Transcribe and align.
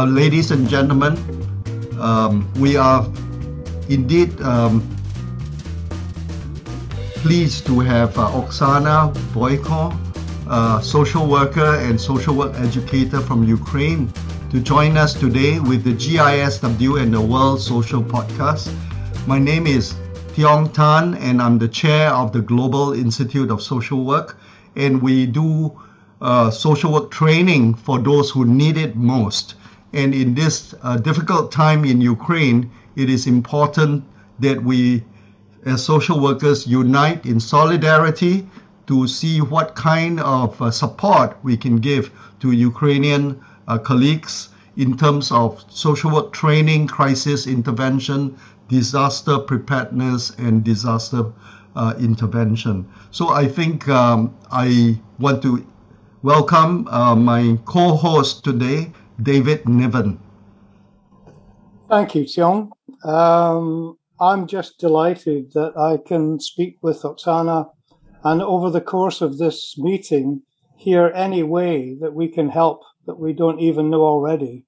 Uh, 0.00 0.06
ladies 0.06 0.50
and 0.50 0.66
gentlemen, 0.66 1.12
um, 2.00 2.50
we 2.54 2.74
are 2.74 3.04
indeed 3.90 4.32
um, 4.40 4.80
pleased 7.20 7.66
to 7.66 7.80
have 7.80 8.16
uh, 8.16 8.28
Oksana 8.28 9.12
Boyko, 9.34 9.94
uh, 10.48 10.80
social 10.80 11.26
worker 11.26 11.74
and 11.84 12.00
social 12.00 12.34
work 12.34 12.54
educator 12.54 13.20
from 13.20 13.44
Ukraine, 13.44 14.10
to 14.50 14.58
join 14.58 14.96
us 14.96 15.12
today 15.12 15.60
with 15.60 15.84
the 15.84 15.92
GISW 15.92 16.98
and 16.98 17.12
the 17.12 17.20
World 17.20 17.60
Social 17.60 18.02
Podcast. 18.02 18.72
My 19.26 19.38
name 19.38 19.66
is 19.66 19.92
Tiong 20.32 20.72
Tan, 20.72 21.12
and 21.16 21.42
I'm 21.42 21.58
the 21.58 21.68
chair 21.68 22.08
of 22.08 22.32
the 22.32 22.40
Global 22.40 22.94
Institute 22.94 23.50
of 23.50 23.60
Social 23.60 24.02
Work, 24.06 24.38
and 24.76 25.02
we 25.02 25.26
do 25.26 25.78
uh, 26.22 26.50
social 26.50 26.90
work 26.90 27.10
training 27.10 27.74
for 27.74 27.98
those 27.98 28.30
who 28.30 28.46
need 28.46 28.78
it 28.78 28.96
most. 28.96 29.56
And 29.92 30.14
in 30.14 30.34
this 30.34 30.74
uh, 30.82 30.96
difficult 30.96 31.50
time 31.50 31.84
in 31.84 32.00
Ukraine, 32.00 32.70
it 32.96 33.10
is 33.10 33.26
important 33.26 34.04
that 34.38 34.62
we, 34.62 35.04
as 35.64 35.84
social 35.84 36.20
workers, 36.20 36.66
unite 36.66 37.26
in 37.26 37.40
solidarity 37.40 38.46
to 38.86 39.06
see 39.06 39.40
what 39.40 39.74
kind 39.74 40.20
of 40.20 40.60
uh, 40.60 40.70
support 40.70 41.36
we 41.42 41.56
can 41.56 41.76
give 41.76 42.10
to 42.40 42.52
Ukrainian 42.52 43.40
uh, 43.68 43.78
colleagues 43.78 44.48
in 44.76 44.96
terms 44.96 45.30
of 45.30 45.64
social 45.68 46.10
work 46.10 46.32
training, 46.32 46.86
crisis 46.86 47.46
intervention, 47.46 48.36
disaster 48.68 49.38
preparedness, 49.38 50.30
and 50.38 50.64
disaster 50.64 51.32
uh, 51.76 51.94
intervention. 51.98 52.88
So 53.10 53.28
I 53.28 53.46
think 53.46 53.88
um, 53.88 54.34
I 54.50 54.98
want 55.18 55.42
to 55.42 55.64
welcome 56.22 56.86
uh, 56.88 57.14
my 57.14 57.58
co-host 57.64 58.44
today, 58.44 58.92
David 59.22 59.68
Niven. 59.68 60.20
Thank 61.88 62.14
you, 62.14 62.24
Tiong. 62.24 62.70
Um, 63.04 63.96
I'm 64.20 64.46
just 64.46 64.78
delighted 64.78 65.52
that 65.54 65.76
I 65.76 65.96
can 66.06 66.38
speak 66.40 66.78
with 66.82 67.02
Oksana 67.02 67.70
and 68.22 68.42
over 68.42 68.70
the 68.70 68.80
course 68.80 69.20
of 69.20 69.38
this 69.38 69.76
meeting 69.78 70.42
hear 70.76 71.12
any 71.14 71.42
way 71.42 71.96
that 72.00 72.14
we 72.14 72.28
can 72.28 72.48
help 72.48 72.82
that 73.06 73.18
we 73.18 73.32
don't 73.32 73.60
even 73.60 73.90
know 73.90 74.02
already. 74.02 74.64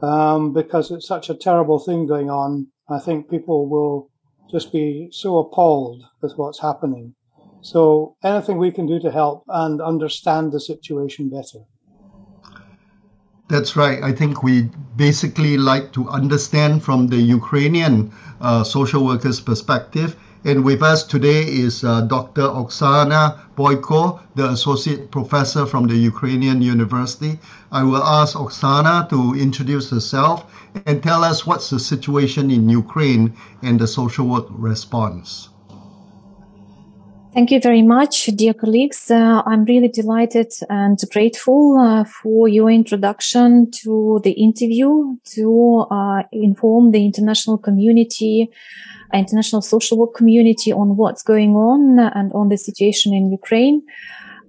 Um, 0.00 0.52
because 0.52 0.90
it's 0.90 1.06
such 1.06 1.28
a 1.28 1.34
terrible 1.34 1.78
thing 1.78 2.06
going 2.06 2.30
on. 2.30 2.68
I 2.88 2.98
think 2.98 3.28
people 3.28 3.68
will 3.68 4.10
just 4.50 4.72
be 4.72 5.08
so 5.10 5.38
appalled 5.38 6.02
with 6.22 6.34
what's 6.36 6.60
happening. 6.60 7.14
So 7.60 8.16
anything 8.22 8.58
we 8.58 8.70
can 8.70 8.86
do 8.86 9.00
to 9.00 9.10
help 9.10 9.44
and 9.48 9.82
understand 9.82 10.52
the 10.52 10.60
situation 10.60 11.28
better. 11.28 11.64
That's 13.48 13.76
right. 13.76 14.02
I 14.02 14.12
think 14.12 14.42
we 14.42 14.68
basically 14.96 15.56
like 15.56 15.90
to 15.92 16.06
understand 16.10 16.82
from 16.82 17.06
the 17.06 17.16
Ukrainian 17.16 18.12
uh, 18.42 18.62
social 18.62 19.06
workers' 19.06 19.40
perspective. 19.40 20.16
And 20.44 20.64
with 20.64 20.82
us 20.82 21.02
today 21.02 21.44
is 21.44 21.82
uh, 21.82 22.02
Dr. 22.02 22.42
Oksana 22.42 23.40
Boyko, 23.56 24.20
the 24.34 24.50
associate 24.50 25.10
professor 25.10 25.64
from 25.64 25.86
the 25.86 25.96
Ukrainian 25.96 26.60
University. 26.60 27.38
I 27.72 27.84
will 27.84 28.04
ask 28.04 28.36
Oksana 28.36 29.08
to 29.08 29.34
introduce 29.34 29.88
herself 29.88 30.44
and 30.84 31.02
tell 31.02 31.24
us 31.24 31.46
what's 31.46 31.70
the 31.70 31.80
situation 31.80 32.50
in 32.50 32.68
Ukraine 32.68 33.32
and 33.62 33.80
the 33.80 33.86
social 33.86 34.26
work 34.26 34.46
response. 34.50 35.48
Thank 37.38 37.52
you 37.52 37.60
very 37.60 37.82
much, 37.82 38.26
dear 38.34 38.52
colleagues. 38.52 39.12
Uh, 39.12 39.42
I'm 39.46 39.64
really 39.64 39.86
delighted 39.86 40.52
and 40.68 40.98
grateful 41.12 41.76
uh, 41.78 42.02
for 42.02 42.48
your 42.48 42.68
introduction 42.68 43.70
to 43.84 44.20
the 44.24 44.32
interview 44.32 45.14
to 45.36 45.86
uh, 45.88 46.24
inform 46.32 46.90
the 46.90 47.04
international 47.04 47.56
community, 47.56 48.50
international 49.14 49.62
social 49.62 49.98
work 49.98 50.16
community 50.16 50.72
on 50.72 50.96
what's 50.96 51.22
going 51.22 51.54
on 51.54 52.00
and 52.00 52.32
on 52.32 52.48
the 52.48 52.56
situation 52.56 53.14
in 53.14 53.30
Ukraine. 53.30 53.82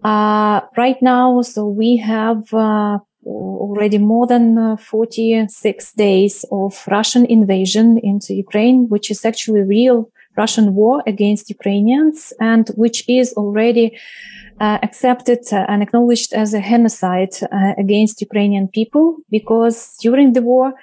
Uh, 0.03 0.61
right 0.75 0.99
now, 0.99 1.43
so 1.43 1.67
we 1.67 1.95
have 1.97 2.51
uh, 2.55 2.97
already 3.23 3.99
more 3.99 4.25
than 4.25 4.57
uh, 4.57 4.77
46 4.77 5.93
days 5.93 6.43
of 6.51 6.83
Russian 6.87 7.27
invasion 7.27 7.99
into 8.01 8.33
Ukraine, 8.33 8.89
which 8.89 9.11
is 9.11 9.25
actually 9.25 9.61
real 9.61 10.09
Russian 10.41 10.67
war 10.79 10.95
against 11.13 11.49
Ukrainians 11.57 12.17
and 12.51 12.65
which 12.81 12.99
is 13.19 13.27
already 13.41 13.87
uh, 14.65 14.77
accepted 14.87 15.41
and 15.71 15.81
acknowledged 15.85 16.31
as 16.33 16.53
a 16.53 16.61
genocide 16.61 17.35
uh, 17.43 17.73
against 17.83 18.21
Ukrainian 18.27 18.67
people 18.67 19.05
because 19.37 19.77
during 20.05 20.33
the 20.33 20.43
war, 20.51 20.73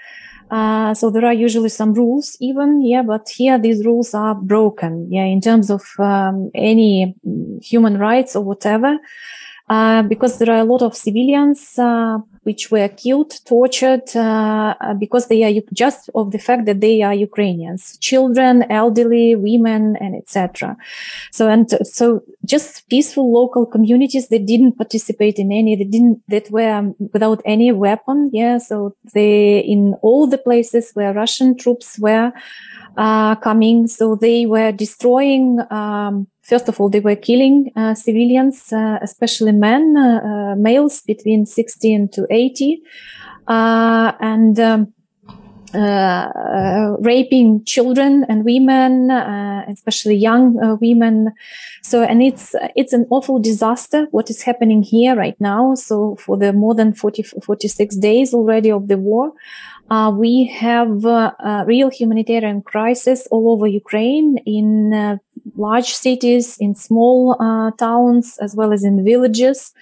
uh, 0.50 0.94
so 0.94 1.10
there 1.10 1.26
are 1.26 1.32
usually 1.46 1.68
some 1.68 1.92
rules 1.92 2.36
even, 2.40 2.80
yeah, 2.82 3.02
but 3.02 3.28
here 3.28 3.58
these 3.58 3.84
rules 3.84 4.14
are 4.14 4.34
broken, 4.34 4.92
yeah, 5.10 5.24
in 5.24 5.40
terms 5.40 5.70
of 5.70 5.82
um, 5.98 6.50
any 6.54 7.16
human 7.62 7.98
rights 7.98 8.36
or 8.36 8.44
whatever. 8.44 8.96
Uh, 9.69 10.03
because 10.03 10.38
there 10.38 10.54
are 10.54 10.60
a 10.60 10.65
lot 10.65 10.81
of 10.81 10.94
civilians 10.94 11.77
uh, 11.77 12.19
which 12.44 12.71
were 12.71 12.88
killed, 12.88 13.32
tortured, 13.44 14.15
uh, 14.15 14.94
because 15.00 15.27
they 15.27 15.43
are 15.43 15.60
just 15.72 16.09
of 16.15 16.31
the 16.31 16.38
fact 16.38 16.66
that 16.66 16.81
they 16.81 17.03
are 17.03 17.12
Ukrainians, 17.12 17.99
children, 17.99 18.65
elderly, 18.71 19.34
women, 19.34 19.97
and 19.97 20.15
etc. 20.15 20.77
So 21.32 21.49
and 21.49 21.69
so, 21.82 22.22
just 22.44 22.88
peaceful 22.88 23.32
local 23.32 23.66
communities 23.66 24.28
that 24.28 24.47
didn't 24.47 24.77
participate 24.77 25.37
in 25.41 25.50
any, 25.50 25.75
that 25.75 25.91
didn't, 25.91 26.22
that 26.28 26.48
were 26.53 26.93
without 27.12 27.43
any 27.44 27.72
weapon. 27.72 28.31
Yeah. 28.33 28.59
So 28.59 28.94
they 29.15 29.59
in 29.59 29.94
all 30.03 30.28
the 30.28 30.38
places 30.38 30.93
where 30.94 31.12
Russian 31.12 31.56
troops 31.56 31.98
were 31.98 32.31
uh, 32.97 33.34
coming, 33.34 33.88
so 33.88 34.15
they 34.15 34.47
were 34.47 34.71
destroying. 34.71 35.59
Um, 35.72 36.28
First 36.46 36.68
of 36.68 36.80
all, 36.80 36.88
they 36.88 37.00
were 37.00 37.16
killing 37.16 37.72
uh, 37.74 37.94
civilians, 37.94 38.72
uh, 38.72 38.98
especially 39.02 39.50
men, 39.50 39.96
uh, 39.96 40.20
uh 40.24 40.54
males 40.54 41.02
between 41.02 41.44
16 41.44 42.08
to 42.10 42.24
80, 42.30 42.82
uh, 43.48 44.12
and 44.20 44.60
um, 44.60 44.92
uh, 45.74 46.96
raping 47.00 47.64
children 47.64 48.24
and 48.28 48.44
women, 48.44 49.10
especially 49.68 50.14
young 50.14 50.78
women. 50.80 51.32
So, 51.82 52.04
and 52.04 52.22
it's 52.22 52.54
it's 52.76 52.92
an 52.92 53.06
awful 53.10 53.40
disaster 53.40 54.06
what 54.12 54.30
is 54.30 54.42
happening 54.42 54.84
here 54.84 55.16
right 55.16 55.38
now. 55.40 55.74
So, 55.74 56.14
for 56.14 56.36
the 56.36 56.52
more 56.52 56.76
than 56.76 56.94
40, 56.94 57.24
46 57.24 57.96
days 57.96 58.32
already 58.32 58.70
of 58.70 58.86
the 58.86 58.98
war. 58.98 59.32
Uh, 59.88 60.10
we 60.10 60.46
have 60.46 61.04
uh, 61.06 61.30
a 61.38 61.64
real 61.64 61.90
humanitarian 61.90 62.60
crisis 62.60 63.28
all 63.30 63.52
over 63.52 63.68
Ukraine 63.68 64.36
in 64.44 64.92
uh, 64.92 65.16
large 65.54 65.92
cities, 65.92 66.56
in 66.58 66.74
small 66.74 67.36
uh, 67.40 67.70
towns, 67.72 68.38
as 68.40 68.54
well 68.56 68.72
as 68.72 68.84
in 68.84 69.04
villages. 69.04 69.72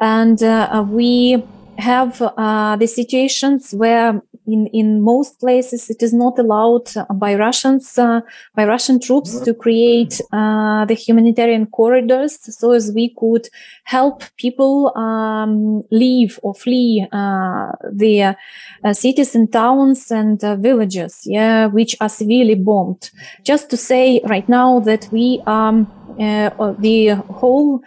And 0.00 0.42
uh, 0.42 0.84
we 0.88 1.42
have 1.80 2.18
the 2.18 2.86
situations 2.86 3.72
where 3.72 4.20
in, 4.46 4.66
in 4.68 5.00
most 5.00 5.38
places 5.38 5.90
it 5.90 6.02
is 6.02 6.12
not 6.12 6.38
allowed 6.38 6.90
by 7.14 7.34
Russians, 7.34 7.98
uh, 7.98 8.20
by 8.54 8.64
Russian 8.64 9.00
troops 9.00 9.40
to 9.40 9.54
create 9.54 10.20
uh, 10.32 10.84
the 10.86 10.94
humanitarian 10.94 11.66
corridors 11.66 12.38
so 12.56 12.72
as 12.72 12.92
we 12.92 13.14
could 13.18 13.48
help 13.84 14.24
people 14.36 14.96
um, 14.96 15.82
leave 15.90 16.38
or 16.42 16.54
flee 16.54 17.06
uh, 17.12 17.72
the 17.92 18.36
uh, 18.84 18.92
cities 18.92 19.34
and 19.34 19.52
towns 19.52 20.10
and 20.10 20.42
uh, 20.44 20.56
villages, 20.56 21.22
yeah, 21.24 21.66
which 21.66 21.96
are 22.00 22.08
severely 22.08 22.54
bombed. 22.54 23.10
Just 23.44 23.70
to 23.70 23.76
say 23.76 24.20
right 24.24 24.48
now 24.48 24.80
that 24.80 25.08
we 25.12 25.42
um, 25.46 25.90
uh, 26.18 26.74
the 26.78 27.08
whole 27.30 27.80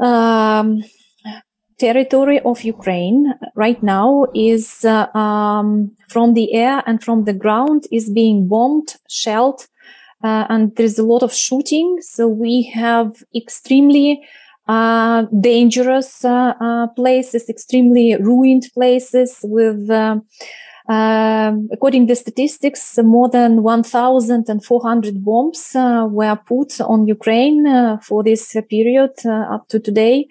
um, 0.00 0.82
territory 1.78 2.40
of 2.40 2.62
Ukraine 2.62 3.34
right 3.54 3.82
now 3.82 4.26
is 4.34 4.84
uh, 4.84 5.06
um, 5.16 5.92
from 6.08 6.34
the 6.34 6.52
air 6.54 6.82
and 6.86 7.02
from 7.02 7.24
the 7.24 7.32
ground 7.32 7.86
is 7.92 8.10
being 8.10 8.48
bombed, 8.48 8.96
shelled, 9.08 9.66
uh, 10.24 10.46
and 10.48 10.74
there's 10.76 10.98
a 10.98 11.04
lot 11.04 11.22
of 11.22 11.32
shooting. 11.32 11.98
So 12.00 12.28
we 12.28 12.62
have 12.74 13.22
extremely 13.34 14.22
uh, 14.68 15.24
dangerous 15.40 16.24
uh, 16.26 16.52
uh, 16.60 16.88
places, 16.88 17.48
extremely 17.48 18.16
ruined 18.16 18.68
places 18.74 19.38
with. 19.42 19.90
Uh, 19.90 20.16
according 21.70 22.06
to 22.06 22.12
the 22.12 22.16
statistics, 22.16 22.98
more 23.02 23.28
than 23.28 23.62
1,400 23.62 25.22
bombs 25.22 25.72
were 25.74 26.38
put 26.46 26.80
on 26.80 27.06
Ukraine 27.06 27.98
for 28.02 28.24
this 28.24 28.56
period 28.70 29.10
up 29.26 29.68
to 29.68 29.78
today. 29.78 30.26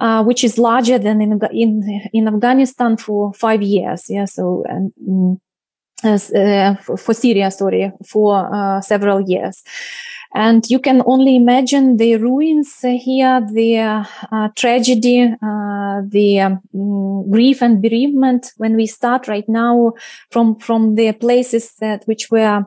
Uh, 0.00 0.24
which 0.24 0.44
is 0.44 0.56
larger 0.56 0.98
than 0.98 1.20
in, 1.20 1.38
in, 1.52 2.08
in 2.14 2.26
Afghanistan 2.26 2.96
for 2.96 3.34
five 3.34 3.60
years. 3.60 4.08
Yeah. 4.08 4.24
So, 4.24 4.64
um, 4.70 5.38
uh, 6.02 6.74
for 6.76 7.12
Syria, 7.12 7.50
sorry, 7.50 7.92
for 8.06 8.48
uh, 8.50 8.80
several 8.80 9.20
years. 9.20 9.62
And 10.34 10.64
you 10.70 10.78
can 10.78 11.02
only 11.04 11.36
imagine 11.36 11.98
the 11.98 12.16
ruins 12.16 12.78
here, 12.80 13.46
the 13.52 13.78
uh, 14.32 14.48
tragedy, 14.56 15.22
uh, 15.22 16.00
the 16.06 16.40
um, 16.40 17.30
grief 17.30 17.60
and 17.60 17.82
bereavement 17.82 18.52
when 18.56 18.76
we 18.76 18.86
start 18.86 19.28
right 19.28 19.48
now 19.48 19.92
from, 20.30 20.56
from 20.60 20.94
the 20.94 21.12
places 21.12 21.74
that 21.80 22.04
which 22.06 22.30
were 22.30 22.64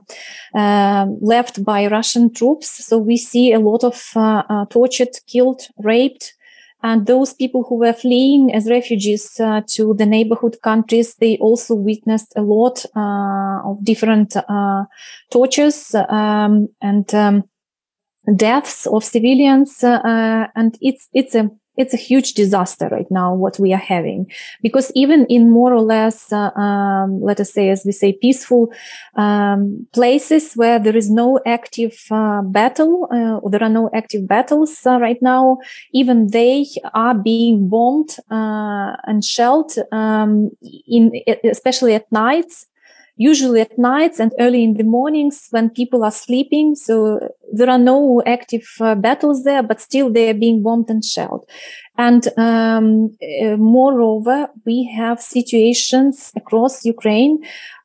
uh, 0.53 1.05
left 1.19 1.63
by 1.63 1.87
Russian 1.87 2.31
troops. 2.31 2.85
So 2.85 2.99
we 2.99 3.17
see 3.17 3.53
a 3.53 3.59
lot 3.59 3.83
of 3.83 4.11
uh, 4.15 4.65
tortured, 4.69 5.15
killed, 5.25 5.61
raped, 5.79 6.35
and 6.83 7.07
those 7.07 7.33
people 7.33 7.63
who 7.63 7.75
were 7.75 7.93
fleeing 7.93 8.53
as 8.53 8.69
refugees 8.69 9.39
uh, 9.39 9.61
to 9.67 9.93
the 9.93 10.05
neighborhood 10.05 10.57
countries, 10.61 11.15
they 11.15 11.37
also 11.37 11.75
witnessed 11.75 12.33
a 12.35 12.41
lot 12.41 12.85
uh, 12.95 13.61
of 13.63 13.83
different 13.83 14.35
uh, 14.35 14.83
tortures 15.31 15.95
um, 16.09 16.67
and 16.81 17.13
um, 17.15 17.43
deaths 18.35 18.85
of 18.87 19.03
civilians. 19.03 19.83
Uh, 19.83 20.47
and 20.55 20.77
it's 20.81 21.07
it's 21.13 21.35
a 21.35 21.49
it's 21.77 21.93
a 21.93 21.97
huge 21.97 22.33
disaster 22.33 22.87
right 22.89 23.09
now 23.09 23.33
what 23.33 23.59
we 23.59 23.73
are 23.73 23.77
having. 23.77 24.29
Because 24.61 24.91
even 24.95 25.25
in 25.27 25.49
more 25.49 25.73
or 25.73 25.81
less 25.81 26.31
uh, 26.31 26.51
um, 26.51 27.21
let 27.21 27.39
us 27.39 27.51
say 27.51 27.69
as 27.69 27.83
we 27.85 27.91
say 27.91 28.13
peaceful 28.13 28.71
um, 29.15 29.87
places 29.93 30.53
where 30.53 30.79
there 30.79 30.95
is 30.95 31.09
no 31.09 31.39
active 31.45 31.97
uh, 32.11 32.41
battle 32.41 33.07
uh, 33.11 33.49
there 33.49 33.63
are 33.63 33.69
no 33.69 33.89
active 33.93 34.27
battles 34.27 34.85
uh, 34.85 34.99
right 34.99 35.21
now 35.21 35.57
even 35.93 36.27
they 36.27 36.65
are 36.93 37.15
being 37.15 37.69
bombed 37.69 38.17
uh, 38.31 38.95
and 39.05 39.23
shelled 39.23 39.73
um, 39.91 40.51
in 40.87 41.11
especially 41.43 41.93
at 41.93 42.11
nights 42.11 42.67
usually 43.15 43.61
at 43.61 43.77
nights 43.77 44.19
and 44.19 44.33
early 44.39 44.63
in 44.63 44.73
the 44.73 44.83
mornings 44.83 45.47
when 45.51 45.69
people 45.69 46.03
are 46.03 46.11
sleeping. 46.11 46.75
So 46.75 47.19
there 47.51 47.69
are 47.69 47.77
no 47.77 48.21
active 48.25 48.67
uh, 48.79 48.95
battles 48.95 49.43
there, 49.43 49.63
but 49.63 49.81
still 49.81 50.11
they 50.11 50.29
are 50.29 50.33
being 50.33 50.63
bombed 50.63 50.89
and 50.89 51.03
shelled. 51.03 51.45
And 51.97 52.27
um, 52.37 53.15
uh, 53.21 53.57
moreover, 53.57 54.47
we 54.65 54.91
have 54.97 55.21
situations 55.21 56.31
across 56.35 56.83
Ukraine 56.85 57.37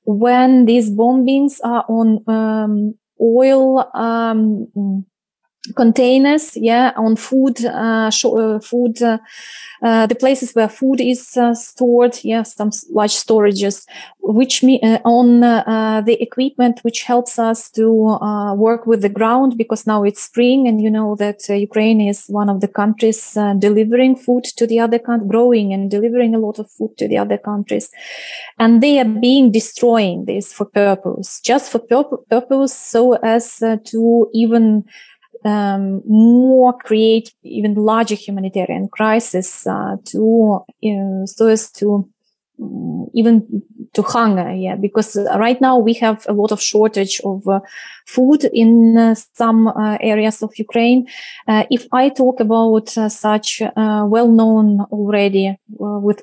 when 0.04 0.64
these 0.64 0.90
bombings 0.90 1.58
are 1.62 1.84
on 1.88 2.24
um, 2.26 2.94
oil 3.20 3.90
um, 3.94 5.04
containers, 5.74 6.56
yeah, 6.56 6.92
on 6.96 7.16
food, 7.16 7.64
uh, 7.64 8.10
uh, 8.10 8.60
food, 8.60 9.02
uh, 9.02 9.18
uh, 9.82 10.06
the 10.06 10.14
places 10.14 10.52
where 10.54 10.68
food 10.68 11.00
is 11.00 11.36
uh, 11.36 11.54
stored, 11.54 12.18
yeah, 12.24 12.42
some 12.42 12.70
large 12.90 13.12
storages, 13.12 13.86
which 14.20 14.62
me 14.62 14.80
uh, 14.82 14.98
on 15.04 15.40
the 15.40 16.16
equipment 16.20 16.80
which 16.82 17.02
helps 17.02 17.38
us 17.38 17.70
to 17.70 18.18
work 18.56 18.86
with 18.86 19.02
the 19.02 19.08
ground 19.08 19.56
because 19.56 19.86
now 19.86 20.02
it's 20.02 20.22
spring 20.22 20.66
and 20.66 20.82
you 20.82 20.90
know 20.90 21.14
that 21.16 21.48
Ukraine 21.48 22.00
is 22.00 22.26
one 22.28 22.48
of 22.48 22.60
the 22.60 22.68
countries 22.68 23.36
delivering 23.58 24.16
food 24.16 24.44
to 24.56 24.66
the 24.66 24.80
other 24.80 24.98
countries, 24.98 25.30
growing 25.30 25.72
and 25.72 25.90
delivering 25.90 26.34
a 26.34 26.38
lot 26.38 26.58
of 26.58 26.70
food 26.70 26.96
to 26.98 27.06
the 27.06 27.18
other 27.18 27.38
countries, 27.38 27.90
and 28.58 28.82
they 28.82 28.98
are 28.98 29.04
being 29.04 29.52
destroying 29.52 30.24
this 30.24 30.52
for 30.52 30.64
purpose, 30.64 31.40
just 31.40 31.70
for 31.70 31.78
pur- 31.78 32.16
purpose, 32.30 32.74
so 32.74 33.12
as 33.14 33.62
to 33.84 34.28
even 34.34 34.84
um, 35.44 36.02
more 36.06 36.72
create 36.72 37.32
even 37.42 37.74
larger 37.74 38.14
humanitarian 38.14 38.88
crisis 38.88 39.66
uh, 39.66 39.96
to 40.04 40.60
so 41.26 41.46
as 41.46 41.70
to 41.72 42.08
even 43.14 43.62
to 43.92 44.02
hunger 44.02 44.52
yeah 44.52 44.74
because 44.74 45.16
right 45.36 45.60
now 45.60 45.78
we 45.78 45.92
have 45.94 46.24
a 46.28 46.32
lot 46.32 46.52
of 46.52 46.60
shortage 46.60 47.20
of 47.24 47.46
uh, 47.48 47.60
food 48.06 48.44
in 48.52 48.96
uh, 48.96 49.14
some 49.34 49.68
uh, 49.68 49.96
areas 50.00 50.42
of 50.42 50.50
ukraine. 50.58 51.06
Uh, 51.46 51.64
if 51.70 51.86
i 51.92 52.08
talk 52.08 52.40
about 52.40 52.88
such 52.88 53.62
well-known 53.76 54.80
already 54.90 55.56
with 55.78 56.22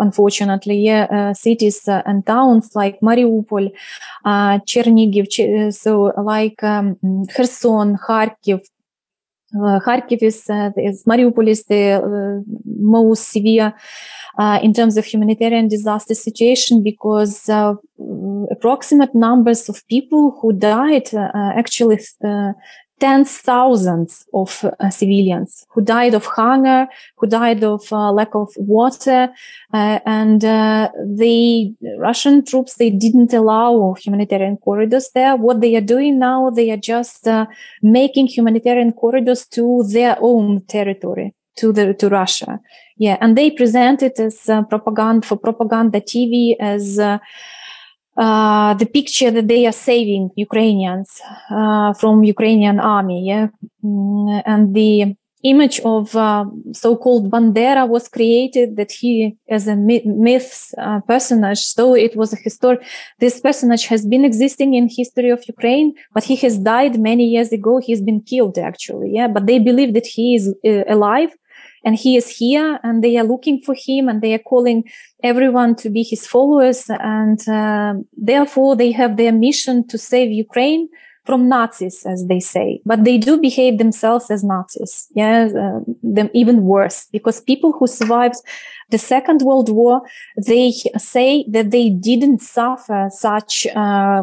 unfortunately 0.00 0.78
yeah 0.78 1.32
cities 1.32 1.88
and 1.88 2.26
towns 2.26 2.70
like 2.74 3.00
mariupol 3.00 3.70
chernihiv 4.66 5.26
so 5.72 6.12
like 6.32 6.62
um, 6.62 6.96
kherson 7.34 7.96
kharkiv 7.96 8.60
uh, 8.60 8.79
Kharkiv 9.54 10.22
is, 10.22 10.48
uh, 10.48 10.70
is 10.76 11.04
Mariupol 11.04 11.48
is 11.48 11.64
the 11.64 11.94
uh, 11.94 12.52
most 12.66 13.30
severe 13.30 13.74
uh, 14.38 14.60
in 14.62 14.72
terms 14.72 14.96
of 14.96 15.04
humanitarian 15.04 15.68
disaster 15.68 16.14
situation 16.14 16.82
because 16.82 17.48
approximate 18.50 19.14
numbers 19.14 19.68
of 19.68 19.86
people 19.88 20.38
who 20.40 20.52
died 20.52 21.12
actually 21.14 21.98
tens 23.00 23.38
thousands 23.38 24.26
of 24.32 24.64
uh, 24.64 24.90
civilians 24.90 25.66
who 25.70 25.80
died 25.82 26.14
of 26.14 26.26
hunger, 26.26 26.86
who 27.16 27.26
died 27.26 27.64
of 27.64 27.92
uh, 27.92 28.12
lack 28.12 28.34
of 28.34 28.48
water, 28.56 29.28
uh, 29.72 29.98
and 30.06 30.42
the 30.42 31.74
Russian 31.98 32.44
troops 32.44 32.74
they 32.76 32.90
didn't 32.90 33.32
allow 33.32 33.94
humanitarian 33.94 34.56
corridors 34.58 35.10
there. 35.14 35.36
What 35.36 35.60
they 35.60 35.74
are 35.76 35.80
doing 35.80 36.18
now, 36.18 36.50
they 36.50 36.70
are 36.70 36.76
just 36.76 37.26
making 37.82 38.28
humanitarian 38.28 38.92
corridors 38.92 39.46
to 39.48 39.84
their 39.90 40.16
own 40.20 40.62
territory 40.66 41.34
to 41.56 41.72
the 41.72 41.94
to 41.94 42.08
Russia. 42.08 42.60
Yeah, 42.96 43.16
and 43.20 43.36
they 43.36 43.50
present 43.50 44.02
it 44.02 44.20
as 44.20 44.48
uh, 44.48 44.62
propaganda 44.62 45.26
for 45.26 45.36
propaganda 45.36 46.00
TV 46.00 46.54
as 46.60 46.98
uh, 48.20 48.74
the 48.74 48.86
picture 48.86 49.30
that 49.30 49.48
they 49.48 49.66
are 49.66 49.78
saving 49.90 50.30
Ukrainians 50.36 51.08
uh, 51.50 51.92
from 51.94 52.22
Ukrainian 52.34 52.78
army. 52.78 53.18
Yeah, 53.30 53.48
mm, 53.82 54.42
and 54.44 54.74
the 54.74 55.16
image 55.42 55.80
of 55.80 56.14
uh, 56.14 56.44
so-called 56.72 57.30
Bandera 57.30 57.88
was 57.88 58.08
created 58.08 58.76
that 58.76 58.92
he 58.92 59.36
as 59.48 59.66
a 59.66 59.76
myth 59.76 60.74
uh, 60.76 61.00
personage. 61.12 61.60
So 61.60 61.94
it 61.94 62.14
was 62.14 62.34
a 62.34 62.36
historic. 62.36 62.80
This 63.20 63.40
personage 63.40 63.86
has 63.86 64.04
been 64.04 64.24
existing 64.24 64.74
in 64.74 64.88
history 65.00 65.30
of 65.30 65.42
Ukraine, 65.48 65.94
but 66.14 66.24
he 66.24 66.36
has 66.44 66.58
died 66.58 67.00
many 67.00 67.26
years 67.34 67.52
ago. 67.52 67.78
He's 67.78 68.02
been 68.02 68.20
killed 68.20 68.58
actually. 68.58 69.10
Yeah, 69.18 69.28
but 69.28 69.46
they 69.46 69.58
believe 69.58 69.94
that 69.94 70.06
he 70.06 70.34
is 70.34 70.44
uh, 70.66 70.84
alive 70.96 71.32
and 71.84 71.96
he 71.96 72.16
is 72.16 72.28
here 72.28 72.78
and 72.82 73.02
they 73.02 73.16
are 73.16 73.24
looking 73.24 73.60
for 73.62 73.74
him 73.74 74.08
and 74.08 74.22
they 74.22 74.34
are 74.34 74.38
calling 74.38 74.84
everyone 75.22 75.74
to 75.76 75.90
be 75.90 76.02
his 76.02 76.26
followers 76.26 76.84
and 76.88 77.48
uh, 77.48 77.94
therefore 78.16 78.76
they 78.76 78.92
have 78.92 79.16
their 79.16 79.32
mission 79.32 79.86
to 79.86 79.98
save 79.98 80.30
ukraine 80.30 80.88
from 81.30 81.48
Nazis, 81.48 82.04
as 82.04 82.26
they 82.26 82.40
say, 82.40 82.80
but 82.84 83.04
they 83.04 83.16
do 83.16 83.38
behave 83.40 83.78
themselves 83.78 84.32
as 84.32 84.42
Nazis. 84.42 85.06
Yeah, 85.14 85.48
uh, 85.64 85.78
them 86.02 86.28
even 86.34 86.64
worse 86.64 87.06
because 87.12 87.40
people 87.40 87.70
who 87.70 87.86
survived 87.86 88.34
the 88.90 88.98
Second 88.98 89.42
World 89.42 89.68
War, 89.68 90.02
they 90.44 90.72
say 90.98 91.44
that 91.54 91.70
they 91.70 91.88
didn't 91.88 92.40
suffer 92.40 93.08
such, 93.12 93.68
uh, 93.76 94.22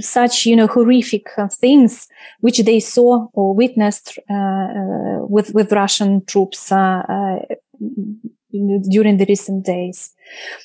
such, 0.00 0.46
you 0.46 0.56
know, 0.56 0.66
horrific 0.66 1.26
uh, 1.38 1.46
things 1.46 2.08
which 2.40 2.58
they 2.58 2.80
saw 2.80 3.28
or 3.34 3.54
witnessed, 3.54 4.18
uh, 4.28 4.34
uh 4.34 5.18
with, 5.34 5.54
with 5.54 5.70
Russian 5.70 6.24
troops, 6.24 6.72
uh, 6.72 7.38
during 8.90 9.16
the 9.18 9.26
recent 9.28 9.64
days. 9.64 10.12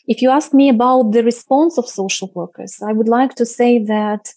If 0.08 0.24
you 0.24 0.32
ask 0.32 0.56
me 0.56 0.70
about 0.70 1.12
the 1.12 1.24
response 1.24 1.78
of 1.78 1.86
social 1.88 2.32
workers, 2.34 2.82
I 2.82 2.94
would 2.94 3.08
like 3.08 3.36
to 3.36 3.46
say 3.46 3.84
that 3.84 4.34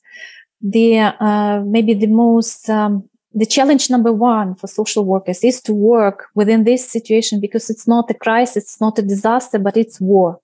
the 0.60 0.98
uh, 0.98 1.62
maybe 1.64 1.94
the 1.94 2.06
most 2.06 2.68
um, 2.68 3.08
the 3.34 3.46
challenge 3.46 3.90
number 3.90 4.12
one 4.12 4.54
for 4.54 4.66
social 4.66 5.04
workers 5.04 5.44
is 5.44 5.60
to 5.62 5.72
work 5.72 6.26
within 6.34 6.64
this 6.64 6.88
situation 6.88 7.40
because 7.40 7.70
it's 7.70 7.86
not 7.86 8.10
a 8.10 8.14
crisis, 8.14 8.64
it's 8.64 8.80
not 8.80 8.98
a 8.98 9.02
disaster, 9.02 9.58
but 9.58 9.76
it's 9.76 10.00
war. 10.00 10.40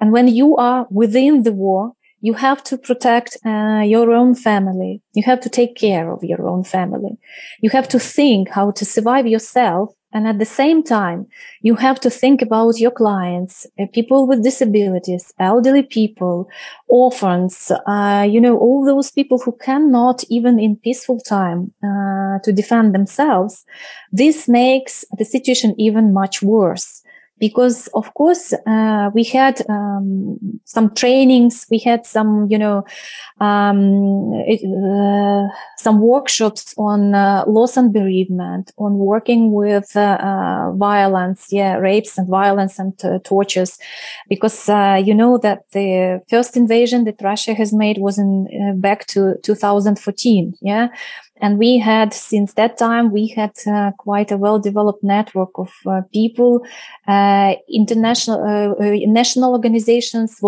And 0.00 0.12
when 0.12 0.28
you 0.28 0.56
are 0.56 0.86
within 0.90 1.42
the 1.42 1.52
war, 1.52 1.92
you 2.20 2.34
have 2.34 2.62
to 2.64 2.76
protect 2.76 3.36
uh, 3.46 3.82
your 3.84 4.12
own 4.12 4.34
family. 4.34 5.02
You 5.14 5.22
have 5.24 5.40
to 5.40 5.48
take 5.48 5.76
care 5.76 6.12
of 6.12 6.22
your 6.22 6.46
own 6.46 6.64
family. 6.64 7.18
You 7.62 7.70
have 7.70 7.88
to 7.88 7.98
think 7.98 8.50
how 8.50 8.70
to 8.72 8.84
survive 8.84 9.26
yourself 9.26 9.90
and 10.12 10.26
at 10.26 10.38
the 10.38 10.44
same 10.44 10.82
time, 10.82 11.26
you 11.62 11.76
have 11.76 12.00
to 12.00 12.10
think 12.10 12.42
about 12.42 12.80
your 12.80 12.90
clients, 12.90 13.66
uh, 13.78 13.86
people 13.92 14.26
with 14.26 14.42
disabilities, 14.42 15.32
elderly 15.38 15.84
people, 15.84 16.48
orphans, 16.88 17.70
uh, 17.86 18.26
you 18.28 18.40
know, 18.40 18.58
all 18.58 18.84
those 18.84 19.10
people 19.10 19.38
who 19.38 19.52
cannot 19.52 20.24
even 20.28 20.58
in 20.58 20.76
peaceful 20.76 21.20
time 21.20 21.72
uh, 21.84 22.38
to 22.42 22.52
defend 22.52 22.94
themselves. 22.94 23.64
This 24.10 24.48
makes 24.48 25.04
the 25.16 25.24
situation 25.24 25.74
even 25.78 26.12
much 26.12 26.42
worse 26.42 27.02
because 27.40 27.88
of 27.94 28.12
course 28.14 28.52
uh, 28.66 29.10
we 29.14 29.24
had 29.24 29.60
um, 29.68 30.38
some 30.64 30.94
trainings 30.94 31.66
we 31.70 31.78
had 31.78 32.06
some 32.06 32.46
you 32.50 32.58
know 32.58 32.84
um, 33.40 34.32
it, 34.46 34.60
uh, 34.62 35.48
some 35.78 36.00
workshops 36.00 36.74
on 36.76 37.14
uh, 37.14 37.42
loss 37.46 37.76
and 37.76 37.92
bereavement 37.92 38.70
on 38.76 38.98
working 38.98 39.52
with 39.52 39.96
uh, 39.96 40.18
uh, 40.20 40.72
violence 40.72 41.46
yeah 41.50 41.76
rapes 41.76 42.18
and 42.18 42.28
violence 42.28 42.78
and 42.78 42.92
uh, 43.04 43.18
tortures. 43.24 43.78
Because 44.28 44.68
you 45.04 45.14
know 45.14 45.38
that 45.38 45.64
the 45.72 46.20
first 46.28 46.56
invasion 46.56 47.04
that 47.04 47.20
russia 47.22 47.54
has 47.54 47.72
made 47.72 47.98
was 47.98 48.18
in 48.18 48.78
back 48.80 49.06
to 49.06 49.34
2014 49.42 50.54
yeah 50.60 50.88
and 51.40 51.58
we 51.58 51.78
had, 51.78 52.12
since 52.12 52.54
that 52.54 52.78
time, 52.78 53.12
we 53.12 53.28
had 53.28 53.52
uh, 53.66 53.92
quite 53.98 54.30
a 54.30 54.36
well-developed 54.36 55.02
network 55.02 55.50
of 55.58 55.72
uh, 55.86 56.02
people, 56.12 56.64
uh, 57.08 57.54
international, 57.68 58.42
uh, 58.42 58.84
uh, 58.84 58.96
national 59.06 59.52
organizations, 59.52 60.38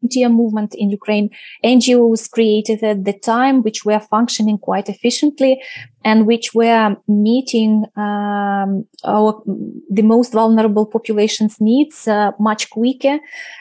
volunteer 0.00 0.28
movement 0.28 0.74
in 0.74 0.90
Ukraine, 0.90 1.30
NGOs 1.64 2.30
created 2.30 2.82
at 2.82 3.04
the 3.04 3.12
time, 3.12 3.62
which 3.62 3.84
were 3.84 4.00
functioning 4.00 4.58
quite 4.58 4.88
efficiently 4.88 5.60
and 6.04 6.26
which 6.26 6.54
were 6.54 6.96
meeting 7.08 7.84
um, 7.96 8.86
our, 9.04 9.42
the 9.90 10.02
most 10.02 10.32
vulnerable 10.32 10.86
populations 10.86 11.60
needs 11.60 12.06
uh, 12.06 12.30
much 12.38 12.70
quicker 12.70 13.18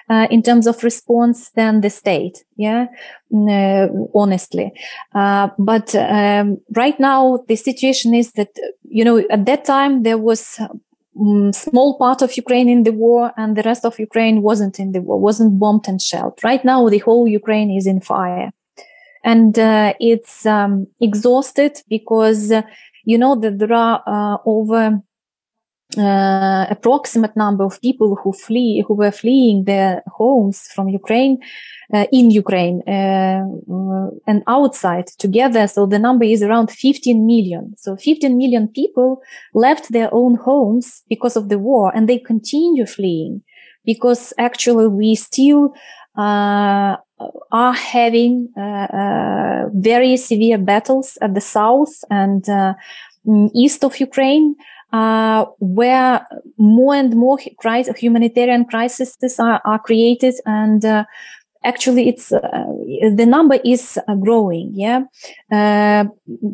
uh, 0.10 0.28
in 0.30 0.42
terms 0.44 0.68
of 0.68 0.84
response 0.84 1.50
than 1.52 1.82
the 1.82 1.90
state. 1.90 2.44
Yeah? 2.56 2.88
Uh, 3.34 3.88
honestly. 4.14 4.72
Uh, 5.14 5.50
but 5.58 5.94
um, 5.96 6.58
right 6.76 7.00
now 7.00 7.44
the 7.48 7.56
situation 7.56 8.14
is 8.14 8.32
that 8.34 8.50
you 8.90 9.04
know 9.04 9.18
at 9.30 9.46
that 9.46 9.66
time 9.66 10.04
there 10.04 10.18
was 10.18 10.60
um, 11.20 11.54
small 11.54 11.98
part 11.98 12.22
of 12.22 12.38
Ukraine 12.38 12.70
in 12.70 12.84
the 12.84 12.92
war 12.92 13.32
and 13.38 13.56
the 13.56 13.64
rest 13.64 13.86
of 13.86 14.00
Ukraine 14.00 14.42
wasn't 14.42 14.80
in 14.80 14.92
the 14.92 15.02
war, 15.02 15.20
wasn't 15.20 15.60
bombed 15.60 15.88
and 15.88 16.02
shelled. 16.02 16.40
Right 16.44 16.64
now, 16.64 16.88
the 16.90 17.00
whole 17.00 17.28
Ukraine 17.28 17.72
is 17.72 17.88
in 17.88 18.02
fire 18.02 18.52
and 19.24 19.60
uh, 19.60 19.94
it's 20.00 20.46
um, 20.46 20.88
exhausted 21.02 21.82
because 21.90 22.52
uh, 22.52 22.62
you 23.04 23.18
know 23.18 23.36
that 23.36 23.60
there 23.60 23.74
are 23.74 24.02
uh, 24.08 24.38
over 24.46 25.02
uh, 25.98 26.66
approximate 26.70 27.36
number 27.36 27.64
of 27.64 27.82
people 27.82 28.16
who 28.16 28.32
flee 28.34 28.84
who 28.88 28.94
were 28.94 29.12
fleeing 29.12 29.64
their 29.66 30.04
homes 30.08 30.68
from 30.74 30.88
Ukraine 30.90 31.40
uh, 31.94 32.06
in 32.12 32.32
Ukraine 32.32 32.82
uh, 32.88 33.44
and 34.28 34.44
outside 34.48 35.08
together 35.18 35.68
so 35.68 35.86
the 35.86 36.00
number 36.00 36.26
is 36.26 36.44
around 36.44 36.72
15 36.72 37.26
million 37.26 37.74
so 37.78 37.96
15 37.96 38.38
million 38.38 38.68
people 38.68 39.22
left 39.54 39.92
their 39.92 40.10
own 40.14 40.36
homes 40.36 41.04
because 41.10 41.36
of 41.36 41.50
the 41.50 41.60
war 41.60 41.92
and 41.96 42.08
they 42.08 42.20
continue 42.20 42.86
fleeing 42.86 43.42
because 43.86 44.34
actually 44.38 44.88
we 44.88 45.16
still 45.16 45.74
uh, 46.18 46.98
are 47.52 47.74
having 47.74 48.50
uh, 48.58 48.62
uh, 48.62 49.70
very 49.74 50.18
severe 50.18 50.58
battles 50.58 51.18
at 51.22 51.34
the 51.34 51.42
south 51.42 52.04
and 52.10 52.44
mm, 52.44 53.50
east 53.56 53.84
of 53.84 54.00
Ukraine. 54.00 54.56
Uh, 54.94 55.46
where 55.60 56.26
more 56.58 56.96
and 56.96 57.14
more 57.14 57.38
crisis, 57.58 57.98
humanitarian 57.98 58.64
crises 58.64 59.18
are, 59.38 59.62
are 59.66 59.80
created 59.80 60.34
and 60.46 60.86
uh, 60.86 61.04
actually 61.64 62.08
it's 62.08 62.32
uh, 62.32 62.40
the 63.16 63.26
number 63.26 63.60
is 63.66 64.00
uh, 64.08 64.16
growing 64.16 64.72
yeah? 64.74 65.02
Uh, 65.52 66.06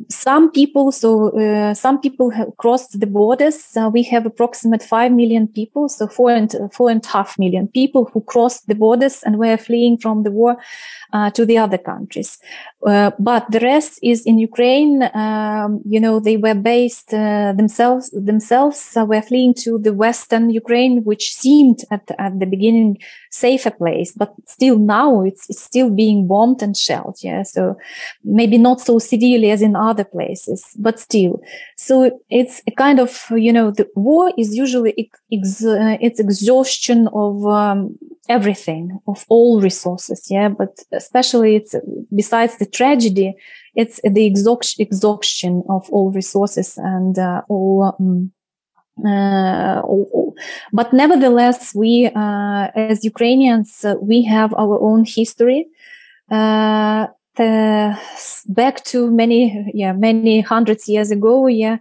some 0.10 0.52
people 0.52 0.92
so 0.92 1.30
uh, 1.40 1.74
some 1.74 2.00
people 2.00 2.30
have 2.32 2.56
crossed 2.58 3.00
the 3.00 3.08
borders. 3.08 3.78
We 3.92 4.04
have 4.04 4.26
approximate 4.26 4.82
5 4.82 5.12
million 5.12 5.48
people 5.48 5.90
so 5.90 6.08
four 6.08 6.32
and 6.32 6.54
four 6.72 6.90
and 6.90 7.06
a 7.06 7.08
half 7.08 7.38
million 7.38 7.68
people 7.68 8.10
who 8.12 8.22
crossed 8.22 8.68
the 8.68 8.76
borders 8.76 9.24
and 9.24 9.38
were 9.38 9.58
fleeing 9.58 9.98
from 9.98 10.24
the 10.24 10.32
war 10.32 10.58
uh, 11.14 11.30
to 11.32 11.46
the 11.46 11.58
other 11.58 11.78
countries 11.78 12.40
but 13.20 13.50
the 13.50 13.60
rest 13.62 14.00
is 14.04 14.26
in 14.26 14.38
ukraine 14.40 15.04
um, 15.14 15.82
you 15.86 16.00
know 16.00 16.20
they 16.20 16.38
were 16.38 16.56
based 16.56 17.10
themselves 17.10 18.10
themselves 18.12 18.94
were 18.96 19.22
fleeing 19.22 19.54
to 19.54 19.80
the 19.80 19.94
western 19.94 20.50
ukraine 20.50 21.04
which 21.04 21.34
seemed 21.34 21.80
at, 21.92 22.10
at 22.20 22.40
the 22.40 22.46
beginning 22.46 22.98
safer 23.30 23.72
place 23.72 24.12
but 24.16 24.34
still 24.46 24.78
now 24.78 25.24
it's, 25.24 25.50
it's 25.50 25.62
still 25.62 25.90
being 25.90 26.28
bombed 26.28 26.62
and 26.62 26.76
shelled. 26.78 27.18
Yeah. 27.22 27.44
So 27.44 27.78
maybe 28.24 28.58
not 28.58 28.82
so 28.82 29.00
severely 29.00 29.52
as 29.52 29.62
in 29.62 29.76
other 29.76 30.04
places, 30.04 30.66
but 30.78 31.00
still. 31.00 31.42
So 31.78 32.20
it's 32.30 32.62
a 32.68 32.72
kind 32.72 33.00
of, 33.00 33.26
you 33.32 33.54
know, 33.54 33.72
the 33.72 33.88
war 33.96 34.32
is 34.38 34.56
usually 34.56 35.10
ex- 35.32 35.66
uh, 35.66 35.98
it's 36.02 36.20
exhaustion 36.20 37.08
of 37.14 37.46
um, 37.46 37.98
everything, 38.30 39.00
of 39.08 39.26
all 39.30 39.62
resources. 39.62 40.28
Yeah. 40.30 40.50
But 40.50 40.80
especially 40.92 41.56
it's 41.56 41.76
besides 42.16 42.58
the 42.58 42.66
tragedy, 42.74 43.36
it's 43.76 44.00
the 44.04 44.26
exhaustion 44.26 45.64
of 45.70 45.90
all 45.90 46.12
resources 46.12 46.78
and 46.78 47.18
uh, 47.18 47.42
all 47.48 47.96
um, 48.00 48.32
uh, 49.04 49.82
but 50.72 50.94
nevertheless, 50.94 51.74
we, 51.74 52.12
uh, 52.16 52.68
as 52.76 53.04
Ukrainians, 53.04 53.84
uh, 53.84 53.96
we 54.00 54.24
have 54.24 54.54
our 54.54 54.80
own 54.80 55.04
history. 55.06 55.68
Uh, 56.30 57.08
the, 57.36 57.98
back 58.48 58.84
to 58.86 59.10
many, 59.10 59.72
yeah, 59.74 59.94
many 59.94 60.42
hundreds 60.42 60.88
years 60.88 61.10
ago, 61.10 61.48
yeah, 61.48 61.78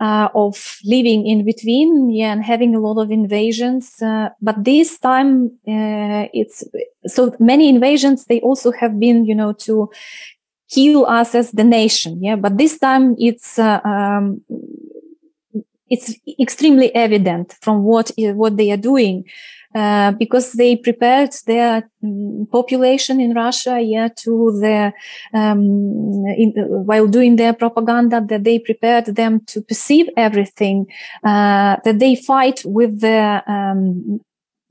uh, 0.00 0.28
of 0.34 0.78
living 0.84 1.26
in 1.26 1.44
between, 1.44 2.10
yeah, 2.10 2.32
and 2.32 2.44
having 2.44 2.74
a 2.74 2.80
lot 2.80 3.02
of 3.02 3.10
invasions. 3.10 4.00
Uh, 4.00 4.28
but 4.40 4.64
this 4.64 4.98
time, 4.98 5.50
it's 5.64 6.64
so 7.06 7.34
many 7.38 7.68
invasions. 7.68 8.24
They 8.26 8.40
also 8.40 8.72
have 8.72 8.98
been, 8.98 9.24
you 9.24 9.34
know, 9.34 9.52
to 9.52 9.90
kill 10.70 11.06
us 11.06 11.34
as 11.34 11.50
the 11.52 11.64
nation, 11.64 12.22
yeah. 12.22 12.36
But 12.36 12.58
this 12.58 12.78
time, 12.78 13.16
it's 13.18 13.58
um, 13.58 14.42
it's 15.90 16.14
extremely 16.38 16.94
evident 16.94 17.56
from 17.60 17.82
what 17.82 18.10
what 18.16 18.56
they 18.56 18.70
are 18.70 18.76
doing 18.76 19.24
uh, 19.74 20.12
because 20.12 20.52
they 20.52 20.76
prepared 20.76 21.30
their 21.46 21.88
mm, 22.02 22.50
population 22.50 23.20
in 23.20 23.34
Russia, 23.34 23.80
yeah, 23.80 24.08
to 24.16 24.58
the 24.60 24.92
um, 25.34 26.24
in, 26.36 26.52
while 26.86 27.06
doing 27.06 27.36
their 27.36 27.52
propaganda, 27.52 28.24
that 28.28 28.44
they 28.44 28.58
prepared 28.58 29.06
them 29.06 29.40
to 29.46 29.60
perceive 29.60 30.08
everything, 30.16 30.86
uh, 31.24 31.76
that 31.84 31.98
they 31.98 32.16
fight 32.16 32.62
with 32.64 33.00
the 33.00 33.42
um, 33.46 34.20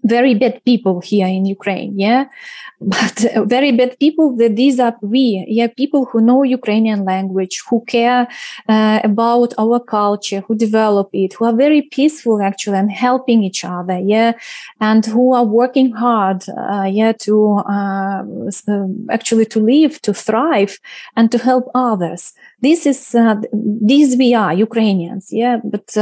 very 0.03 0.33
bad 0.35 0.63
people 0.63 1.01
here 1.01 1.27
in 1.27 1.45
Ukraine, 1.45 1.97
yeah, 1.97 2.25
but 2.81 3.25
uh, 3.25 3.43
very 3.45 3.71
bad 3.71 3.97
people. 3.99 4.35
That 4.37 4.55
these 4.55 4.79
are 4.79 4.95
we, 5.01 5.45
yeah, 5.47 5.67
people 5.67 6.05
who 6.05 6.21
know 6.21 6.43
Ukrainian 6.43 7.03
language, 7.05 7.61
who 7.69 7.83
care 7.85 8.27
uh, 8.69 8.99
about 9.03 9.53
our 9.57 9.79
culture, 9.79 10.41
who 10.41 10.55
develop 10.55 11.09
it, 11.13 11.33
who 11.33 11.45
are 11.45 11.53
very 11.53 11.81
peaceful 11.81 12.41
actually 12.41 12.77
and 12.77 12.91
helping 12.91 13.43
each 13.43 13.65
other, 13.65 13.99
yeah, 13.99 14.33
and 14.79 15.05
who 15.05 15.33
are 15.33 15.45
working 15.45 15.91
hard, 15.91 16.43
uh, 16.49 16.87
yeah, 16.89 17.13
to 17.13 17.55
uh, 17.77 18.23
actually 19.09 19.45
to 19.45 19.59
live, 19.59 20.01
to 20.03 20.13
thrive, 20.13 20.79
and 21.15 21.31
to 21.31 21.37
help 21.37 21.69
others 21.73 22.33
this 22.61 22.85
is 22.87 23.13
uh, 23.13 23.35
these 23.53 24.17
we 24.17 24.33
are 24.33 24.53
Ukrainians, 24.53 25.31
yeah. 25.31 25.57
But 25.63 25.95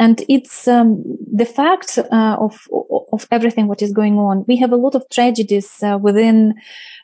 and 0.00 0.24
it's 0.30 0.66
um, 0.66 1.04
the 1.30 1.44
fact 1.44 1.98
uh, 1.98 2.36
of 2.40 2.66
of 3.12 3.28
everything 3.30 3.68
what 3.68 3.82
is 3.82 3.92
going 3.92 4.16
on. 4.18 4.44
We 4.48 4.56
have 4.56 4.72
a 4.72 4.82
lot 4.84 4.94
of 4.94 5.08
tragedies 5.10 5.82
uh, 5.82 5.98
within 6.00 6.54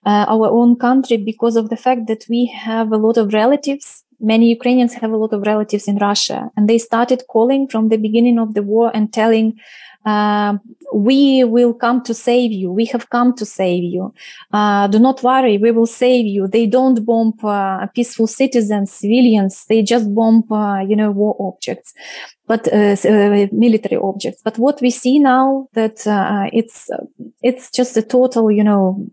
uh, 0.07 0.25
our 0.29 0.49
own 0.49 0.77
country 0.77 1.19
because 1.19 1.57
of 1.57 1.69
the 1.69 1.77
fact 1.77 2.07
that 2.07 2.25
we 2.29 2.47
have 2.47 2.91
a 2.91 2.97
lot 2.97 3.19
of 3.19 3.35
relatives. 3.35 4.03
Many 4.19 4.49
Ukrainians 4.49 4.95
have 4.95 5.13
a 5.13 5.19
lot 5.19 5.35
of 5.35 5.43
relatives 5.43 5.87
in 5.87 5.97
Russia, 5.99 6.51
and 6.57 6.71
they 6.71 6.79
started 6.79 7.25
calling 7.29 7.69
from 7.69 7.91
the 7.91 7.99
beginning 7.99 8.39
of 8.39 8.55
the 8.55 8.63
war 8.63 8.91
and 8.95 9.13
telling 9.13 9.61
uh, 10.07 10.57
we 10.95 11.43
will 11.43 11.75
come 11.75 12.01
to 12.05 12.15
save 12.15 12.53
you. 12.53 12.71
We 12.71 12.85
have 12.87 13.11
come 13.11 13.35
to 13.35 13.45
save 13.45 13.83
you. 13.83 14.15
Uh, 14.53 14.87
do 14.87 15.01
not 15.01 15.23
worry. 15.23 15.59
We 15.59 15.73
will 15.73 15.87
save 15.87 16.27
you. 16.27 16.47
They 16.47 16.67
don't 16.67 17.05
bomb 17.05 17.35
uh, 17.43 17.89
peaceful 17.89 18.29
citizens, 18.29 18.93
civilians. 18.93 19.65
They 19.69 19.83
just 19.83 20.15
bomb, 20.15 20.45
uh, 20.51 20.81
you 20.81 20.95
know, 20.95 21.11
war 21.11 21.37
objects 21.41 21.93
but 22.49 22.73
uh, 22.73 22.95
military 23.51 23.97
objects. 23.97 24.41
But 24.45 24.57
what 24.57 24.81
we 24.81 24.91
see 24.91 25.19
now 25.19 25.67
that 25.73 26.03
it's 26.53 26.89
it's 27.43 27.73
just 27.73 27.97
a 27.97 28.03
total, 28.03 28.53
you 28.53 28.63
know, 28.63 29.05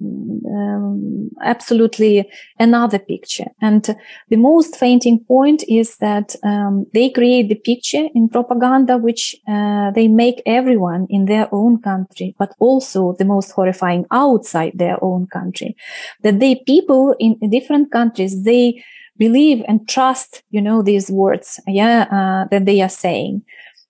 um, 0.47 1.31
absolutely 1.41 2.29
another 2.59 2.99
picture. 2.99 3.45
And 3.59 3.83
the 4.29 4.35
most 4.35 4.75
fainting 4.75 5.25
point 5.27 5.63
is 5.67 5.97
that 5.97 6.35
um, 6.43 6.85
they 6.93 7.09
create 7.09 7.49
the 7.49 7.55
picture 7.55 8.07
in 8.13 8.29
propaganda, 8.29 8.97
which 8.99 9.35
they 9.47 10.07
make 10.07 10.43
everyone 10.45 10.82
in 11.09 11.25
their 11.25 11.47
own 11.51 11.81
country, 11.81 12.35
but 12.37 12.53
also 12.59 13.13
the 13.13 13.25
most 13.25 13.51
horrifying 13.51 14.05
outside 14.11 14.73
their 14.75 14.97
own 15.03 15.27
country. 15.27 15.75
That 16.21 16.39
they 16.39 16.55
people 16.55 17.15
in 17.19 17.37
different 17.49 17.91
countries 17.91 18.43
they 18.43 18.83
believe 19.17 19.63
and 19.67 19.87
trust, 19.87 20.43
you 20.49 20.61
know, 20.61 20.81
these 20.81 21.09
words, 21.11 21.59
yeah, 21.67 22.07
uh, 22.11 22.47
that 22.49 22.65
they 22.65 22.81
are 22.81 22.89
saying. 22.89 23.43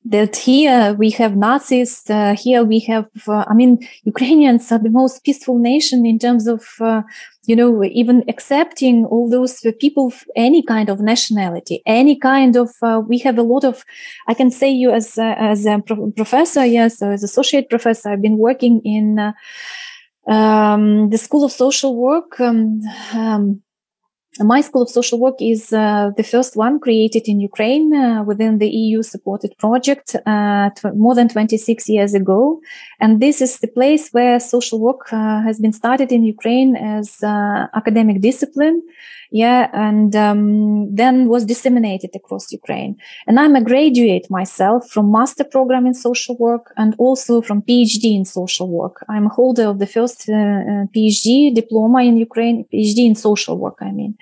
That 0.06 0.36
here 0.36 0.94
we 1.00 1.10
have 1.12 1.38
Nazis, 1.38 2.04
uh, 2.10 2.36
here 2.36 2.64
we 2.64 2.80
have, 2.80 3.08
uh, 3.28 3.46
I 3.48 3.54
mean, 3.54 3.88
Ukrainians 4.04 4.72
are 4.72 4.80
the 4.80 4.90
most 4.90 5.24
peaceful 5.24 5.58
nation 5.58 6.06
in 6.06 6.20
terms 6.20 6.46
of, 6.46 6.62
uh, 6.82 7.04
you 7.46 7.56
know, 7.56 7.84
even 7.86 8.24
accepting 8.28 9.06
all 9.06 9.30
those 9.30 9.66
people, 9.80 10.14
any 10.36 10.62
kind 10.62 10.90
of 10.90 11.00
nationality, 11.00 11.82
any 11.86 12.18
kind 12.18 12.58
of, 12.58 12.72
uh, 12.82 13.02
we 13.08 13.18
have 13.20 13.38
a 13.38 13.44
lot 13.44 13.64
of, 13.64 13.86
I 14.28 14.34
can 14.34 14.52
say 14.52 14.70
you 14.70 14.92
as, 14.92 15.18
as 15.18 15.66
a 15.66 15.82
pro- 15.86 16.12
professor, 16.12 16.66
yes, 16.66 17.02
as 17.02 17.24
associate 17.24 17.70
professor, 17.70 18.10
I've 18.10 18.22
been 18.22 18.38
working 18.38 18.82
in, 18.84 19.20
uh, 19.20 19.32
um, 20.28 21.10
the 21.10 21.18
School 21.18 21.44
of 21.46 21.52
Social 21.52 21.96
Work, 21.96 22.40
um, 22.40 22.82
um, 23.14 23.62
my 24.40 24.62
School 24.62 24.82
of 24.82 24.90
Social 24.90 25.20
Work 25.20 25.36
is 25.40 25.72
uh, 25.72 26.10
the 26.18 26.24
first 26.24 26.56
one 26.56 26.80
created 26.80 27.28
in 27.28 27.40
Ukraine 27.40 27.94
uh, 27.94 28.24
within 28.24 28.58
the 28.58 28.68
EU 28.68 29.04
supported 29.04 29.56
project 29.60 30.16
uh, 30.26 30.70
tw- 30.72 30.96
more 30.96 31.14
than 31.14 31.30
26 31.30 31.88
years 31.88 32.16
ago. 32.16 32.60
And 33.00 33.22
this 33.22 33.42
is 33.42 33.60
the 33.60 33.68
place 33.68 34.10
where 34.10 34.40
social 34.40 34.80
work 34.80 35.14
uh, 35.14 35.42
has 35.44 35.60
been 35.60 35.74
started 35.74 36.12
in 36.12 36.24
Ukraine 36.24 36.76
as 36.76 37.22
uh, 37.22 37.68
academic 37.76 38.22
discipline 38.22 38.82
yeah, 39.34 39.72
and 39.74 40.16
um, 40.16 40.96
then 40.96 41.28
was 41.28 41.44
disseminated 41.44 42.12
across 42.16 42.52
Ukraine. 42.52 42.96
And 43.26 43.40
I'm 43.40 43.56
a 43.56 43.64
graduate 43.64 44.30
myself 44.30 44.88
from 44.88 45.12
master 45.12 45.44
program 45.44 45.88
in 45.88 45.96
social 45.96 46.38
work 46.38 46.72
and 46.78 46.94
also 47.00 47.42
from 47.42 47.64
PhD 47.64 48.16
in 48.16 48.26
social 48.26 48.70
work. 48.70 49.04
I'm 49.10 49.26
a 49.26 49.30
holder 49.30 49.66
of 49.66 49.80
the 49.80 49.88
first 49.88 50.30
uh, 50.30 50.34
uh 50.34 50.86
PhD 50.94 51.52
diploma 51.56 52.04
in 52.04 52.16
Ukraine, 52.18 52.58
PhD 52.72 53.00
in 53.10 53.16
social 53.16 53.58
work, 53.58 53.80
I 53.82 53.92
mean 53.92 54.14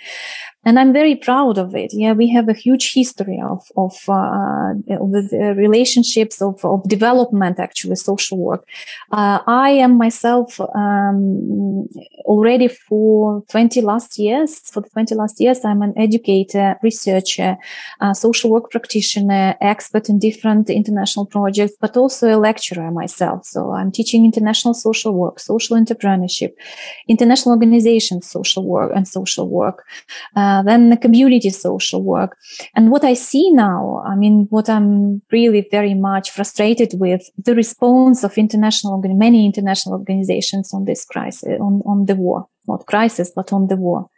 and 0.63 0.77
I'm 0.77 0.93
very 0.93 1.15
proud 1.15 1.57
of 1.57 1.75
it. 1.75 1.91
Yeah, 1.91 2.13
we 2.13 2.27
have 2.29 2.47
a 2.47 2.53
huge 2.53 2.93
history 2.93 3.41
of 3.43 3.71
of, 3.75 3.93
uh, 4.07 4.73
the 4.85 5.55
relationships 5.57 6.41
of 6.41 6.63
of 6.63 6.87
development, 6.87 7.59
actually, 7.59 7.95
social 7.95 8.37
work. 8.37 8.67
Uh, 9.11 9.39
I 9.47 9.71
am 9.71 9.97
myself 9.97 10.59
um, 10.75 11.87
already 12.25 12.67
for 12.67 13.43
20 13.49 13.81
last 13.81 14.19
years. 14.19 14.59
For 14.59 14.81
the 14.81 14.89
20 14.89 15.15
last 15.15 15.41
years, 15.41 15.65
I'm 15.65 15.81
an 15.81 15.93
educator, 15.97 16.77
researcher, 16.83 17.57
social 18.13 18.51
work 18.51 18.69
practitioner, 18.69 19.55
expert 19.61 20.09
in 20.09 20.19
different 20.19 20.69
international 20.69 21.25
projects, 21.25 21.73
but 21.81 21.97
also 21.97 22.35
a 22.35 22.37
lecturer 22.37 22.91
myself. 22.91 23.45
So 23.45 23.71
I'm 23.71 23.91
teaching 23.91 24.25
international 24.25 24.75
social 24.75 25.13
work, 25.13 25.39
social 25.39 25.75
entrepreneurship, 25.77 26.53
international 27.07 27.53
organizations, 27.55 28.27
social 28.27 28.63
work, 28.65 28.91
and 28.95 29.07
social 29.07 29.49
work. 29.49 29.85
Uh, 30.35 30.50
uh, 30.51 30.61
then 30.63 30.89
the 30.89 30.97
community 30.97 31.49
social 31.49 32.03
work. 32.03 32.37
And 32.75 32.91
what 32.91 33.03
I 33.03 33.13
see 33.13 33.51
now, 33.51 34.03
I 34.05 34.15
mean, 34.15 34.47
what 34.49 34.69
I'm 34.69 35.21
really 35.31 35.67
very 35.71 35.93
much 35.93 36.31
frustrated 36.31 36.99
with 36.99 37.21
the 37.37 37.55
response 37.55 38.23
of 38.23 38.37
international, 38.37 39.01
many 39.03 39.45
international 39.45 39.95
organizations 39.95 40.73
on 40.73 40.85
this 40.85 41.05
crisis, 41.05 41.57
on, 41.59 41.81
on 41.85 42.05
the 42.05 42.15
war, 42.15 42.47
not 42.67 42.85
crisis, 42.85 43.31
but 43.33 43.53
on 43.53 43.67
the 43.67 43.77
war. 43.77 44.09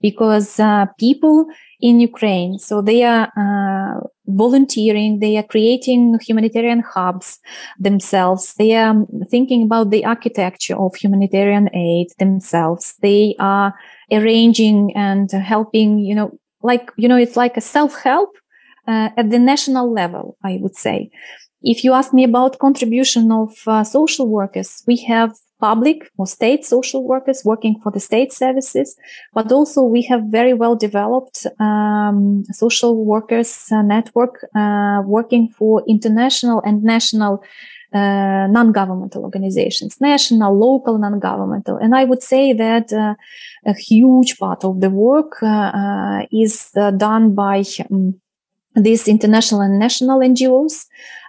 Because 0.00 0.60
uh, 0.60 0.86
people 0.98 1.46
in 1.80 2.00
Ukraine, 2.00 2.58
so 2.58 2.80
they 2.80 3.02
are 3.02 3.28
uh, 3.36 4.00
volunteering, 4.26 5.18
they 5.18 5.36
are 5.36 5.42
creating 5.42 6.16
humanitarian 6.20 6.80
hubs 6.94 7.38
themselves, 7.78 8.54
they 8.58 8.74
are 8.74 8.94
thinking 9.28 9.64
about 9.64 9.90
the 9.90 10.04
architecture 10.04 10.76
of 10.76 10.94
humanitarian 10.94 11.68
aid 11.74 12.08
themselves, 12.18 12.94
they 13.02 13.34
are 13.38 13.74
arranging 14.12 14.92
and 14.96 15.30
helping, 15.30 15.98
you 15.98 16.14
know, 16.14 16.38
like, 16.62 16.90
you 16.96 17.08
know, 17.08 17.16
it's 17.16 17.36
like 17.36 17.56
a 17.56 17.60
self-help 17.60 18.30
uh, 18.86 19.10
at 19.16 19.30
the 19.30 19.38
national 19.38 19.92
level, 19.92 20.36
I 20.44 20.58
would 20.60 20.76
say. 20.76 21.10
If 21.62 21.82
you 21.84 21.92
ask 21.92 22.12
me 22.12 22.24
about 22.24 22.58
contribution 22.58 23.32
of 23.32 23.50
uh, 23.66 23.82
social 23.82 24.28
workers, 24.28 24.82
we 24.86 24.96
have 25.08 25.32
public 25.60 26.10
or 26.18 26.26
state 26.26 26.64
social 26.64 27.06
workers 27.06 27.42
working 27.44 27.80
for 27.82 27.90
the 27.90 28.00
state 28.00 28.32
services, 28.32 28.96
but 29.32 29.50
also 29.50 29.82
we 29.82 30.02
have 30.02 30.22
very 30.28 30.52
well 30.52 30.76
developed 30.76 31.46
um, 31.58 32.44
social 32.52 33.04
workers 33.04 33.66
uh, 33.72 33.82
network 33.82 34.44
uh, 34.54 35.02
working 35.04 35.48
for 35.48 35.82
international 35.88 36.62
and 36.64 36.82
national 36.82 37.42
uh, 37.96 38.46
non-governmental 38.58 39.22
organizations, 39.22 40.00
national, 40.00 40.58
local, 40.58 40.98
non-governmental. 40.98 41.76
And 41.76 41.94
I 41.94 42.04
would 42.04 42.22
say 42.22 42.52
that 42.52 42.92
uh, 42.92 43.14
a 43.64 43.74
huge 43.74 44.38
part 44.38 44.64
of 44.64 44.80
the 44.80 44.90
work 44.90 45.32
uh, 45.42 45.70
uh 45.82 46.20
is 46.44 46.54
uh, 46.76 46.90
done 46.90 47.34
by 47.34 47.64
um, 47.90 48.20
these 48.86 49.08
international 49.08 49.60
and 49.66 49.78
national 49.78 50.18
NGOs. 50.20 50.86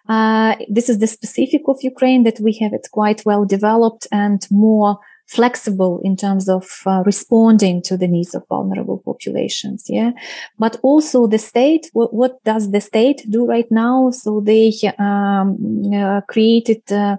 Uh, 0.09 0.55
this 0.69 0.87
is 0.89 0.97
the 0.99 1.07
specific 1.07 1.63
of 1.67 1.77
Ukraine 1.81 2.23
that 2.23 2.39
we 2.39 2.53
have 2.61 2.73
it 2.73 2.87
quite 2.91 3.25
well 3.25 3.43
developed 3.45 4.07
and 4.11 4.39
more 4.49 4.99
flexible 5.27 5.99
in 6.03 6.15
terms 6.15 6.47
of 6.49 6.81
uh, 6.85 7.03
responding 7.05 7.81
to 7.83 7.97
the 7.97 8.07
needs 8.07 8.33
of 8.33 8.47
vulnerable 8.47 8.99
populations. 8.99 9.85
Yeah. 9.87 10.11
But 10.57 10.77
also 10.83 11.27
the 11.27 11.37
state, 11.37 11.89
what, 11.93 12.13
what 12.13 12.43
does 12.43 12.71
the 12.71 12.81
state 12.81 13.25
do 13.29 13.45
right 13.45 13.69
now? 13.69 14.11
So 14.11 14.41
they 14.41 14.73
um, 14.97 15.83
uh, 15.93 16.21
created 16.21 16.81
uh, 16.91 17.17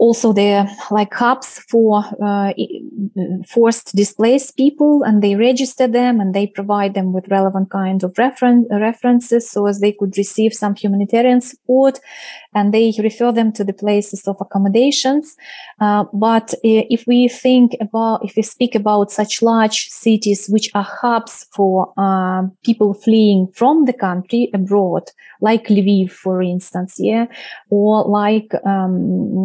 also 0.00 0.32
the 0.32 0.66
like 0.90 1.12
hubs 1.12 1.58
for 1.68 2.02
uh, 2.22 2.52
forced 3.46 3.94
displaced 3.94 4.56
people 4.56 5.02
and 5.02 5.22
they 5.22 5.34
register 5.34 5.86
them 5.86 6.20
and 6.20 6.34
they 6.34 6.46
provide 6.46 6.94
them 6.94 7.12
with 7.12 7.28
relevant 7.28 7.70
kind 7.70 8.02
of 8.02 8.16
reference 8.16 8.66
references 8.70 9.50
so 9.50 9.66
as 9.66 9.80
they 9.80 9.92
could 9.92 10.16
receive 10.16 10.54
some 10.54 10.74
humanitarian 10.74 11.40
support 11.42 12.00
and 12.54 12.72
they 12.72 12.94
refer 12.98 13.30
them 13.30 13.52
to 13.52 13.62
the 13.62 13.74
places 13.74 14.26
of 14.26 14.36
accommodations 14.40 15.36
uh, 15.80 16.04
but 16.14 16.54
if 16.62 17.06
we 17.06 17.28
think 17.30 17.72
about 17.80 18.24
if 18.24 18.36
we 18.36 18.42
speak 18.42 18.74
about 18.74 19.10
such 19.10 19.42
large 19.42 19.88
cities 19.88 20.46
which 20.48 20.68
are 20.74 20.88
hubs 21.02 21.46
for 21.54 21.92
uh, 21.96 22.42
people 22.64 22.94
fleeing 22.94 23.48
from 23.54 23.84
the 23.86 23.92
country 23.92 24.50
abroad 24.52 25.04
like 25.40 25.68
lviv 25.68 26.10
for 26.10 26.42
instance 26.42 26.96
yeah 26.98 27.26
or 27.70 28.04
like 28.04 28.52
um, 28.66 29.44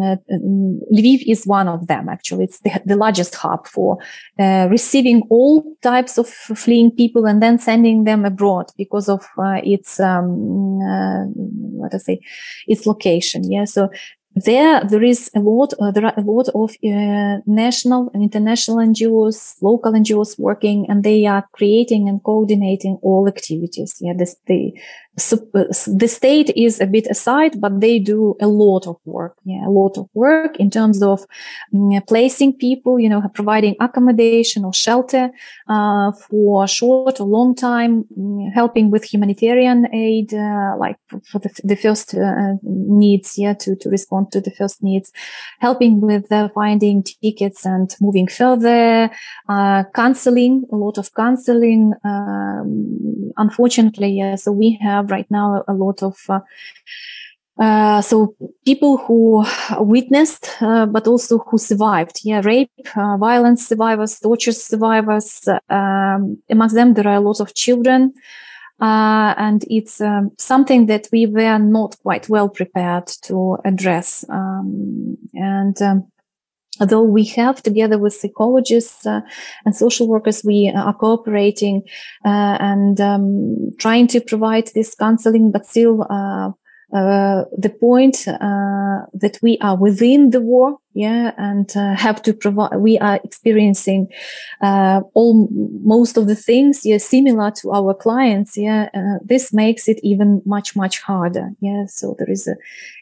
Lviv 0.92 1.22
is 1.26 1.46
one 1.46 1.68
of 1.68 1.86
them, 1.86 2.08
actually. 2.08 2.44
It's 2.44 2.60
the, 2.60 2.80
the 2.84 2.96
largest 2.96 3.34
hub 3.34 3.66
for 3.66 3.98
uh, 4.38 4.68
receiving 4.70 5.22
all 5.30 5.64
types 5.82 6.18
of 6.18 6.28
fleeing 6.28 6.90
people 6.90 7.26
and 7.26 7.42
then 7.42 7.58
sending 7.58 8.04
them 8.04 8.24
abroad 8.24 8.66
because 8.76 9.08
of 9.08 9.24
uh, 9.38 9.60
its, 9.64 10.00
um, 10.00 10.80
uh, 10.80 11.24
what 11.34 11.94
I 11.94 11.98
say, 11.98 12.20
its 12.66 12.86
location. 12.86 13.50
Yeah. 13.50 13.64
So 13.64 13.88
there 14.36 14.84
there 14.84 15.02
is 15.02 15.30
a 15.34 15.40
lot 15.40 15.72
uh, 15.80 15.90
there 15.90 16.04
are 16.04 16.12
a 16.16 16.20
lot 16.20 16.48
of 16.54 16.70
uh, 16.84 17.40
national 17.46 18.10
and 18.12 18.22
international 18.22 18.76
NGOs 18.76 19.56
local 19.62 19.92
NGOs 19.92 20.38
working 20.38 20.84
and 20.90 21.02
they 21.02 21.24
are 21.24 21.48
creating 21.52 22.06
and 22.08 22.22
coordinating 22.22 22.98
all 23.02 23.26
activities. 23.26 23.96
Yeah 23.98 24.12
this, 24.16 24.36
the 25.16 25.96
the 25.98 26.08
state 26.08 26.50
is 26.56 26.80
a 26.80 26.86
bit 26.86 27.06
aside, 27.10 27.60
but 27.60 27.80
they 27.80 27.98
do 27.98 28.34
a 28.40 28.46
lot 28.46 28.86
of 28.86 28.96
work. 29.04 29.36
Yeah, 29.44 29.66
a 29.66 29.70
lot 29.70 29.96
of 29.96 30.08
work 30.12 30.56
in 30.58 30.70
terms 30.70 31.02
of 31.02 31.24
um, 31.74 31.90
placing 32.06 32.54
people, 32.54 33.00
you 33.00 33.08
know, 33.08 33.22
providing 33.32 33.76
accommodation 33.80 34.64
or 34.64 34.74
shelter 34.74 35.30
uh, 35.68 36.12
for 36.12 36.68
short 36.68 37.20
or 37.20 37.26
long 37.26 37.54
time, 37.54 38.04
um, 38.18 38.50
helping 38.54 38.90
with 38.90 39.04
humanitarian 39.04 39.86
aid, 39.94 40.34
uh, 40.34 40.76
like 40.78 40.96
for 41.24 41.38
the, 41.38 41.50
the 41.64 41.76
first 41.76 42.14
uh, 42.14 42.52
needs, 42.62 43.38
yeah, 43.38 43.54
to, 43.54 43.74
to 43.76 43.88
respond 43.88 44.32
to 44.32 44.40
the 44.40 44.50
first 44.50 44.82
needs, 44.82 45.12
helping 45.60 46.00
with 46.00 46.28
finding 46.54 47.02
tickets 47.02 47.64
and 47.64 47.96
moving 48.00 48.26
further, 48.26 49.10
uh, 49.48 49.84
counseling, 49.94 50.64
a 50.72 50.76
lot 50.76 50.98
of 50.98 51.14
counseling. 51.14 51.94
Um, 52.04 53.32
unfortunately, 53.36 54.08
yeah, 54.08 54.34
so 54.34 54.52
we 54.52 54.78
have 54.82 55.05
have 55.06 55.10
right 55.10 55.30
now 55.30 55.64
a 55.68 55.72
lot 55.72 56.02
of 56.02 56.16
uh, 56.28 56.40
uh, 57.58 58.02
so 58.02 58.34
people 58.66 58.98
who 58.98 59.42
witnessed, 59.78 60.50
uh, 60.60 60.84
but 60.84 61.06
also 61.06 61.38
who 61.38 61.56
survived, 61.56 62.20
yeah, 62.22 62.42
rape, 62.44 62.70
uh, 62.94 63.16
violence 63.16 63.66
survivors, 63.66 64.20
torture 64.20 64.52
survivors. 64.52 65.48
Um, 65.70 66.38
amongst 66.50 66.74
them, 66.74 66.92
there 66.92 67.08
are 67.08 67.16
a 67.16 67.20
lot 67.20 67.40
of 67.40 67.54
children, 67.54 68.12
uh, 68.78 69.32
and 69.38 69.64
it's 69.70 70.02
um, 70.02 70.32
something 70.36 70.84
that 70.86 71.08
we 71.12 71.26
were 71.26 71.58
not 71.58 71.96
quite 72.02 72.28
well 72.28 72.50
prepared 72.50 73.06
to 73.22 73.56
address. 73.64 74.22
Um, 74.28 75.16
and 75.32 75.80
although 76.80 77.02
we 77.02 77.24
have 77.24 77.62
together 77.62 77.98
with 77.98 78.14
psychologists 78.14 79.06
uh, 79.06 79.20
and 79.64 79.74
social 79.76 80.08
workers 80.08 80.42
we 80.44 80.72
are 80.74 80.94
cooperating 80.94 81.82
uh, 82.24 82.56
and 82.60 83.00
um, 83.00 83.56
trying 83.78 84.06
to 84.06 84.20
provide 84.20 84.68
this 84.74 84.94
counseling 84.94 85.50
but 85.50 85.66
still 85.66 86.06
uh, 86.10 86.50
uh, 86.96 87.44
the 87.58 87.68
point 87.68 88.26
uh, 88.26 89.04
that 89.12 89.38
we 89.42 89.58
are 89.60 89.76
within 89.76 90.30
the 90.30 90.40
war, 90.40 90.78
yeah, 90.94 91.32
and 91.36 91.76
uh, 91.76 91.94
have 91.94 92.22
to 92.22 92.32
provide. 92.32 92.76
We 92.76 92.98
are 92.98 93.20
experiencing 93.22 94.08
uh, 94.62 95.02
all 95.12 95.48
most 95.82 96.16
of 96.16 96.26
the 96.26 96.34
things, 96.34 96.80
yeah, 96.84 96.96
similar 96.98 97.50
to 97.60 97.72
our 97.72 97.92
clients, 97.92 98.56
yeah. 98.56 98.88
Uh, 98.94 99.18
this 99.22 99.52
makes 99.52 99.88
it 99.88 100.00
even 100.02 100.40
much 100.46 100.74
much 100.74 101.00
harder, 101.00 101.50
yeah. 101.60 101.84
So 101.86 102.16
there 102.18 102.30
is 102.30 102.48
a, 102.48 102.56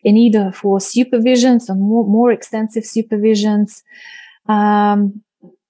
a 0.05 0.11
need 0.11 0.35
for 0.55 0.79
supervisions 0.79 1.69
and 1.69 1.81
more 1.81 2.05
more 2.05 2.33
extensive 2.33 2.85
supervisions. 2.85 3.83
Um, 4.49 5.23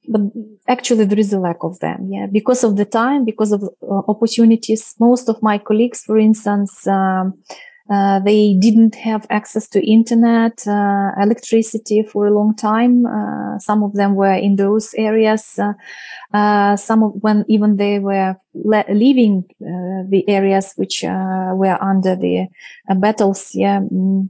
but 0.09 0.21
actually 0.69 1.05
there 1.05 1.19
is 1.19 1.33
a 1.33 1.39
lack 1.39 1.57
of 1.63 1.79
them 1.79 2.09
yeah 2.11 2.27
because 2.31 2.63
of 2.63 2.77
the 2.77 2.85
time 2.85 3.25
because 3.25 3.53
of 3.53 3.63
opportunities 4.07 4.95
most 5.01 5.31
of 5.31 5.43
my 5.43 5.57
colleagues 5.57 6.03
for 6.03 6.19
instance 6.19 6.87
um, 6.87 7.33
uh, 7.90 8.18
they 8.20 8.55
didn't 8.55 8.94
have 8.94 9.27
access 9.31 9.68
to 9.68 9.85
internet, 9.87 10.66
uh, 10.66 11.11
electricity 11.20 12.03
for 12.03 12.27
a 12.27 12.35
long 12.35 12.55
time. 12.57 13.05
Uh, 13.07 13.59
some 13.59 13.83
of 13.83 13.92
them 13.94 14.14
were 14.14 14.33
in 14.35 14.57
those 14.57 14.94
areas. 14.94 15.59
Uh, 15.59 15.75
uh, 16.37 16.77
some 16.77 17.03
of 17.03 17.12
when 17.23 17.44
even 17.49 17.77
they 17.77 17.99
were 17.99 18.37
le- 18.55 18.85
leaving 18.88 19.44
the 19.61 20.25
areas 20.29 20.73
which 20.77 21.03
were 21.05 21.79
under 21.83 22.16
the 22.16 22.47
battles. 22.97 23.51
Yeah. 23.55 23.81
Mm. 23.81 24.29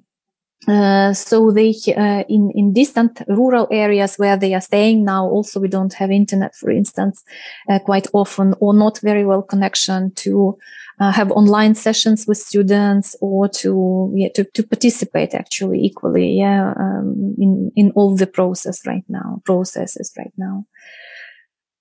Uh, 0.67 1.13
so 1.13 1.51
they 1.51 1.75
uh, 1.95 2.25
in 2.29 2.51
in 2.55 2.73
distant 2.73 3.21
rural 3.29 3.69
areas 3.71 4.17
where 4.17 4.37
they 4.37 4.55
are 4.55 4.63
staying 4.63 5.05
now 5.05 5.27
also 5.27 5.61
we 5.61 5.69
don't 5.69 5.93
have 5.93 6.11
internet 6.11 6.55
for 6.55 6.71
instance 6.71 7.23
uh, 7.69 7.79
quite 7.79 8.07
often 8.15 8.55
or 8.61 8.73
not 8.73 8.99
very 9.01 9.27
well 9.27 9.43
connection 9.43 10.11
to 10.15 10.57
uh, 11.01 11.13
have 11.13 11.31
online 11.33 11.75
sessions 11.75 12.27
with 12.27 12.39
students 12.39 13.15
or 13.21 13.49
to 13.49 14.11
yeah, 14.15 14.29
to, 14.35 14.45
to 14.55 14.63
participate 14.63 15.35
actually 15.35 15.81
equally 15.81 16.39
yeah 16.39 16.73
um, 16.79 17.35
in 17.39 17.71
in 17.77 17.91
all 17.95 18.17
the 18.17 18.27
process 18.27 18.87
right 18.87 19.05
now 19.09 19.43
processes 19.45 20.13
right 20.17 20.33
now 20.39 20.65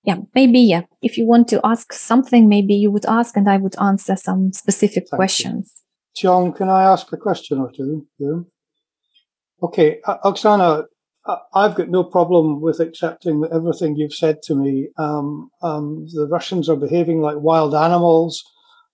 yeah 0.02 0.16
maybe 0.34 0.60
yeah 0.60 0.82
if 1.00 1.16
you 1.16 1.24
want 1.24 1.48
to 1.48 1.60
ask 1.64 1.92
something 1.92 2.48
maybe 2.48 2.74
you 2.74 2.90
would 2.90 3.06
ask 3.06 3.36
and 3.36 3.48
i 3.48 3.56
would 3.56 3.76
answer 3.80 4.14
some 4.14 4.52
specific 4.52 5.04
Thank 5.08 5.18
questions 5.18 5.72
you. 6.16 6.22
john 6.22 6.52
can 6.52 6.68
i 6.68 6.82
ask 6.82 7.10
a 7.12 7.16
question 7.16 7.60
or 7.60 7.72
two 7.72 8.06
yeah. 8.18 8.40
Okay 9.64 10.00
oksana 10.06 10.84
I've 11.54 11.74
got 11.74 11.88
no 11.88 12.04
problem 12.04 12.60
with 12.60 12.80
accepting 12.80 13.42
everything 13.50 13.96
you've 13.96 14.12
said 14.12 14.42
to 14.42 14.54
me. 14.54 14.88
Um, 14.98 15.48
um, 15.62 16.06
the 16.12 16.28
Russians 16.28 16.68
are 16.68 16.76
behaving 16.76 17.22
like 17.22 17.38
wild 17.38 17.74
animals 17.74 18.44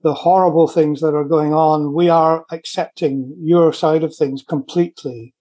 the 0.03 0.15
horrible 0.15 0.67
things 0.67 1.01
that 1.01 1.15
are 1.15 1.25
going 1.25 1.53
on, 1.53 1.93
we 1.93 2.09
are 2.09 2.45
accepting 2.51 3.35
your 3.39 3.73
side 3.73 4.03
of 4.03 4.15
things 4.15 4.43
completely. 4.43 5.35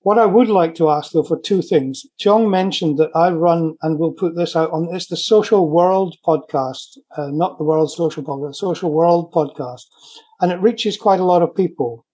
What 0.00 0.18
I 0.18 0.26
would 0.26 0.48
like 0.48 0.74
to 0.76 0.88
ask 0.88 1.12
though 1.12 1.24
for 1.24 1.38
two 1.38 1.62
things. 1.62 2.06
John 2.18 2.48
mentioned 2.48 2.96
that 2.98 3.10
I 3.14 3.30
run 3.30 3.74
and 3.82 3.98
we'll 3.98 4.12
put 4.12 4.36
this 4.36 4.54
out 4.54 4.70
on, 4.70 4.94
it's 4.94 5.08
the 5.08 5.16
Social 5.16 5.68
World 5.68 6.16
podcast, 6.24 6.96
uh, 7.16 7.28
not 7.32 7.58
the 7.58 7.64
World 7.64 7.90
Social 7.90 8.22
Podcast, 8.22 8.54
Social 8.54 8.92
World 8.92 9.32
podcast. 9.32 9.82
And 10.40 10.52
it 10.52 10.60
reaches 10.60 10.96
quite 10.96 11.20
a 11.20 11.24
lot 11.24 11.42
of 11.42 11.54
people. 11.54 12.05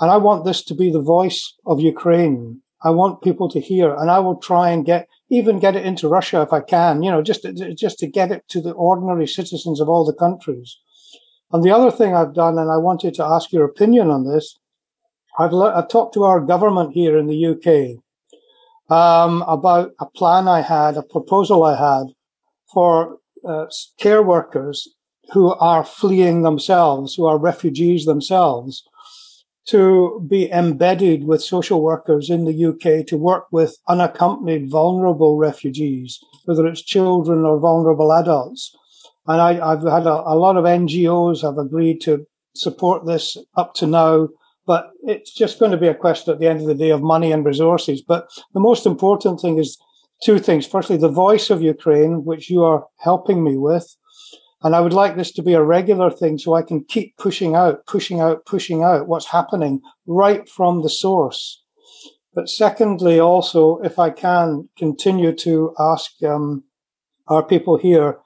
And 0.00 0.10
I 0.10 0.16
want 0.16 0.44
this 0.44 0.64
to 0.64 0.74
be 0.74 0.90
the 0.90 1.00
voice 1.00 1.54
of 1.66 1.80
Ukraine. 1.80 2.60
I 2.84 2.90
want 2.90 3.22
people 3.22 3.48
to 3.50 3.60
hear 3.60 3.94
and 3.94 4.10
I 4.10 4.18
will 4.18 4.36
try 4.36 4.70
and 4.70 4.84
get, 4.84 5.08
even 5.30 5.60
get 5.60 5.76
it 5.76 5.86
into 5.86 6.08
Russia 6.08 6.42
if 6.42 6.52
I 6.52 6.60
can, 6.60 7.02
you 7.02 7.10
know, 7.10 7.22
just, 7.22 7.42
to, 7.42 7.74
just 7.74 7.98
to 7.98 8.06
get 8.06 8.32
it 8.32 8.42
to 8.48 8.60
the 8.60 8.72
ordinary 8.72 9.28
citizens 9.28 9.80
of 9.80 9.88
all 9.88 10.04
the 10.04 10.12
countries. 10.14 10.76
And 11.52 11.62
the 11.62 11.70
other 11.70 11.90
thing 11.90 12.14
I've 12.14 12.34
done, 12.34 12.58
and 12.58 12.70
I 12.70 12.78
wanted 12.78 13.14
to 13.14 13.24
ask 13.24 13.52
your 13.52 13.64
opinion 13.64 14.10
on 14.10 14.24
this, 14.24 14.58
I've, 15.38 15.52
le- 15.52 15.74
I've 15.74 15.88
talked 15.88 16.14
to 16.14 16.24
our 16.24 16.40
government 16.40 16.92
here 16.92 17.16
in 17.16 17.26
the 17.26 17.46
UK 17.46 18.02
um, 18.90 19.42
about 19.46 19.92
a 20.00 20.06
plan 20.06 20.48
I 20.48 20.62
had, 20.62 20.96
a 20.96 21.02
proposal 21.02 21.62
I 21.62 21.76
had 21.76 22.08
for 22.72 23.18
uh, 23.46 23.66
care 23.98 24.22
workers 24.22 24.88
who 25.32 25.54
are 25.54 25.84
fleeing 25.84 26.42
themselves, 26.42 27.14
who 27.14 27.26
are 27.26 27.38
refugees 27.38 28.04
themselves, 28.04 28.82
to 29.66 30.26
be 30.28 30.50
embedded 30.50 31.24
with 31.24 31.42
social 31.42 31.82
workers 31.82 32.30
in 32.30 32.44
the 32.44 32.64
UK 32.66 33.06
to 33.06 33.16
work 33.16 33.46
with 33.52 33.78
unaccompanied 33.88 34.70
vulnerable 34.70 35.36
refugees, 35.36 36.18
whether 36.46 36.66
it's 36.66 36.82
children 36.82 37.44
or 37.44 37.60
vulnerable 37.60 38.12
adults 38.12 38.76
and 39.26 39.40
I, 39.40 39.54
have 39.54 39.82
had 39.82 40.06
a, 40.06 40.22
a, 40.26 40.36
lot 40.36 40.56
of 40.56 40.64
NGOs 40.64 41.42
have 41.42 41.58
agreed 41.58 42.00
to 42.02 42.26
support 42.54 43.06
this 43.06 43.36
up 43.56 43.74
to 43.74 43.86
now, 43.86 44.28
but 44.66 44.90
it's 45.04 45.32
just 45.32 45.58
going 45.58 45.70
to 45.70 45.78
be 45.78 45.88
a 45.88 45.94
question 45.94 46.32
at 46.32 46.40
the 46.40 46.48
end 46.48 46.60
of 46.60 46.66
the 46.66 46.74
day 46.74 46.90
of 46.90 47.02
money 47.02 47.32
and 47.32 47.44
resources. 47.44 48.02
But 48.02 48.28
the 48.52 48.60
most 48.60 48.84
important 48.84 49.40
thing 49.40 49.58
is 49.58 49.78
two 50.22 50.38
things. 50.38 50.66
Firstly, 50.66 50.96
the 50.96 51.08
voice 51.08 51.50
of 51.50 51.62
Ukraine, 51.62 52.24
which 52.24 52.50
you 52.50 52.62
are 52.64 52.86
helping 52.98 53.44
me 53.44 53.56
with. 53.56 53.96
And 54.64 54.76
I 54.76 54.80
would 54.80 54.92
like 54.92 55.16
this 55.16 55.32
to 55.32 55.42
be 55.42 55.54
a 55.54 55.62
regular 55.62 56.10
thing 56.10 56.38
so 56.38 56.54
I 56.54 56.62
can 56.62 56.84
keep 56.84 57.16
pushing 57.16 57.56
out, 57.56 57.84
pushing 57.86 58.20
out, 58.20 58.46
pushing 58.46 58.82
out 58.84 59.08
what's 59.08 59.26
happening 59.26 59.80
right 60.06 60.48
from 60.48 60.82
the 60.82 60.88
source. 60.88 61.62
But 62.34 62.48
secondly, 62.48 63.18
also, 63.18 63.78
if 63.78 63.98
I 63.98 64.10
can 64.10 64.68
continue 64.78 65.32
to 65.36 65.74
ask 65.78 66.10
um, 66.22 66.64
our 67.28 67.42
people 67.42 67.76
here 67.76 68.18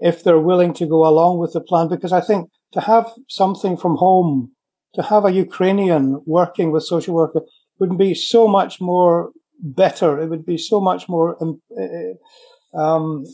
if 0.00 0.22
they're 0.22 0.40
willing 0.40 0.74
to 0.74 0.86
go 0.86 1.06
along 1.06 1.38
with 1.38 1.52
the 1.52 1.60
plan, 1.60 1.88
because 1.88 2.12
I 2.12 2.20
think 2.20 2.50
to 2.72 2.80
have 2.80 3.10
something 3.28 3.76
from 3.76 3.96
home, 3.96 4.50
to 4.94 5.02
have 5.02 5.24
a 5.24 5.32
Ukrainian 5.32 6.20
working 6.26 6.72
with 6.72 6.82
social 6.84 7.14
worker 7.14 7.42
would 7.78 7.96
be 7.96 8.14
so 8.14 8.46
much 8.48 8.80
more 8.80 9.30
better. 9.60 10.20
It 10.20 10.28
would 10.28 10.44
be 10.44 10.58
so 10.58 10.80
much 10.80 11.08
more 11.08 11.36
um, 11.40 11.62
uh, 11.80 12.78
um, 12.78 13.24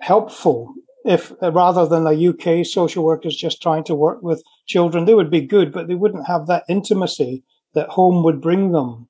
helpful 0.00 0.74
if 1.04 1.32
rather 1.40 1.86
than 1.86 2.06
a 2.06 2.28
UK 2.28 2.66
social 2.66 3.04
workers 3.04 3.36
just 3.36 3.62
trying 3.62 3.84
to 3.84 3.94
work 3.94 4.22
with 4.22 4.42
children, 4.66 5.04
they 5.04 5.14
would 5.14 5.30
be 5.30 5.40
good, 5.40 5.72
but 5.72 5.88
they 5.88 5.94
wouldn't 5.94 6.26
have 6.26 6.46
that 6.46 6.64
intimacy 6.68 7.44
that 7.74 7.88
home 7.88 8.22
would 8.24 8.40
bring 8.40 8.72
them 8.72 9.08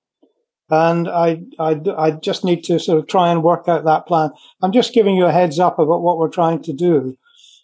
and 0.70 1.08
I, 1.08 1.42
I, 1.58 1.80
I 1.96 2.10
just 2.12 2.44
need 2.44 2.62
to 2.64 2.78
sort 2.78 2.98
of 2.98 3.08
try 3.08 3.30
and 3.30 3.42
work 3.42 3.66
out 3.66 3.84
that 3.84 4.06
plan. 4.06 4.30
I'm 4.62 4.72
just 4.72 4.94
giving 4.94 5.16
you 5.16 5.26
a 5.26 5.32
heads 5.32 5.58
up 5.58 5.78
about 5.78 6.02
what 6.02 6.16
we're 6.16 6.28
trying 6.30 6.62
to 6.62 6.72
do. 6.72 7.16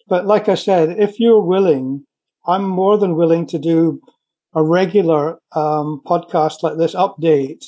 But 0.08 0.26
like 0.26 0.48
I 0.48 0.56
said, 0.56 0.98
if 0.98 1.20
you're 1.20 1.40
willing, 1.40 2.04
I'm 2.46 2.64
more 2.64 2.98
than 2.98 3.16
willing 3.16 3.46
to 3.48 3.58
do 3.58 4.00
a 4.54 4.64
regular 4.64 5.38
um, 5.54 6.02
podcast 6.04 6.62
like 6.62 6.78
this 6.78 6.94
update 6.94 7.64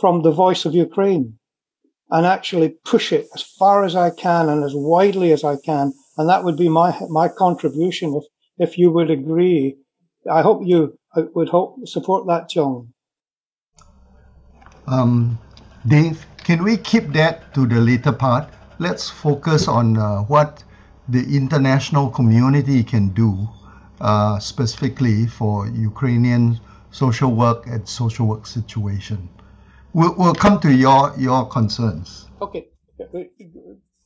from 0.00 0.22
the 0.22 0.32
voice 0.32 0.64
of 0.64 0.74
Ukraine 0.74 1.38
and 2.12 2.26
actually 2.26 2.68
push 2.84 3.10
it 3.10 3.26
as 3.34 3.42
far 3.42 3.84
as 3.84 3.96
I 3.96 4.10
can 4.10 4.50
and 4.50 4.62
as 4.62 4.74
widely 4.74 5.32
as 5.32 5.44
I 5.44 5.56
can. 5.56 5.94
And 6.18 6.28
that 6.28 6.44
would 6.44 6.58
be 6.58 6.68
my, 6.68 6.94
my 7.08 7.28
contribution 7.28 8.14
if, 8.14 8.24
if 8.68 8.78
you 8.78 8.90
would 8.90 9.10
agree. 9.10 9.78
I 10.30 10.42
hope 10.42 10.60
you 10.62 10.98
would 11.16 11.48
hope 11.48 11.76
support 11.88 12.26
that, 12.26 12.50
John. 12.50 12.92
Um, 14.86 15.38
Dave, 15.86 16.26
can 16.44 16.62
we 16.62 16.76
keep 16.76 17.12
that 17.14 17.54
to 17.54 17.66
the 17.66 17.80
later 17.80 18.12
part? 18.12 18.46
Let's 18.78 19.08
focus 19.08 19.66
on 19.66 19.96
uh, 19.96 20.20
what 20.24 20.62
the 21.08 21.34
international 21.34 22.10
community 22.10 22.84
can 22.84 23.08
do 23.08 23.48
uh, 24.02 24.38
specifically 24.38 25.26
for 25.26 25.66
Ukrainian 25.68 26.60
social 26.90 27.32
work 27.32 27.66
and 27.66 27.88
social 27.88 28.26
work 28.26 28.46
situation. 28.46 29.30
We'll, 29.94 30.14
we'll 30.16 30.34
come 30.34 30.60
to 30.60 30.72
your, 30.72 31.14
your 31.18 31.46
concerns. 31.46 32.28
Okay, 32.40 32.68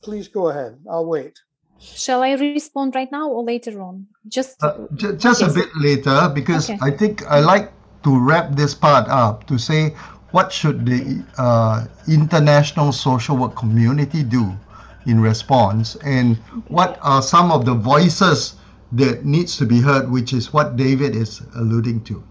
please 0.03 0.27
go 0.27 0.49
ahead. 0.49 0.79
I'll 0.89 1.05
wait. 1.05 1.39
Shall 1.79 2.23
I 2.23 2.33
respond 2.33 2.95
right 2.95 3.11
now 3.11 3.29
or 3.29 3.43
later 3.43 3.81
on? 3.81 4.07
Just 4.27 4.61
uh, 4.63 4.87
j- 4.95 5.15
just 5.15 5.43
okay. 5.43 5.51
a 5.51 5.53
bit 5.53 5.69
later 5.75 6.31
because 6.33 6.69
okay. 6.69 6.79
I 6.81 6.89
think 6.89 7.25
I 7.27 7.39
like 7.39 7.71
to 8.03 8.17
wrap 8.17 8.55
this 8.55 8.73
part 8.73 9.07
up 9.09 9.45
to 9.47 9.57
say 9.57 9.95
what 10.31 10.51
should 10.51 10.85
the 10.85 11.23
uh, 11.37 11.85
international 12.07 12.91
social 12.91 13.37
work 13.37 13.55
community 13.55 14.23
do 14.23 14.57
in 15.05 15.21
response 15.21 15.95
and 16.03 16.37
what 16.67 16.99
are 17.01 17.21
some 17.21 17.51
of 17.51 17.65
the 17.65 17.73
voices 17.73 18.55
that 18.91 19.25
needs 19.25 19.57
to 19.57 19.65
be 19.65 19.79
heard 19.79 20.09
which 20.11 20.33
is 20.33 20.53
what 20.53 20.75
david 20.75 21.15
is 21.15 21.41
alluding 21.55 22.03
to 22.03 22.23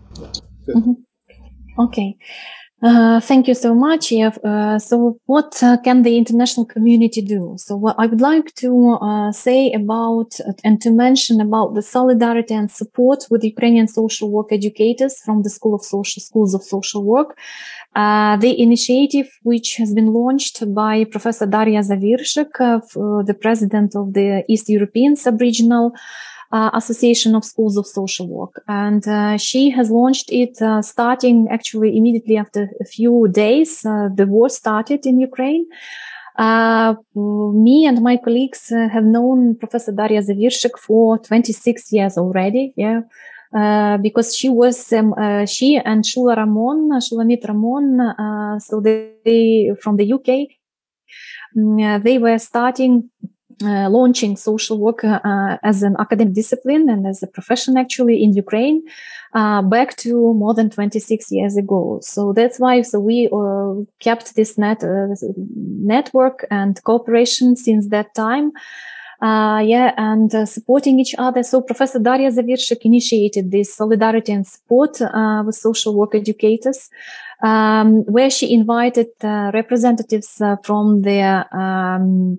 mm-hmm. 0.68 0.92
okay 1.78 2.16
uh, 2.86 3.20
thank 3.20 3.48
you 3.48 3.54
so 3.54 3.74
much. 3.74 4.12
Uh, 4.12 4.78
so, 4.78 5.18
what 5.26 5.60
uh, 5.62 5.76
can 5.82 6.02
the 6.02 6.16
international 6.16 6.64
community 6.64 7.20
do? 7.20 7.54
So, 7.58 7.76
what 7.76 7.96
I 7.98 8.06
would 8.06 8.20
like 8.20 8.54
to 8.56 8.98
uh, 9.00 9.32
say 9.32 9.72
about 9.72 10.38
and 10.62 10.80
to 10.82 10.90
mention 10.90 11.40
about 11.40 11.74
the 11.74 11.82
solidarity 11.82 12.54
and 12.54 12.70
support 12.70 13.26
with 13.30 13.42
Ukrainian 13.42 13.88
social 13.88 14.30
work 14.30 14.52
educators 14.52 15.14
from 15.24 15.42
the 15.42 15.50
School 15.50 15.74
of 15.74 15.82
Social 15.82 16.20
Schools 16.20 16.54
of 16.54 16.62
Social 16.62 17.02
Work. 17.04 17.36
Uh, 17.96 18.36
the 18.36 18.52
initiative, 18.60 19.28
which 19.42 19.76
has 19.76 19.92
been 19.92 20.12
launched 20.12 20.56
by 20.74 21.04
Professor 21.04 21.46
Darja 21.46 21.82
Zaviršek, 21.90 22.52
uh, 22.60 23.22
the 23.30 23.34
president 23.34 23.96
of 23.96 24.12
the 24.12 24.44
East 24.48 24.68
European 24.68 25.16
Subregional 25.16 25.92
uh, 26.52 26.70
Association 26.74 27.34
of 27.34 27.44
Schools 27.44 27.76
of 27.76 27.86
Social 27.86 28.28
Work. 28.28 28.62
And 28.68 29.06
uh, 29.06 29.36
she 29.36 29.70
has 29.70 29.90
launched 29.90 30.30
it 30.30 30.60
uh, 30.62 30.82
starting 30.82 31.48
actually 31.50 31.96
immediately 31.96 32.36
after 32.36 32.70
a 32.80 32.84
few 32.84 33.28
days. 33.28 33.84
Uh, 33.84 34.08
the 34.14 34.26
war 34.26 34.48
started 34.48 35.06
in 35.06 35.20
Ukraine. 35.20 35.66
Uh, 36.38 36.94
me 37.14 37.86
and 37.86 38.02
my 38.02 38.16
colleagues 38.18 38.70
uh, 38.70 38.88
have 38.88 39.04
known 39.04 39.56
Professor 39.56 39.92
Darja 39.92 40.22
Zaviršek 40.22 40.78
for 40.78 41.18
26 41.18 41.92
years 41.92 42.18
already. 42.18 42.74
Yeah. 42.76 43.00
because 44.02 44.36
she 44.36 44.50
was, 44.50 44.92
um, 44.92 45.14
she 45.46 45.78
and 45.78 46.04
Shula 46.04 46.36
Ramon, 46.36 46.90
Shulamit 47.00 47.48
Ramon, 47.48 48.60
so 48.60 48.80
they, 48.80 49.72
from 49.80 49.96
the 49.96 50.12
UK, 50.12 50.28
mm, 51.56 52.02
they 52.02 52.18
were 52.18 52.38
starting 52.38 53.08
uh, 53.62 53.88
launching 53.88 54.36
social 54.36 54.78
work 54.78 55.02
uh, 55.02 55.56
as 55.62 55.82
an 55.82 55.96
academic 55.98 56.34
discipline 56.34 56.90
and 56.90 57.06
as 57.06 57.22
a 57.22 57.26
profession 57.26 57.78
actually 57.78 58.22
in 58.22 58.34
Ukraine 58.34 58.82
uh, 59.32 59.62
back 59.62 59.96
to 59.96 60.34
more 60.34 60.52
than 60.52 60.68
26 60.68 61.32
years 61.32 61.56
ago. 61.56 61.98
So 62.02 62.34
that's 62.34 62.60
why 62.60 62.82
so 62.82 63.00
we 63.00 63.30
uh, 63.32 63.82
kept 63.98 64.34
this 64.34 64.58
net 64.58 64.84
uh, 64.84 65.08
network 65.56 66.44
and 66.50 66.82
cooperation 66.84 67.56
since 67.56 67.88
that 67.88 68.14
time. 68.14 68.52
Uh, 69.22 69.62
yeah, 69.64 69.94
and 69.96 70.30
supporting 70.46 71.00
each 71.00 71.14
other. 71.16 71.42
So 71.42 71.62
Professor 71.62 71.98
Darja 71.98 72.30
Zaviršek 72.30 72.82
initiated 72.82 73.50
this 73.50 73.74
solidarity 73.74 74.32
and 74.32 74.46
support 74.46 74.98
with 75.46 75.54
social 75.54 75.96
work 75.96 76.14
educators, 76.14 76.90
um, 77.42 78.04
where 78.04 78.28
she 78.28 78.52
invited 78.52 79.06
representatives 79.22 80.42
from 80.62 81.00
the 81.00 81.46
um, 81.56 82.38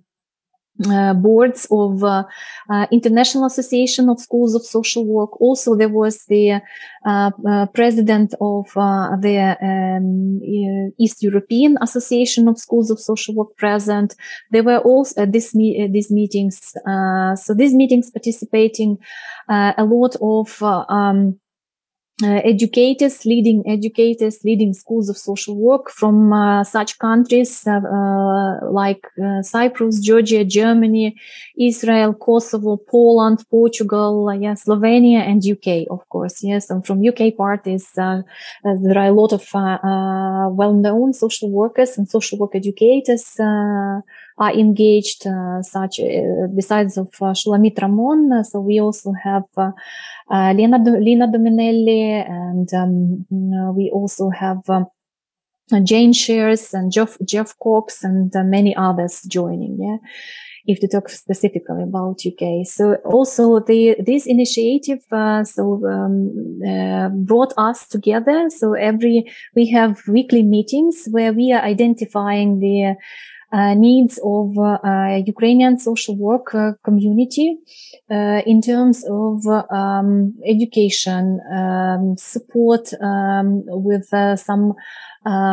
uh, 0.85 1.13
boards 1.13 1.67
of 1.71 2.03
uh, 2.03 2.23
uh, 2.69 2.85
International 2.91 3.45
Association 3.45 4.09
of 4.09 4.19
Schools 4.19 4.55
of 4.55 4.63
Social 4.63 5.05
Work. 5.05 5.39
Also, 5.41 5.75
there 5.75 5.89
was 5.89 6.25
the 6.25 6.61
uh, 7.05 7.31
uh, 7.47 7.65
president 7.67 8.33
of 8.41 8.67
uh, 8.75 9.15
the 9.17 9.57
um, 9.61 10.39
East 10.99 11.23
European 11.23 11.77
Association 11.81 12.47
of 12.47 12.57
Schools 12.57 12.91
of 12.91 12.99
Social 12.99 13.35
Work 13.35 13.55
present. 13.57 14.15
There 14.51 14.63
were 14.63 14.79
also 14.79 15.25
this 15.25 15.55
me- 15.55 15.87
these 15.91 16.11
meetings. 16.11 16.73
so 17.35 17.53
these 17.53 17.73
meetings 17.73 18.11
participating 18.11 18.97
a 19.49 19.83
lot 19.83 20.15
of 20.21 20.61
um, 20.61 21.39
uh, 22.23 22.41
educators, 22.43 23.25
leading 23.25 23.63
educators, 23.67 24.43
leading 24.43 24.73
schools 24.73 25.07
of 25.07 25.17
social 25.17 25.55
work 25.55 25.91
from 25.91 26.33
uh, 26.33 26.63
such 26.63 26.97
countries 26.97 27.67
uh, 27.67 27.79
uh 27.79 28.71
like 28.71 29.05
uh, 29.23 29.43
Cyprus, 29.43 29.99
Georgia, 29.99 30.43
Germany, 30.43 31.15
Israel, 31.59 32.15
Kosovo, 32.15 32.77
Poland, 32.77 33.45
Portugal, 33.51 34.29
uh, 34.29 34.33
yeah, 34.33 34.55
Slovenia, 34.55 35.19
and 35.19 35.45
UK, 35.45 35.85
of 35.91 36.09
course. 36.09 36.43
Yes, 36.43 36.71
and 36.71 36.83
from 36.83 37.05
UK 37.07 37.37
part 37.37 37.67
is 37.67 37.87
there 37.93 38.23
are 38.63 39.05
a 39.05 39.11
lot 39.11 39.31
of 39.31 39.47
well-known 40.57 41.13
social 41.13 41.51
workers 41.51 41.97
and 41.99 42.09
social 42.09 42.39
work 42.39 42.55
educators 42.55 43.39
are 44.37 44.53
engaged, 44.53 45.25
uh, 45.25 45.61
such 45.61 45.99
uh, 45.99 46.47
besides 46.55 46.97
of 46.97 47.07
uh, 47.21 47.33
Shulamit 47.33 47.81
Ramon. 47.81 48.43
so 48.43 48.59
we 48.59 48.79
also 48.79 49.13
have 49.23 49.43
Lena, 50.29 50.77
Lena 50.77 51.27
Dominelli, 51.27 52.23
and 52.29 52.71
um, 52.73 53.25
we 53.75 53.89
also 53.91 54.29
have. 54.29 54.69
Um, 54.69 54.87
Jane 55.83 56.13
Shears 56.13 56.73
and 56.73 56.91
Jeff, 56.91 57.17
Jeff 57.25 57.53
Cox 57.61 58.03
and 58.03 58.33
uh, 58.35 58.43
many 58.43 58.75
others 58.75 59.21
joining. 59.23 59.77
Yeah. 59.79 59.97
If 60.65 60.81
to 60.81 60.87
talk 60.87 61.07
specifically 61.07 61.83
about 61.83 62.23
UK. 62.25 62.65
So 62.65 62.95
also 63.05 63.59
the, 63.59 63.95
this 64.05 64.25
initiative, 64.25 64.99
uh, 65.13 65.45
so, 65.45 65.81
um, 65.85 66.59
uh, 66.67 67.07
brought 67.09 67.53
us 67.57 67.87
together. 67.87 68.49
So 68.49 68.73
every, 68.73 69.31
we 69.55 69.69
have 69.71 70.01
weekly 70.09 70.43
meetings 70.43 71.07
where 71.09 71.31
we 71.31 71.53
are 71.53 71.61
identifying 71.61 72.59
the, 72.59 72.85
uh, 72.85 72.93
needs 73.53 74.19
of 74.23 74.57
uh, 74.57 75.21
Ukrainian 75.25 75.79
social 75.79 76.17
work 76.17 76.53
uh, 76.53 76.73
community 76.83 77.57
in 78.09 78.61
terms 78.61 79.05
of 79.09 79.45
um, 79.71 80.33
education, 80.45 81.39
um, 81.53 82.15
support 82.17 82.93
um, 83.01 83.63
with 83.67 84.07
some 84.35 84.73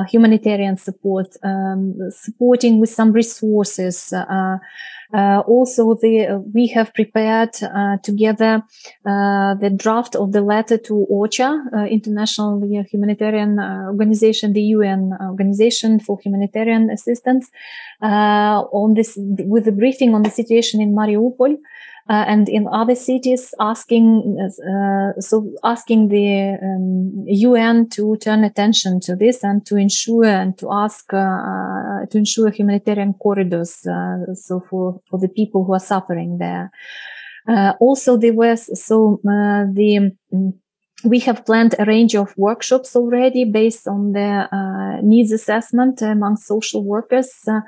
humanitarian 0.08 0.76
support, 0.76 1.28
um, 1.42 1.94
supporting 2.10 2.80
with 2.80 2.90
some 2.90 3.12
resources. 3.12 4.12
Uh, 5.14 5.44
also, 5.46 5.94
the, 5.94 6.26
uh, 6.26 6.38
we 6.52 6.66
have 6.66 6.92
prepared 6.92 7.50
uh, 7.62 7.98
together 8.02 8.62
the 9.04 9.72
draft 9.76 10.16
of 10.16 10.32
the 10.32 10.40
letter 10.40 10.76
to 10.76 11.06
OCHA, 11.08 11.88
International 11.88 12.60
Humanitarian 12.90 13.60
Organization, 13.60 14.52
the 14.54 14.62
UN 14.78 15.12
Organization 15.20 16.00
for 16.00 16.18
Humanitarian 16.24 16.90
Assistance, 16.90 17.48
on 18.02 18.94
this 18.94 19.16
with 19.16 19.68
a 19.68 19.72
briefing 19.72 20.14
on 20.14 20.24
the 20.24 20.30
situation 20.30 20.80
in 20.80 20.96
Mariupol 20.96 21.58
uh, 22.10 22.24
and 22.26 22.48
in 22.48 22.66
other 22.70 22.94
cities 22.94 23.54
asking 23.60 24.36
uh, 24.38 25.20
so 25.20 25.50
asking 25.64 26.08
the 26.08 26.58
um, 26.62 27.24
UN 27.26 27.88
to 27.88 28.16
turn 28.16 28.44
attention 28.44 29.00
to 29.00 29.16
this 29.16 29.42
and 29.42 29.64
to 29.66 29.76
ensure 29.76 30.24
and 30.24 30.58
to 30.58 30.70
ask 30.70 31.12
uh, 31.14 32.04
to 32.10 32.18
ensure 32.18 32.50
humanitarian 32.50 33.14
corridors 33.14 33.86
uh, 33.86 34.34
so 34.34 34.60
for 34.68 35.00
for 35.06 35.18
the 35.18 35.28
people 35.28 35.64
who 35.64 35.72
are 35.72 35.80
suffering 35.80 36.38
there. 36.38 36.70
Uh, 37.46 37.74
also, 37.78 38.16
there 38.16 38.32
was 38.32 38.70
so 38.82 39.20
uh, 39.28 39.64
the 39.72 40.10
um, 40.32 40.54
we 41.04 41.18
have 41.20 41.44
planned 41.44 41.74
a 41.78 41.84
range 41.84 42.14
of 42.14 42.36
workshops 42.36 42.96
already 42.96 43.44
based 43.44 43.86
on 43.86 44.12
the 44.12 44.48
uh, 44.50 45.00
needs 45.02 45.32
assessment 45.32 46.00
among 46.00 46.36
social 46.36 46.82
workers, 46.82 47.30
uh, 47.46 47.60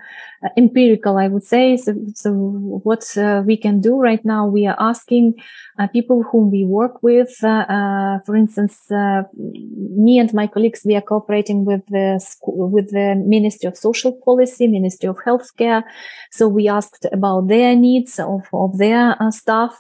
empirical, 0.57 1.19
I 1.19 1.29
would 1.29 1.45
say. 1.45 1.77
So, 1.77 1.95
so 2.15 2.33
what 2.33 3.17
uh, 3.17 3.43
we 3.47 3.57
can 3.57 3.81
do 3.81 4.01
right 4.01 4.25
now, 4.25 4.47
we 4.47 4.67
are 4.67 4.77
asking 4.79 5.35
uh, 5.79 5.87
people 5.89 6.23
whom 6.23 6.51
we 6.51 6.65
work 6.65 7.03
with. 7.03 7.37
Uh, 7.43 7.67
uh, 7.69 8.19
for 8.25 8.37
instance, 8.37 8.81
me 8.91 10.19
and 10.19 10.33
my 10.33 10.47
colleagues, 10.47 10.83
we 10.85 10.97
are 10.97 11.03
cooperating 11.03 11.67
with 11.67 11.83
the 11.89 12.19
school, 12.25 12.71
with 12.71 12.91
the 12.91 13.23
Ministry 13.27 13.69
of 13.69 13.77
Social 13.77 14.13
Policy, 14.13 14.67
Ministry 14.67 15.09
of 15.09 15.17
Healthcare. 15.19 15.83
So 16.31 16.49
we 16.49 16.69
asked 16.69 17.07
about 17.13 17.49
their 17.49 17.77
needs 17.77 18.19
of, 18.19 18.43
of 18.53 18.79
their 18.79 19.17
staff. 19.31 19.79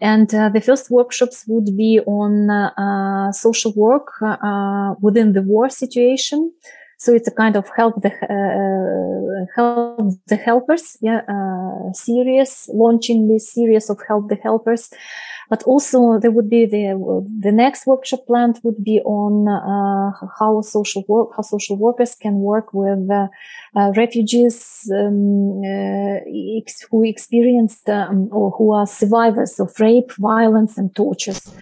And 0.00 0.34
uh, 0.34 0.48
the 0.48 0.60
first 0.60 0.90
workshops 0.90 1.44
would 1.46 1.76
be 1.76 2.00
on 2.06 2.48
uh, 2.48 2.70
uh 2.78 3.32
social 3.32 3.72
work 3.76 4.08
uh, 4.22 4.94
within 5.00 5.32
the 5.32 5.42
war 5.42 5.68
situation. 5.68 6.52
So 6.98 7.14
it's 7.14 7.28
a 7.28 7.30
kind 7.30 7.56
of 7.56 7.68
help 7.76 8.02
the 8.02 8.10
uh, 8.10 9.46
help 9.56 10.12
the 10.26 10.36
helpers, 10.36 10.98
yeah, 11.00 11.22
series 11.94 12.68
launching 12.74 13.28
this 13.28 13.52
series 13.52 13.88
of 13.88 13.98
help 14.06 14.28
the 14.28 14.36
helpers 14.36 14.90
but 15.50 15.62
also 15.64 16.18
there 16.20 16.30
would 16.30 16.48
be 16.48 16.64
the 16.64 16.84
the 17.40 17.52
next 17.52 17.86
workshop 17.86 18.20
planned 18.26 18.58
would 18.62 18.82
be 18.82 19.00
on 19.00 19.48
uh, 19.48 20.12
how 20.38 20.62
social 20.62 21.04
work 21.08 21.30
how 21.36 21.42
social 21.42 21.76
workers 21.76 22.14
can 22.14 22.36
work 22.36 22.72
with 22.72 23.10
uh, 23.10 23.26
uh, 23.76 23.92
refugees 23.96 24.88
um, 24.94 25.60
uh, 25.64 26.18
ex- 26.56 26.86
who 26.90 27.04
experienced 27.04 27.88
um, 27.90 28.28
or 28.32 28.50
who 28.52 28.72
are 28.72 28.86
survivors 28.86 29.58
of 29.60 29.72
rape, 29.78 30.12
violence, 30.18 30.78
and 30.78 30.94
tortures. 30.94 31.52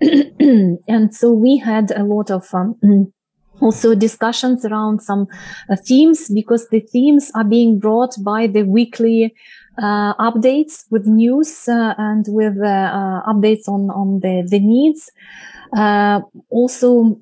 and 0.00 1.14
so 1.14 1.32
we 1.32 1.56
had 1.56 1.90
a 1.90 2.04
lot 2.04 2.30
of 2.30 2.46
um, 2.54 2.76
also 3.60 3.94
discussions 3.94 4.64
around 4.64 5.00
some 5.00 5.26
uh, 5.70 5.76
themes 5.86 6.28
because 6.28 6.68
the 6.68 6.80
themes 6.80 7.30
are 7.34 7.44
being 7.44 7.78
brought 7.78 8.14
by 8.24 8.46
the 8.46 8.62
weekly 8.62 9.34
uh, 9.78 10.14
updates 10.14 10.84
with 10.90 11.06
news 11.06 11.68
uh, 11.68 11.94
and 11.98 12.26
with 12.28 12.56
uh, 12.62 12.66
uh, 12.68 13.32
updates 13.32 13.68
on 13.68 13.90
on 13.90 14.20
the 14.20 14.46
the 14.48 14.60
needs. 14.60 15.10
Uh, 15.76 16.20
also. 16.50 17.18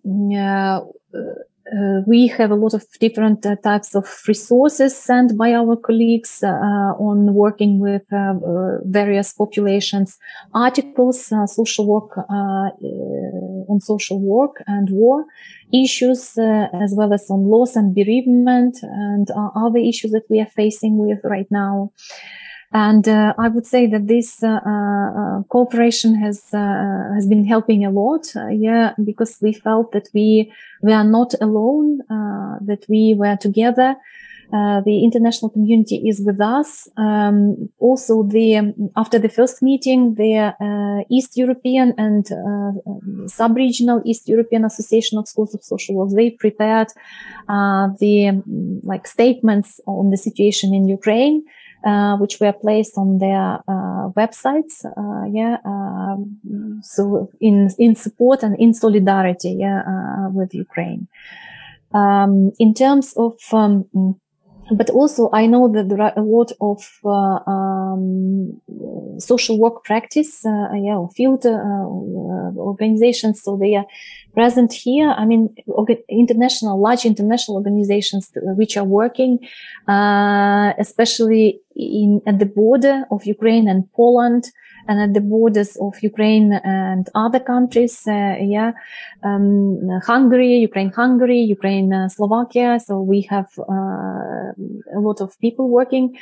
Uh, 1.73 2.03
we 2.07 2.27
have 2.27 2.51
a 2.51 2.55
lot 2.55 2.75
of 2.75 2.85
different 3.01 3.47
uh, 3.47 3.57
types 3.57 3.95
of 3.95 4.07
resources 4.29 4.95
sent 4.95 5.39
by 5.39 5.55
our 5.55 5.75
colleagues 5.75 6.43
uh, 6.43 6.49
uh 6.49 6.93
on 7.09 7.33
working 7.33 7.79
with 7.79 8.03
uh, 8.13 8.35
uh, 8.35 8.79
various 8.85 9.33
populations, 9.33 10.19
articles, 10.53 11.33
social 11.47 11.87
work 11.87 12.19
on 13.69 13.81
social 13.81 14.21
work 14.21 14.63
and 14.67 14.91
war 14.91 15.25
issues, 15.73 16.37
as 16.85 16.93
well 16.95 17.15
as 17.15 17.31
on 17.31 17.49
loss 17.49 17.75
and 17.77 17.95
bereavement 17.95 18.77
and 18.83 19.29
other 19.57 19.79
issues 19.79 20.11
that 20.11 20.27
we 20.29 20.41
are 20.41 20.53
facing 20.55 20.99
with 20.99 21.21
right 21.25 21.51
now. 21.51 21.91
And 22.75 23.07
uh, 23.07 23.35
I 23.39 23.49
would 23.49 23.67
say 23.67 23.87
that 23.87 24.07
this 24.07 24.43
uh, 24.43 24.61
uh, 24.65 25.43
cooperation 25.49 26.15
has 26.15 26.49
uh, 26.55 27.13
has 27.15 27.27
been 27.27 27.45
helping 27.45 27.85
a 27.85 27.91
lot. 27.91 28.25
Uh, 28.35 28.49
yeah, 28.49 28.95
because 29.05 29.37
we 29.43 29.53
felt 29.53 29.93
that 29.93 30.09
we 30.15 30.51
we 30.83 30.93
are 30.93 31.05
not 31.05 31.35
alone, 31.41 32.01
uh, 32.11 32.59
that 32.63 32.87
we 32.89 33.15
were 33.19 33.37
together. 33.37 33.97
Uh, 34.53 34.83
the 34.83 35.03
international 35.03 35.49
community 35.49 36.03
is 36.07 36.21
with 36.27 36.39
us. 36.39 36.87
Um, 36.99 37.71
also, 37.79 38.23
the 38.23 38.57
um, 38.57 38.91
after 38.97 39.19
the 39.19 39.31
first 39.31 39.63
meeting, 39.63 40.15
the 40.15 40.55
uh, 40.61 41.05
East 41.11 41.39
European 41.39 41.95
and 41.97 42.31
uh, 42.31 43.27
sub-regional 43.29 44.03
East 44.05 44.29
European 44.29 44.67
Association 44.67 45.19
of 45.19 45.27
Schools 45.27 45.55
of 45.55 45.65
Social 45.65 45.95
Work 45.95 46.11
they 46.15 46.31
prepared 46.31 46.89
uh, 47.49 47.89
the 47.99 48.29
um, 48.29 48.81
like 48.83 49.07
statements 49.07 49.81
on 49.87 50.11
the 50.11 50.19
situation 50.19 50.75
in 50.75 50.87
Ukraine. 50.87 51.45
Uh, 51.85 52.17
which 52.19 52.39
were 52.39 52.53
placed 52.53 52.97
on 52.97 53.19
their 53.19 53.59
uh, 53.67 54.09
websites. 54.17 54.85
Uh, 54.85 55.27
yeah, 55.33 55.57
um, 55.65 56.39
so 56.81 57.29
in 57.41 57.69
in 57.77 57.97
support 57.97 58.45
and 58.45 58.57
in 58.61 58.73
solidarity, 58.73 59.57
yeah, 59.59 59.83
with 60.29 60.55
Ukraine. 60.55 61.09
Um, 61.93 62.53
in 62.61 62.73
terms 62.73 63.15
of 63.17 63.35
um, 63.53 63.85
but 64.77 64.91
also 64.91 65.31
I 65.33 65.47
know 65.47 65.71
that 65.73 65.89
there 65.89 66.01
are 66.01 66.13
a 66.17 66.23
lot 66.23 66.53
of 66.61 66.79
uh, 67.05 67.51
um, 67.51 68.61
social 69.19 69.59
work 69.59 69.85
practice, 69.85 70.45
uh, 70.45 70.73
yeah, 70.75 71.05
field 71.15 71.45
uh, 71.47 71.51
organizations. 72.59 73.43
So 73.43 73.57
they 73.57 73.75
are 73.77 73.87
present 74.35 74.73
here. 74.73 75.11
I 75.11 75.25
mean, 75.25 75.55
international, 76.09 76.81
large 76.81 77.05
international 77.05 77.57
organizations 77.59 78.31
which 78.35 78.77
are 78.77 78.85
working, 78.85 79.39
especially 79.89 81.61
in 81.77 82.21
at 82.27 82.39
the 82.39 82.47
border 82.47 83.05
of 83.11 83.25
Ukraine 83.25 83.69
and 83.69 83.91
Poland 83.93 84.45
and 84.89 85.01
at 85.01 85.15
the 85.15 85.21
borders 85.21 85.77
of 85.77 85.95
Ukraine 86.03 86.53
and 86.65 87.09
other 87.15 87.41
countries. 87.41 88.03
Uh, 88.07 88.37
yeah, 88.41 88.73
um, 89.23 89.79
Hungary, 90.07 90.57
Ukraine, 90.59 90.91
Hungary, 90.91 91.41
Ukraine, 91.41 91.93
uh, 91.93 92.09
Slovakia. 92.09 92.79
So 92.81 93.01
we 93.01 93.23
have 93.31 93.49
uh, 93.59 94.53
a 94.97 95.01
lot 95.01 95.21
of 95.21 95.39
people 95.41 95.69
working 95.69 96.19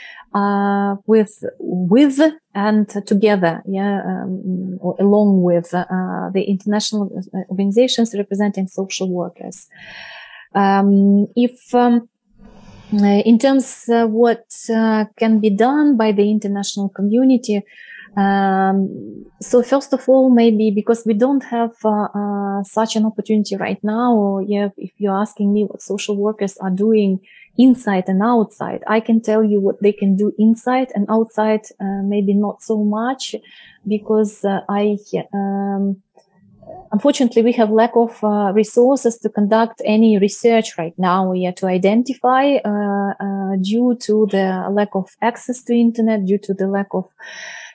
with 1.06 1.42
with 1.60 2.20
and 2.54 2.88
together. 3.06 3.62
Yeah, 3.66 4.02
um, 4.04 4.78
along 4.98 5.42
with 5.42 5.70
the 5.70 6.44
international 6.46 7.10
organizations 7.50 8.14
representing 8.14 8.66
social 8.68 9.10
workers. 9.10 9.68
Um, 10.54 11.26
if 11.36 11.74
um, 11.74 12.08
in 12.92 13.38
terms 13.38 13.84
of 13.88 14.10
what 14.10 14.44
uh, 14.74 15.04
can 15.16 15.38
be 15.38 15.50
done 15.50 15.96
by 15.96 16.12
the 16.12 16.28
international 16.30 16.88
community, 16.88 17.62
um, 18.16 19.24
so 19.40 19.62
first 19.62 19.92
of 19.92 20.08
all, 20.08 20.30
maybe 20.30 20.70
because 20.70 21.04
we 21.06 21.14
don't 21.14 21.44
have 21.44 21.72
uh, 21.84 22.08
uh, 22.14 22.62
such 22.64 22.96
an 22.96 23.06
opportunity 23.06 23.56
right 23.56 23.82
now, 23.82 24.14
or 24.14 24.42
yeah, 24.42 24.68
if 24.76 24.92
you're 24.98 25.16
asking 25.18 25.52
me 25.52 25.64
what 25.64 25.80
social 25.82 26.16
workers 26.16 26.56
are 26.58 26.70
doing 26.70 27.20
inside 27.56 28.04
and 28.08 28.22
outside, 28.22 28.82
I 28.86 29.00
can 29.00 29.20
tell 29.20 29.44
you 29.44 29.60
what 29.60 29.80
they 29.82 29.92
can 29.92 30.16
do 30.16 30.32
inside 30.38 30.88
and 30.94 31.06
outside. 31.08 31.62
Uh, 31.80 32.02
maybe 32.02 32.34
not 32.34 32.62
so 32.62 32.82
much, 32.84 33.34
because 33.86 34.44
uh, 34.44 34.60
I. 34.68 34.98
Um, 35.32 36.02
unfortunately, 36.92 37.42
we 37.42 37.52
have 37.52 37.70
lack 37.70 37.92
of 37.94 38.22
uh, 38.24 38.52
resources 38.52 39.18
to 39.18 39.28
conduct 39.28 39.80
any 39.84 40.18
research 40.18 40.76
right 40.76 40.94
now. 40.98 41.32
Have 41.32 41.54
to 41.56 41.66
identify 41.66 42.56
uh, 42.56 43.14
uh, 43.20 43.56
due 43.62 43.96
to 44.00 44.26
the 44.30 44.66
lack 44.70 44.94
of 44.94 45.08
access 45.22 45.62
to 45.64 45.74
internet, 45.74 46.24
due 46.24 46.38
to 46.38 46.54
the 46.54 46.66
lack 46.66 46.88
of 46.92 47.06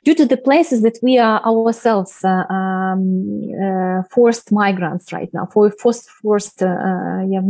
due 0.05 0.15
to 0.15 0.25
the 0.25 0.37
places 0.37 0.83
that 0.83 0.97
we 1.01 1.17
are 1.17 1.43
ourselves 1.43 2.23
uh, 2.23 2.45
um, 2.53 3.41
uh, 3.61 4.03
forced 4.11 4.51
migrants 4.51 5.11
right 5.11 5.33
now, 5.33 5.45
for 5.51 5.71
forced, 5.71 6.09
forced 6.09 6.61
uh, 6.61 7.21
yeah, 7.27 7.41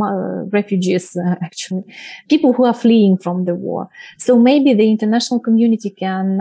refugees, 0.50 1.16
actually, 1.42 1.84
people 2.28 2.52
who 2.54 2.64
are 2.64 2.74
fleeing 2.74 3.18
from 3.18 3.44
the 3.44 3.54
war. 3.54 3.88
So 4.18 4.38
maybe 4.38 4.72
the 4.72 4.90
international 4.90 5.40
community 5.40 5.90
can 5.90 6.40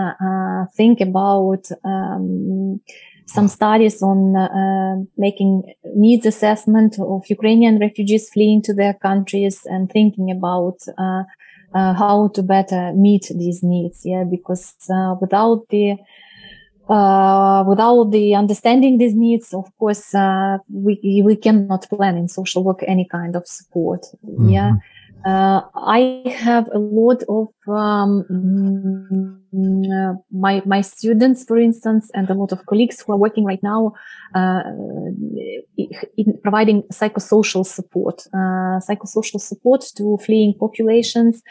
think 0.76 1.02
about 1.02 1.70
um, 1.84 2.80
some 3.26 3.48
studies 3.48 4.02
on 4.02 4.36
uh, 4.36 5.04
making 5.18 5.74
needs 5.96 6.26
assessment 6.26 6.98
of 7.00 7.24
Ukrainian 7.28 7.80
refugees 7.80 8.30
fleeing 8.30 8.62
to 8.64 8.74
their 8.74 8.94
countries 8.94 9.66
and 9.66 9.92
thinking 9.92 10.32
about 10.32 10.78
uh, 10.98 11.24
uh, 11.76 11.94
how 11.94 12.30
to 12.30 12.42
better 12.42 12.94
meet 12.94 13.32
these 13.36 13.62
needs. 13.62 14.02
Yeah, 14.06 14.24
because 14.24 14.74
uh, 14.90 15.16
without 15.20 15.68
the 15.70 15.98
uh, 16.90 17.64
without 17.68 18.12
the 18.12 18.36
understanding 18.36 18.98
these 18.98 19.16
needs, 19.16 19.54
of 19.54 19.66
course, 19.78 20.16
uh, 20.16 20.58
we 20.72 21.22
we 21.26 21.36
cannot 21.36 21.88
plan 21.90 22.16
in 22.16 22.28
social 22.28 22.64
work 22.64 22.84
any 22.88 23.08
kind 23.12 23.36
of 23.36 23.48
support. 23.48 24.06
Mm-hmm. 24.26 24.50
Yeah. 24.50 24.74
Uh, 25.26 25.62
I 25.74 26.22
have 26.38 26.70
a 26.72 26.78
lot 26.78 27.24
of 27.28 27.48
um, 27.68 29.42
uh, 29.92 30.14
my 30.32 30.62
my 30.66 30.82
students, 30.82 31.44
for 31.46 31.58
instance, 31.58 32.12
and 32.14 32.30
a 32.30 32.36
lot 32.36 32.52
of 32.52 32.64
colleagues 32.68 33.02
who 33.02 33.14
are 33.14 33.18
working 33.18 33.44
right 33.44 33.64
now 33.64 33.94
uh, 34.36 34.62
in 36.18 36.40
providing 36.44 36.84
psychosocial 36.94 37.66
support, 37.66 38.28
uh, 38.36 38.80
psychosocial 38.88 39.42
support 39.42 39.84
to 39.96 40.18
fleeing 40.18 40.54
populations, 40.60 41.42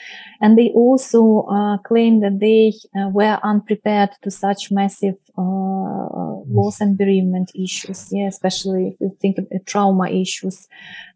and 0.40 0.56
they 0.56 0.70
also 0.70 1.42
uh, 1.50 1.78
claim 1.78 2.20
that 2.20 2.38
they 2.38 2.72
uh, 2.96 3.08
were 3.08 3.40
unprepared 3.42 4.10
to 4.22 4.30
such 4.30 4.70
massive 4.70 5.16
Uh, 5.36 6.06
uh, 6.06 6.36
loss 6.46 6.80
and 6.80 6.96
bereavement 6.96 7.50
issues. 7.56 8.08
Yeah, 8.12 8.28
especially 8.28 8.88
if 8.88 9.00
you 9.00 9.16
think 9.20 9.38
of 9.38 9.46
uh, 9.52 9.58
trauma 9.66 10.08
issues. 10.08 10.68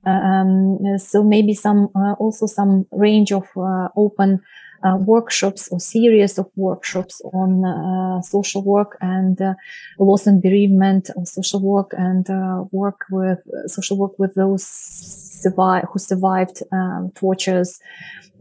Um, 0.05 0.79
so 0.99 1.23
maybe 1.23 1.55
some 1.55 1.91
also 2.19 2.47
some 2.47 2.87
range 2.91 3.31
of 3.31 3.47
open 3.95 4.41
uh, 4.85 4.97
workshops 4.97 5.69
or 5.69 5.81
series 5.81 6.39
of 6.39 6.51
workshops 6.57 7.21
on 7.33 7.65
uh, 7.65 8.23
social 8.23 8.63
work 8.63 8.97
and 9.01 9.41
uh, 9.41 9.55
loss 9.99 10.27
and 10.27 10.43
bereavement, 10.43 11.11
or 11.17 11.27
social 11.27 11.61
work 11.61 11.95
and 11.97 12.29
uh, 12.31 12.65
work 12.71 13.05
with 13.11 13.39
social 13.67 13.97
work 13.97 14.19
with 14.19 14.35
those 14.35 14.65
survive, 14.65 15.85
who 15.93 15.99
survived 15.99 16.63
um, 16.73 17.13
tortures, 17.15 17.81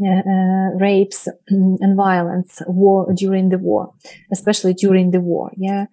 uh, 0.03 0.07
uh, 0.07 0.69
rapes, 0.79 1.27
and 1.47 1.95
violence, 1.95 2.61
war 2.67 3.11
during 3.13 3.49
the 3.49 3.57
war, 3.57 3.93
especially 4.31 4.73
during 4.73 5.11
the 5.11 5.19
war. 5.19 5.51
Yeah. 5.57 5.85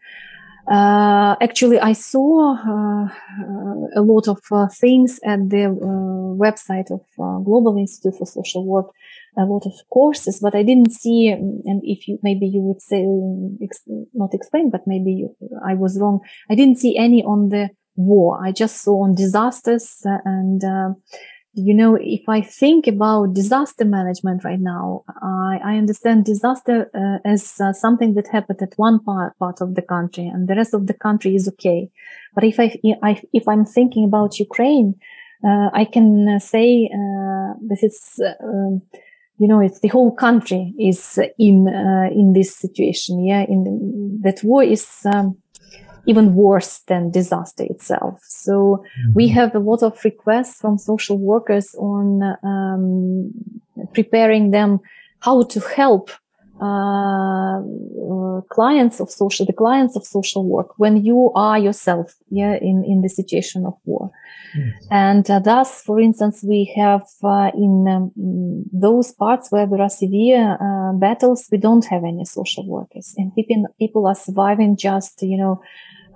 Uh, 0.66 1.36
actually, 1.42 1.78
I 1.78 1.92
saw 1.92 2.54
uh, 2.54 3.08
a 3.94 4.00
lot 4.00 4.28
of 4.28 4.40
uh, 4.50 4.66
things 4.68 5.20
at 5.24 5.50
the 5.50 5.68
website 6.38 6.90
of 6.90 7.02
Global 7.44 7.76
Institute 7.76 8.16
for 8.16 8.26
Social 8.26 8.64
Work 8.64 8.86
a 9.36 9.44
lot 9.44 9.66
of 9.66 9.72
courses, 9.90 10.40
but 10.40 10.54
I 10.54 10.62
didn't 10.62 10.92
see, 10.92 11.28
and 11.28 11.80
if 11.84 12.08
you, 12.08 12.18
maybe 12.22 12.46
you 12.46 12.60
would 12.62 12.82
say, 12.82 13.04
ex, 13.62 13.82
not 14.12 14.34
explain, 14.34 14.70
but 14.70 14.82
maybe 14.86 15.12
you, 15.12 15.36
I 15.66 15.74
was 15.74 15.98
wrong. 16.00 16.20
I 16.50 16.54
didn't 16.54 16.78
see 16.78 16.96
any 16.96 17.22
on 17.22 17.48
the 17.48 17.70
war. 17.96 18.44
I 18.44 18.52
just 18.52 18.82
saw 18.82 19.04
on 19.04 19.14
disasters 19.14 20.00
and, 20.04 20.62
uh, 20.64 20.90
you 21.56 21.72
know, 21.72 21.96
if 22.00 22.28
I 22.28 22.40
think 22.40 22.88
about 22.88 23.34
disaster 23.34 23.84
management 23.84 24.44
right 24.44 24.58
now, 24.58 25.04
I, 25.22 25.60
I 25.64 25.76
understand 25.76 26.24
disaster 26.24 26.90
uh, 26.94 27.28
as 27.28 27.60
uh, 27.60 27.72
something 27.72 28.14
that 28.14 28.26
happened 28.26 28.60
at 28.60 28.74
one 28.76 28.98
part, 29.04 29.38
part 29.38 29.60
of 29.60 29.76
the 29.76 29.82
country 29.82 30.26
and 30.26 30.48
the 30.48 30.56
rest 30.56 30.74
of 30.74 30.88
the 30.88 30.94
country 30.94 31.36
is 31.36 31.46
okay. 31.48 31.90
But 32.34 32.42
if 32.42 32.58
I, 32.58 32.76
if 33.32 33.46
I'm 33.46 33.64
thinking 33.64 34.04
about 34.04 34.40
Ukraine, 34.40 34.96
uh, 35.46 35.68
I 35.72 35.84
can 35.84 36.40
say 36.40 36.90
uh, 36.92 37.54
this 37.60 37.82
is 37.82 38.20
um, 38.42 38.82
you 39.38 39.48
know, 39.48 39.60
it's 39.60 39.80
the 39.80 39.88
whole 39.88 40.12
country 40.12 40.74
is 40.78 41.18
in 41.38 41.68
uh, 41.68 42.08
in 42.12 42.32
this 42.32 42.56
situation. 42.56 43.24
Yeah, 43.24 43.44
in 43.48 43.64
the, 43.64 44.30
that 44.30 44.44
war 44.44 44.62
is 44.62 44.88
um, 45.12 45.36
even 46.06 46.34
worse 46.34 46.80
than 46.86 47.10
disaster 47.10 47.64
itself. 47.64 48.20
So 48.22 48.52
mm-hmm. 48.52 49.12
we 49.14 49.28
have 49.28 49.54
a 49.54 49.58
lot 49.58 49.82
of 49.82 50.02
requests 50.04 50.60
from 50.60 50.78
social 50.78 51.18
workers 51.18 51.74
on 51.74 52.22
um, 52.42 53.32
preparing 53.92 54.50
them 54.50 54.80
how 55.20 55.42
to 55.42 55.60
help 55.60 56.10
uh, 56.60 57.58
uh, 57.58 58.40
clients 58.50 59.00
of 59.00 59.10
social, 59.10 59.44
the 59.44 59.52
clients 59.52 59.96
of 59.96 60.04
social 60.04 60.46
work 60.46 60.78
when 60.78 61.04
you 61.04 61.32
are 61.34 61.58
yourself, 61.58 62.14
yeah, 62.30 62.56
in, 62.60 62.84
in 62.86 63.02
the 63.02 63.08
situation 63.08 63.66
of 63.66 63.74
war. 63.84 64.10
Yes. 64.56 64.86
And 64.90 65.30
uh, 65.30 65.40
thus, 65.40 65.82
for 65.82 66.00
instance, 66.00 66.44
we 66.46 66.72
have 66.76 67.02
uh, 67.24 67.50
in 67.54 67.86
um, 67.88 68.64
those 68.72 69.12
parts 69.12 69.50
where 69.50 69.66
there 69.66 69.80
are 69.80 69.88
severe 69.88 70.56
uh, 70.60 70.92
battles, 70.92 71.48
we 71.50 71.58
don't 71.58 71.84
have 71.86 72.04
any 72.04 72.24
social 72.24 72.66
workers 72.66 73.14
and 73.16 73.34
people, 73.34 73.66
people 73.78 74.06
are 74.06 74.14
surviving 74.14 74.76
just, 74.76 75.22
you 75.22 75.36
know, 75.36 75.60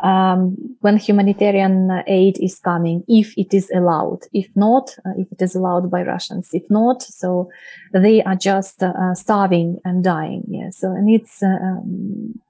um, 0.03 0.57
when 0.81 0.97
humanitarian 0.97 2.03
aid 2.07 2.39
is 2.41 2.59
coming, 2.59 3.05
if 3.09 3.37
it 3.37 3.53
is 3.53 3.71
allowed. 3.75 4.21
If 4.33 4.49
not, 4.55 4.91
uh, 5.05 5.11
if 5.17 5.31
it 5.33 5.43
is 5.43 5.55
allowed 5.55 5.91
by 5.91 6.03
Russians. 6.03 6.51
If 6.53 6.63
not, 6.71 7.03
so 7.03 7.51
they 7.93 8.23
are 8.23 8.37
just 8.37 8.83
uh, 8.83 9.15
starving 9.15 9.79
and 9.85 10.05
dying. 10.05 10.45
Yeah. 10.49 10.71
So, 10.71 10.89
and 10.89 11.11
it's, 11.11 11.43
uh, 11.43 11.47
um, 11.47 12.41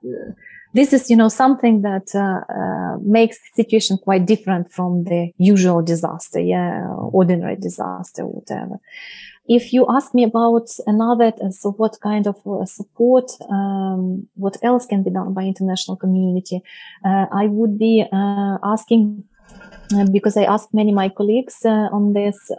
this 0.74 0.92
is, 0.92 1.10
you 1.10 1.16
know, 1.16 1.28
something 1.28 1.82
that 1.82 2.14
uh, 2.14 2.40
uh, 2.52 2.98
makes 3.02 3.38
the 3.38 3.62
situation 3.62 3.98
quite 3.98 4.26
different 4.26 4.70
from 4.70 5.04
the 5.04 5.32
usual 5.38 5.82
disaster. 5.82 6.40
Yeah. 6.40 6.86
Ordinary 6.88 7.56
disaster, 7.56 8.26
whatever. 8.26 8.78
If 9.48 9.72
you 9.72 9.86
ask 9.88 10.14
me 10.14 10.24
about 10.24 10.68
another, 10.86 11.32
uh, 11.42 11.50
so 11.50 11.72
what 11.72 11.98
kind 12.02 12.26
of 12.26 12.36
uh, 12.46 12.66
support, 12.66 13.30
um, 13.48 14.28
what 14.34 14.58
else 14.62 14.84
can 14.84 15.02
be 15.02 15.10
done 15.10 15.32
by 15.32 15.42
international 15.42 15.96
community, 15.96 16.62
uh, 17.04 17.26
I 17.32 17.46
would 17.46 17.78
be 17.78 18.04
uh, 18.12 18.58
asking 18.62 19.24
uh, 19.94 20.04
because 20.12 20.36
I 20.36 20.44
asked 20.44 20.74
many 20.74 20.92
my 20.92 21.08
colleagues 21.08 21.64
uh, 21.64 21.88
on 21.90 22.12
this 22.12 22.50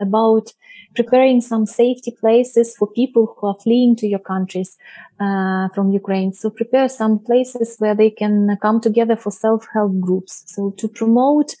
about 0.00 0.52
preparing 0.94 1.40
some 1.40 1.66
safety 1.66 2.12
places 2.12 2.76
for 2.76 2.86
people 2.86 3.34
who 3.36 3.48
are 3.48 3.56
fleeing 3.60 3.96
to 3.96 4.06
your 4.06 4.20
countries 4.20 4.76
uh, 5.20 5.68
from 5.74 5.90
Ukraine. 5.90 6.32
So 6.32 6.50
prepare 6.50 6.88
some 6.88 7.18
places 7.18 7.76
where 7.78 7.94
they 7.94 8.10
can 8.10 8.56
come 8.60 8.80
together 8.80 9.16
for 9.16 9.30
self-help 9.30 10.00
groups. 10.00 10.42
So 10.46 10.70
to 10.78 10.88
promote 10.88 11.54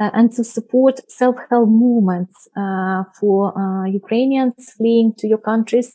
uh, 0.00 0.10
and 0.14 0.32
to 0.32 0.42
support 0.42 1.00
self-help 1.10 1.68
movements 1.68 2.48
uh, 2.56 3.04
for 3.18 3.52
Ukrainians 3.86 4.72
fleeing 4.76 5.14
to 5.18 5.28
your 5.28 5.38
countries 5.38 5.94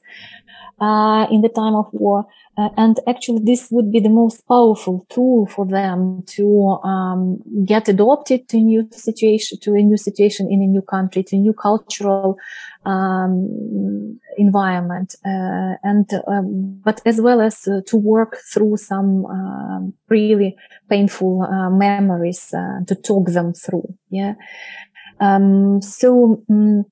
in 0.81 1.41
the 1.41 1.51
time 1.53 1.75
of 1.75 1.87
war. 1.91 2.25
Uh, 2.59 2.69
and 2.75 2.99
actually, 3.07 3.41
this 3.41 3.69
would 3.71 3.89
be 3.89 4.01
the 4.01 4.09
most 4.09 4.45
powerful 4.45 5.05
tool 5.07 5.45
for 5.47 5.65
them 5.65 6.21
to 6.27 6.77
um, 6.83 7.41
get 7.63 7.87
adopted 7.87 8.49
to 8.49 8.57
a 8.57 8.61
new 8.61 8.85
situation, 8.91 9.57
to 9.61 9.71
a 9.75 9.81
new 9.81 9.95
situation 9.95 10.51
in 10.51 10.61
a 10.61 10.67
new 10.67 10.81
country, 10.81 11.23
to 11.23 11.37
new 11.37 11.53
cultural 11.53 12.37
um, 12.85 14.19
environment, 14.37 15.15
uh, 15.25 15.75
and 15.83 16.09
um, 16.27 16.81
but 16.83 17.01
as 17.05 17.19
well 17.21 17.41
as 17.41 17.67
uh, 17.67 17.81
to 17.87 17.97
work 17.97 18.37
through 18.53 18.77
some 18.77 19.25
um, 19.25 19.93
really 20.09 20.55
painful 20.89 21.43
uh, 21.43 21.69
memories 21.69 22.53
uh, 22.53 22.83
to 22.87 22.95
talk 22.95 23.27
them 23.27 23.53
through. 23.53 23.93
Yeah. 24.09 24.33
Um, 25.19 25.81
so. 25.81 26.43
Um, 26.49 26.85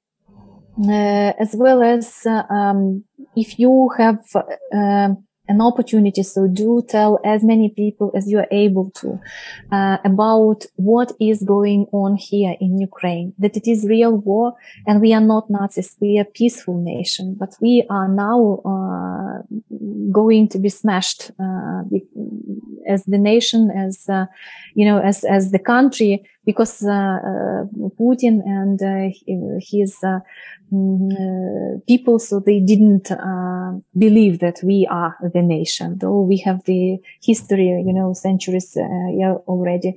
as 0.79 1.55
well 1.55 1.81
as 1.81 2.23
um, 2.27 3.03
if 3.35 3.57
you 3.57 3.89
have 3.97 4.19
an 5.47 5.61
opportunity. 5.61 6.23
So 6.23 6.47
do 6.47 6.83
tell 6.87 7.19
as 7.23 7.43
many 7.43 7.69
people 7.69 8.11
as 8.15 8.29
you 8.29 8.39
are 8.39 8.47
able 8.51 8.91
to 9.01 9.19
uh, 9.71 9.97
about 10.03 10.65
what 10.75 11.11
is 11.19 11.43
going 11.43 11.87
on 11.91 12.15
here 12.15 12.55
in 12.59 12.79
Ukraine, 12.79 13.33
that 13.39 13.55
it 13.55 13.67
is 13.67 13.85
real 13.85 14.15
war 14.17 14.53
and 14.85 15.01
we 15.01 15.13
are 15.13 15.21
not 15.21 15.49
Nazis. 15.49 15.95
We 16.01 16.19
are 16.19 16.25
peaceful 16.25 16.77
nation, 16.81 17.35
but 17.39 17.55
we 17.61 17.85
are 17.89 18.07
now 18.07 18.61
uh, 18.65 19.41
going 20.11 20.49
to 20.49 20.59
be 20.59 20.69
smashed 20.69 21.31
uh, 21.39 21.83
as 22.87 23.03
the 23.05 23.17
nation, 23.17 23.71
as, 23.71 24.07
uh, 24.09 24.25
you 24.73 24.85
know, 24.85 24.99
as, 24.99 25.23
as 25.23 25.51
the 25.51 25.59
country 25.59 26.23
because 26.47 26.81
uh, 26.81 26.89
uh, 26.91 27.63
Putin 27.99 28.41
and 28.45 28.81
uh, 28.81 29.59
his 29.59 29.97
mm, 30.71 31.85
people, 31.85 32.19
so 32.19 32.39
they 32.39 32.61
didn't 32.61 33.11
believe 33.97 34.39
that 34.39 34.61
we 34.63 34.87
are 34.89 35.17
the 35.33 35.41
nation, 35.41 35.97
though 35.97 36.21
we 36.21 36.37
have 36.37 36.63
the 36.63 36.99
history, 37.21 37.67
you 37.85 37.91
know, 37.91 38.13
centuries 38.13 38.77
yeah, 38.77 39.33
already 39.45 39.93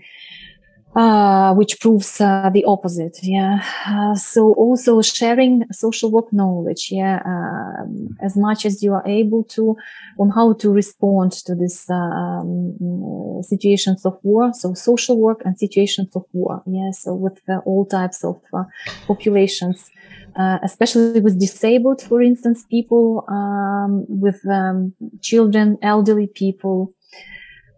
uh, 0.97 1.55
which 1.55 1.79
proves 1.81 2.21
uh, 2.21 2.51
the 2.53 2.65
opposite. 2.65 3.17
Yeah. 3.23 3.63
Uh, 3.87 4.15
so 4.15 4.53
also 4.55 5.01
sharing 5.03 5.65
social 5.71 6.11
work 6.11 6.33
knowledge. 6.33 6.89
Yeah. 6.91 7.23
Um, 7.25 8.17
as 8.21 8.37
much 8.37 8.67
as 8.67 8.83
you 8.83 8.95
are 8.95 9.07
able 9.07 9.45
to 9.45 9.77
on 10.19 10.31
how 10.31 10.53
to 10.55 10.71
respond 10.71 11.33
to 11.33 11.55
these 11.55 11.89
um, 11.91 13.43
situations 13.43 14.05
of 14.05 14.19
war. 14.23 14.53
So 14.53 14.75
social 14.75 15.19
work 15.19 15.43
and 15.45 15.59
situations 15.59 16.17
of 16.17 16.25
war. 16.33 16.63
Yeah. 16.67 16.91
So 16.91 17.15
with 17.15 17.41
uh, 17.49 17.59
all 17.59 17.87
types 17.87 18.25
of 18.25 18.41
uh, 18.53 18.65
populations. 19.07 19.91
Uh, 20.37 20.59
especially 20.63 21.19
with 21.19 21.41
disabled, 21.41 22.01
for 22.01 22.23
instance, 22.23 22.65
people, 22.71 23.25
um, 23.29 24.07
with 24.09 24.41
um, 24.49 24.95
children, 25.21 25.77
elderly 25.83 26.29
people, 26.29 26.95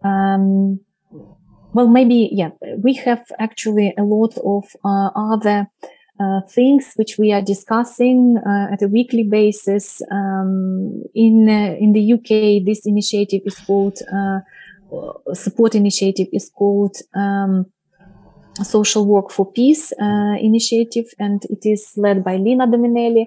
um, 0.03 0.79
well, 1.73 1.87
maybe, 1.87 2.29
yeah, 2.31 2.49
we 2.77 2.93
have 2.95 3.25
actually 3.39 3.93
a 3.97 4.03
lot 4.03 4.37
of 4.37 4.65
uh, 4.85 5.09
other 5.15 5.67
uh, 6.19 6.41
things 6.47 6.93
which 6.95 7.17
we 7.17 7.31
are 7.31 7.41
discussing 7.41 8.37
uh, 8.37 8.71
at 8.71 8.81
a 8.81 8.87
weekly 8.87 9.23
basis. 9.23 10.01
Um, 10.11 11.03
in 11.15 11.49
uh, 11.49 11.75
in 11.79 11.93
the 11.93 12.13
UK, 12.13 12.63
this 12.65 12.85
initiative 12.85 13.41
is 13.45 13.59
called 13.59 13.97
uh, 14.13 14.39
support 15.33 15.75
initiative 15.75 16.27
is 16.31 16.51
called 16.55 16.95
um, 17.15 17.65
social 18.63 19.05
work 19.05 19.31
for 19.31 19.51
peace 19.51 19.91
uh, 19.93 20.35
initiative 20.39 21.05
and 21.19 21.43
it 21.45 21.65
is 21.65 21.93
led 21.97 22.23
by 22.23 22.37
Lena 22.37 22.67
Dominelli. 22.67 23.25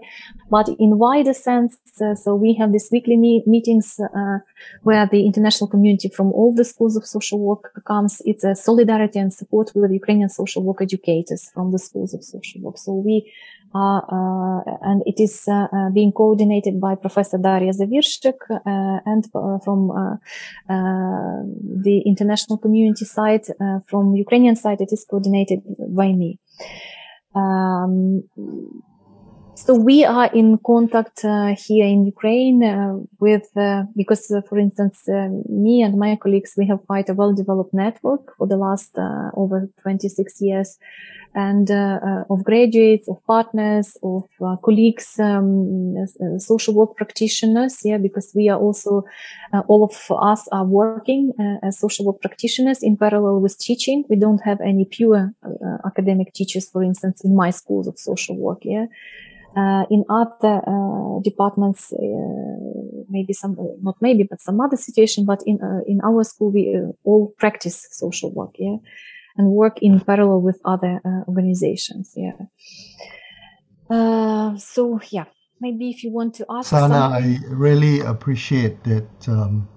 But 0.51 0.69
in 0.79 0.99
wider 0.99 1.35
sense 1.35 1.77
uh, 2.01 2.15
so 2.15 2.35
we 2.35 2.55
have 2.55 2.73
these 2.73 2.89
weekly 2.93 3.17
me- 3.17 3.43
meetings 3.47 3.99
uh, 3.99 4.39
where 4.83 5.07
the 5.07 5.25
international 5.27 5.69
community 5.69 6.09
from 6.09 6.33
all 6.33 6.55
the 6.55 6.65
schools 6.65 6.97
of 6.97 7.07
social 7.07 7.39
work 7.41 7.73
comes. 7.85 8.23
It's 8.25 8.45
a 8.45 8.55
solidarity 8.55 9.19
and 9.19 9.33
support 9.33 9.73
with 9.75 9.91
ukrainian 9.91 10.29
social 10.29 10.63
work 10.63 10.83
educators 10.83 11.51
from 11.53 11.73
the 11.73 11.79
schools 11.79 12.15
of 12.15 12.23
social 12.23 12.61
work. 12.61 12.79
So 12.79 12.93
we 12.93 13.33
and 13.75 15.03
it 15.07 15.21
is 15.21 15.45
uh, 15.49 15.67
uh, 15.73 15.91
being 15.91 16.13
coordinated 16.13 16.81
by 16.81 16.95
Professor 16.95 17.39
Darja 17.39 17.73
Zaviršek 17.73 18.39
uh, 18.51 19.01
and 19.05 19.25
uh, 19.35 19.59
from 19.65 19.89
the 20.69 22.03
international 22.07 22.59
community 22.59 23.05
side, 23.05 23.45
from 23.87 24.15
Ukrainian 24.15 24.57
side, 24.57 24.81
it 24.81 24.93
is 24.93 25.05
coordinated 25.09 25.61
by 25.95 26.13
me. 26.13 26.39
Um, 27.35 28.23
so 29.57 29.75
we 29.75 30.05
are 30.05 30.27
in 30.33 30.59
contact 30.59 31.25
uh, 31.25 31.55
here 31.57 31.87
in 31.87 32.05
Ukraine 32.05 32.63
uh, 32.63 32.99
with, 33.19 33.49
uh, 33.57 33.85
because 33.97 34.33
for 34.49 34.59
instance, 34.59 35.03
me 35.49 35.83
and 35.83 35.99
my 35.99 36.17
colleagues, 36.17 36.55
we 36.57 36.67
have 36.67 36.87
quite 36.87 37.09
a 37.09 37.15
well-developed 37.15 37.75
network 37.75 38.37
for 38.37 38.47
the 38.47 38.57
last 38.57 38.97
over 39.35 39.69
26 39.83 40.41
years 40.41 40.79
and 41.37 41.71
uh, 41.71 42.01
uh, 42.03 42.25
of 42.31 42.43
graduates, 42.45 43.09
of 43.09 43.25
partners, 43.27 43.97
of 44.03 44.25
uh, 44.43 44.57
colleagues, 44.57 45.19
um, 45.21 46.07
social 46.39 46.75
work 46.75 46.97
practitioners. 46.97 47.81
Yeah, 47.85 47.99
because 47.99 48.33
we 48.35 48.49
are 48.49 48.59
also 48.59 49.05
all 49.69 49.85
of 49.85 49.95
us 50.11 50.49
are 50.51 50.65
working 50.65 51.33
as 51.63 51.79
social 51.79 52.07
work 52.07 52.21
practitioners 52.23 52.83
in 52.83 52.97
parallel 52.97 53.41
with 53.41 53.59
teaching. 53.59 54.05
We 54.09 54.17
don't 54.17 54.41
have 54.45 54.61
any 54.63 54.87
pure 54.87 55.35
academic 55.85 56.33
teachers, 56.33 56.71
for 56.71 56.83
instance, 56.83 57.23
in 57.23 57.37
my 57.37 57.51
schools 57.51 57.87
of 57.87 57.99
social 57.99 58.37
work. 58.37 58.61
Yeah. 58.63 58.87
Uh, 59.57 59.85
in 59.91 60.05
other 60.11 60.61
uh, 60.67 61.19
departments, 61.25 61.91
uh, 61.93 61.97
maybe 63.09 63.33
some, 63.33 63.57
not 63.81 63.97
maybe, 64.03 64.23
but 64.29 64.41
some 64.41 64.61
other 64.61 64.77
situation. 64.77 65.25
But 65.25 65.43
in 65.47 65.59
in 65.87 66.01
our 66.05 66.25
school, 66.25 66.53
we 66.53 66.77
all 67.05 67.33
practice 67.39 67.89
social 67.91 68.31
work. 68.35 68.57
Yeah, 68.59 68.77
and 69.37 69.51
work 69.51 69.79
in 69.83 70.01
parallel 70.01 70.41
with 70.41 70.61
other 70.65 71.01
uh, 71.05 71.29
organizations. 71.29 72.13
Yeah. 72.17 72.33
Uh, 73.89 74.57
so 74.59 75.01
yeah, 75.11 75.25
maybe 75.61 75.91
if 75.91 76.03
you 76.03 76.13
want 76.13 76.35
to 76.37 76.47
ask. 76.51 76.71
Sana, 76.71 77.11
I 77.13 77.39
really 77.49 78.01
appreciate 78.01 78.83
that. 78.85 79.29
Um, 79.29 79.69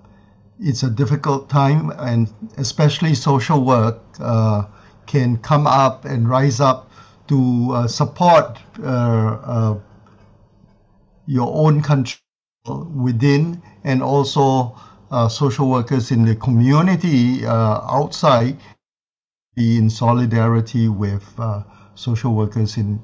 it's 0.60 0.84
a 0.84 0.90
difficult 0.90 1.50
time, 1.50 1.92
and 2.00 2.28
especially 2.58 3.16
social 3.16 3.64
work 3.64 4.02
uh, 4.20 4.64
can 5.06 5.38
come 5.38 5.68
up 5.68 6.06
and 6.06 6.30
rise 6.30 6.60
up 6.60 6.89
to 7.30 7.72
uh, 7.74 7.88
support 7.88 8.58
uh, 8.84 8.86
uh, 8.86 9.80
your 11.28 11.50
own 11.56 11.82
country 11.82 12.20
within 12.94 13.62
and 13.84 14.04
also 14.04 14.76
social 15.30 15.70
workers 15.70 16.12
in 16.12 16.26
the 16.26 16.36
community 16.36 17.46
outside 17.46 18.58
be 19.56 19.78
in 19.78 19.90
solidarity 19.90 20.88
with 20.88 21.26
uh, 21.38 21.64
social 21.96 22.34
workers 22.34 22.78
in 22.78 23.00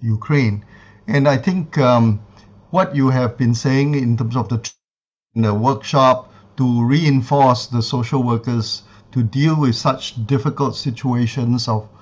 Ukraine. 0.00 0.64
And 1.06 1.28
I 1.28 1.36
think 1.36 1.76
um, 1.78 2.20
what 2.70 2.96
you 2.96 3.10
have 3.10 3.36
been 3.36 3.54
saying 3.54 3.94
in 3.94 4.16
terms 4.16 4.36
of 4.36 4.48
the, 4.48 4.60
the 5.34 5.52
workshop 5.52 6.32
to 6.56 6.84
reinforce 6.84 7.66
the 7.66 7.82
social 7.82 8.22
workers 8.22 8.82
to 9.12 9.22
deal 9.22 9.54
with 9.60 9.74
such 9.74 10.26
difficult 10.26 10.76
situations 10.76 11.68
of 11.68 11.82
uh, 11.84 11.97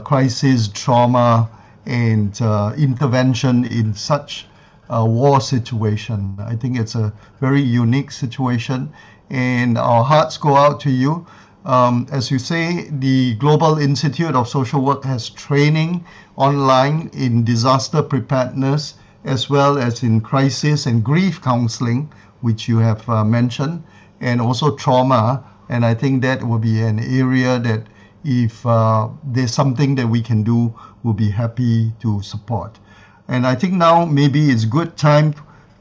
crisis, 0.00 0.68
trauma, 0.68 1.48
and 1.86 2.40
uh, 2.42 2.72
intervention 2.76 3.64
in 3.64 3.94
such 3.94 4.46
a 4.88 5.04
war 5.04 5.40
situation. 5.40 6.36
I 6.38 6.56
think 6.56 6.78
it's 6.78 6.94
a 6.94 7.12
very 7.40 7.62
unique 7.62 8.10
situation, 8.10 8.92
and 9.30 9.78
our 9.78 10.04
hearts 10.04 10.36
go 10.36 10.56
out 10.56 10.80
to 10.80 10.90
you. 10.90 11.26
Um, 11.64 12.06
as 12.10 12.30
you 12.30 12.38
say, 12.38 12.88
the 12.90 13.34
Global 13.34 13.78
Institute 13.78 14.34
of 14.34 14.48
Social 14.48 14.80
Work 14.80 15.04
has 15.04 15.28
training 15.28 16.04
online 16.36 17.10
in 17.12 17.44
disaster 17.44 18.02
preparedness 18.02 18.94
as 19.24 19.50
well 19.50 19.78
as 19.78 20.02
in 20.02 20.20
crisis 20.20 20.86
and 20.86 21.04
grief 21.04 21.42
counseling, 21.42 22.10
which 22.40 22.68
you 22.68 22.78
have 22.78 23.06
uh, 23.08 23.22
mentioned, 23.24 23.82
and 24.20 24.40
also 24.40 24.74
trauma. 24.74 25.44
And 25.68 25.84
I 25.84 25.94
think 25.94 26.22
that 26.22 26.42
will 26.42 26.58
be 26.58 26.80
an 26.80 26.98
area 26.98 27.58
that 27.58 27.82
if 28.24 28.64
uh, 28.66 29.08
there's 29.24 29.52
something 29.52 29.94
that 29.96 30.06
we 30.06 30.20
can 30.22 30.42
do, 30.42 30.74
we'll 31.02 31.14
be 31.14 31.30
happy 31.30 31.92
to 32.00 32.22
support. 32.22 32.78
And 33.28 33.46
I 33.46 33.54
think 33.54 33.74
now 33.74 34.04
maybe 34.04 34.50
it's 34.50 34.64
good 34.64 34.96
time 34.96 35.34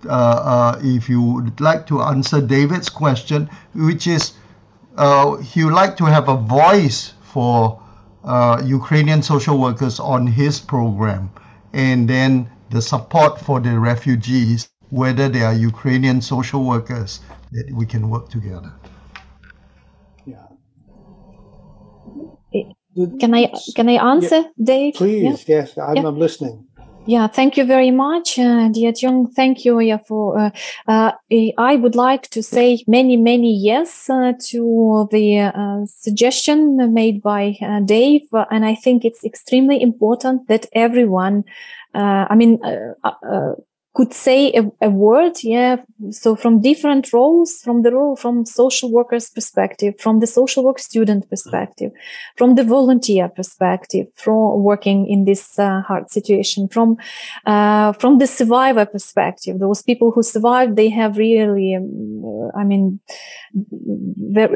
uh, 0.05 0.09
uh, 0.09 0.79
if 0.81 1.09
you 1.09 1.21
would 1.21 1.59
like 1.59 1.85
to 1.87 2.01
answer 2.01 2.39
David's 2.39 2.89
question, 2.89 3.49
which 3.73 4.07
is 4.07 4.33
uh, 4.97 5.37
he 5.37 5.63
would 5.63 5.73
like 5.73 5.97
to 5.97 6.05
have 6.05 6.29
a 6.29 6.37
voice 6.37 7.13
for 7.21 7.81
uh, 8.23 8.61
Ukrainian 8.65 9.21
social 9.21 9.57
workers 9.57 9.99
on 9.99 10.27
his 10.27 10.59
program, 10.59 11.31
and 11.73 12.07
then 12.07 12.49
the 12.69 12.81
support 12.81 13.39
for 13.39 13.59
the 13.59 13.77
refugees, 13.79 14.69
whether 14.89 15.27
they 15.29 15.41
are 15.41 15.53
Ukrainian 15.53 16.21
social 16.21 16.63
workers, 16.63 17.21
that 17.51 17.71
we 17.73 17.85
can 17.85 18.09
work 18.09 18.29
together. 18.29 18.71
Yeah. 20.25 20.45
Can 22.95 23.33
I 23.33 23.51
can 23.75 23.87
I 23.89 24.11
answer, 24.13 24.37
yeah. 24.37 24.63
Dave? 24.63 24.93
Please, 24.95 25.47
yeah. 25.47 25.57
yes, 25.57 25.77
I'm, 25.77 25.95
yeah. 25.95 26.07
I'm 26.07 26.17
listening. 26.17 26.65
Yeah, 27.05 27.27
thank 27.27 27.57
you 27.57 27.65
very 27.65 27.89
much, 27.89 28.37
uh, 28.37 28.69
dear 28.69 28.93
Jung. 28.95 29.31
Thank 29.31 29.65
you 29.65 29.79
yeah, 29.79 29.97
for. 29.97 30.37
Uh, 30.37 30.51
uh, 30.87 31.11
I 31.57 31.75
would 31.75 31.95
like 31.95 32.29
to 32.29 32.43
say 32.43 32.83
many, 32.87 33.17
many 33.17 33.57
yes 33.57 34.09
uh, 34.09 34.33
to 34.49 35.07
the 35.11 35.39
uh, 35.39 35.85
suggestion 35.85 36.93
made 36.93 37.21
by 37.23 37.57
uh, 37.61 37.79
Dave, 37.79 38.27
and 38.51 38.63
I 38.63 38.75
think 38.75 39.05
it's 39.05 39.23
extremely 39.23 39.81
important 39.81 40.47
that 40.49 40.67
everyone. 40.73 41.45
I 41.95 42.35
mean, 42.35 42.59
could 43.95 44.13
say 44.13 44.51
a, 44.53 44.63
a, 44.81 44.89
word 44.89 45.33
yeah 45.43 45.77
so 46.11 46.35
from 46.35 46.61
different 46.61 47.11
roles 47.11 47.59
from 47.63 47.81
the 47.81 47.91
role 47.91 48.15
from 48.15 48.45
social 48.45 48.91
workers 48.91 49.29
perspective 49.29 49.93
from 49.99 50.19
the 50.19 50.27
social 50.27 50.63
work 50.63 50.77
student 50.77 51.27
perspective 51.29 51.91
from 52.37 52.55
the 52.55 52.63
volunteer 52.63 53.27
perspective 53.27 54.05
from 54.15 54.63
working 54.63 55.07
in 55.07 55.25
this 55.25 55.57
uh, 55.57 55.81
hard 55.81 56.09
situation 56.11 56.67
from 56.67 56.97
uh, 57.45 57.91
from 57.93 58.19
the 58.19 58.27
survivor 58.27 58.85
perspective. 58.85 59.59
Those 59.59 59.81
people 59.81 60.11
who 60.11 60.23
survived 60.23 60.75
they 60.75 60.89
have 60.89 61.17
really 61.17 61.75
um, 61.75 62.51
i 62.55 62.63
mean 62.63 62.99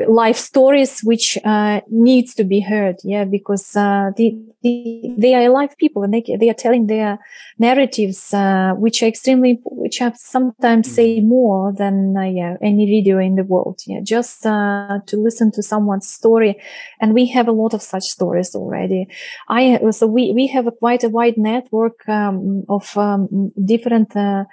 life 0.08 0.38
stories 0.38 1.02
which 1.02 1.38
uh, 1.44 1.82
needs 1.90 2.34
to 2.36 2.44
be 2.44 2.60
heard 2.60 2.98
yeah 3.04 3.24
because 3.24 3.76
uh, 3.76 4.12
the, 4.18 4.38
the, 4.62 5.14
they 5.18 5.34
are 5.34 5.48
alive 5.50 5.76
people 5.78 6.04
and 6.04 6.14
they, 6.14 6.24
they 6.40 6.50
are 6.50 6.54
telling 6.66 6.88
their 6.88 7.18
narratives 7.58 8.34
uh, 8.34 8.74
which 8.78 9.02
are 9.02 9.08
extremely 9.24 9.62
which 9.64 10.00
have 10.00 10.18
sometimes 10.18 10.86
mm. 10.86 10.92
say 10.92 11.22
more 11.22 11.72
than 11.72 12.14
uh, 12.18 12.24
yeah, 12.24 12.58
any 12.62 12.86
video 12.86 13.20
in 13.20 13.36
the 13.36 13.44
world 13.46 13.80
yeah 13.88 14.02
just 14.04 14.46
uh, 14.46 15.00
to 15.06 15.16
listen 15.16 15.50
to 15.50 15.64
someone's 15.64 16.10
story 16.10 16.62
and 17.00 17.14
we 17.14 17.26
have 17.26 17.48
a 17.48 17.52
lot 17.54 17.74
of 17.74 17.82
such 17.82 18.04
stories 18.04 18.54
already 18.54 19.08
i 19.48 19.80
so 19.92 20.06
we 20.06 20.34
we 20.34 20.46
have 20.46 20.68
a 20.68 20.72
quite 20.72 21.06
a 21.06 21.10
wide 21.10 21.38
network 21.38 22.08
um, 22.10 22.66
of 22.68 22.98
um, 22.98 23.54
different 23.66 24.14
uh, 24.18 24.44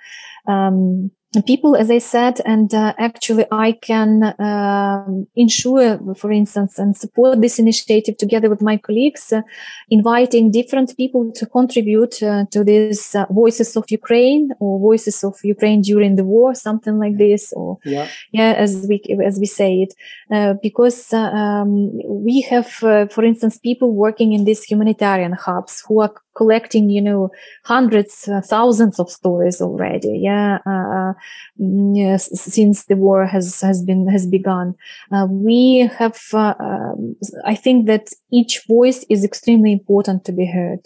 um, 0.47 1.11
people, 1.47 1.77
as 1.77 1.91
I 1.91 1.99
said, 1.99 2.41
and 2.45 2.75
uh, 2.75 2.93
actually 2.99 3.45
I 3.53 3.73
can 3.73 4.25
uh, 4.25 5.05
ensure, 5.37 6.01
for 6.17 6.33
instance, 6.33 6.77
and 6.77 6.97
support 6.97 7.41
this 7.41 7.61
initiative 7.61 8.17
together 8.17 8.51
with 8.51 8.61
my 8.61 8.77
colleagues, 8.77 9.33
uh, 9.33 9.43
inviting 9.91 10.51
different 10.51 10.97
people 10.97 11.31
to 11.33 11.47
contribute 11.47 12.21
uh, 12.23 12.47
to 12.51 12.65
this 12.65 13.15
uh, 13.15 13.27
Voices 13.31 13.77
of 13.77 13.85
Ukraine 13.91 14.51
or 14.59 14.81
Voices 14.81 15.23
of 15.23 15.37
Ukraine 15.45 15.83
during 15.83 16.17
the 16.17 16.25
war, 16.25 16.53
something 16.55 16.99
like 16.99 17.17
this, 17.17 17.53
or 17.53 17.79
yeah, 17.85 18.09
yeah 18.33 18.55
as 18.57 18.87
we 18.89 19.01
as 19.25 19.39
we 19.39 19.47
say 19.47 19.83
it, 19.83 19.95
uh, 20.33 20.55
because 20.61 21.13
um, 21.13 21.93
we 22.09 22.41
have, 22.41 22.67
for 22.67 23.25
instance, 23.25 23.57
people 23.57 23.95
working 23.95 24.33
in 24.33 24.45
these 24.45 24.65
humanitarian 24.65 25.33
hubs 25.33 25.85
who 25.87 26.01
are 26.01 26.13
collecting, 26.41 26.89
you 26.97 27.03
know, 27.03 27.31
hundreds, 27.65 28.15
uh, 28.29 28.41
thousands 28.55 28.99
of 28.99 29.11
stories 29.11 29.61
already. 29.61 30.15
Yeah. 30.31 30.59
Uh, 30.75 31.13
mm, 31.61 31.93
yes, 31.95 32.23
since 32.55 32.87
the 32.87 32.97
war 32.97 33.27
has, 33.27 33.61
has 33.61 33.83
been, 33.83 34.09
has 34.09 34.27
begun. 34.27 34.75
Uh, 35.13 35.27
we 35.31 35.91
have, 35.99 36.19
uh, 36.33 36.55
um, 36.59 37.17
I 37.45 37.55
think 37.55 37.87
that 37.87 38.09
each 38.33 38.55
voice 38.67 39.05
is 39.11 39.25
extremely 39.25 39.73
important 39.73 40.25
to 40.25 40.33
be 40.33 40.47
heard. 40.47 40.83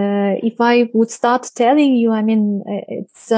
Uh, 0.00 0.38
if 0.50 0.60
I 0.60 0.88
would 0.94 1.10
start 1.10 1.50
telling 1.54 1.96
you, 1.96 2.12
I 2.12 2.22
mean, 2.22 2.62
uh, 2.66 2.84
it's, 2.88 3.32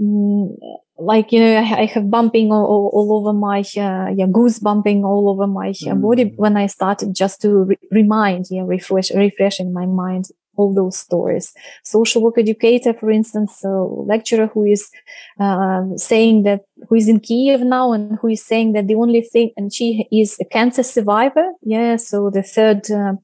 mm, 0.00 0.56
like 0.98 1.32
you 1.32 1.40
know 1.40 1.56
I, 1.58 1.86
have 1.86 2.10
bumping 2.10 2.50
all, 2.52 2.66
all, 2.66 2.90
all 2.92 3.18
over 3.18 3.32
my 3.32 3.60
uh, 3.60 4.10
yeah 4.14 4.26
goose 4.30 4.58
bumping 4.58 5.04
all 5.04 5.28
over 5.30 5.46
my 5.46 5.72
uh, 5.88 5.94
body 5.94 6.26
mm. 6.26 6.36
when 6.36 6.56
I 6.56 6.66
started 6.66 7.14
just 7.14 7.40
to 7.42 7.64
re- 7.64 7.78
remind 7.90 8.46
yeah 8.50 8.62
refresh 8.66 9.10
refreshing 9.12 9.72
my 9.72 9.86
mind 9.86 10.26
all 10.58 10.74
those 10.74 10.98
stories. 10.98 11.54
Social 11.84 12.22
work 12.22 12.36
educator, 12.36 12.92
for 12.92 13.10
instance, 13.10 13.64
a 13.64 13.68
lecturer 13.68 14.48
who 14.48 14.64
is 14.64 14.90
uh, 15.40 15.84
saying 15.96 16.42
that 16.42 16.64
who 16.88 16.96
is 16.96 17.08
in 17.08 17.20
Kiev 17.20 17.60
now 17.60 17.92
and 17.92 18.18
who 18.20 18.28
is 18.28 18.44
saying 18.44 18.72
that 18.72 18.86
the 18.86 18.94
only 18.94 19.22
thing, 19.22 19.52
and 19.56 19.72
she 19.72 20.06
is 20.12 20.36
a 20.40 20.44
cancer 20.44 20.82
survivor. 20.82 21.46
Yeah. 21.62 21.96
So 21.96 22.30
the 22.30 22.42
third, 22.42 22.90
uh, 22.90 23.14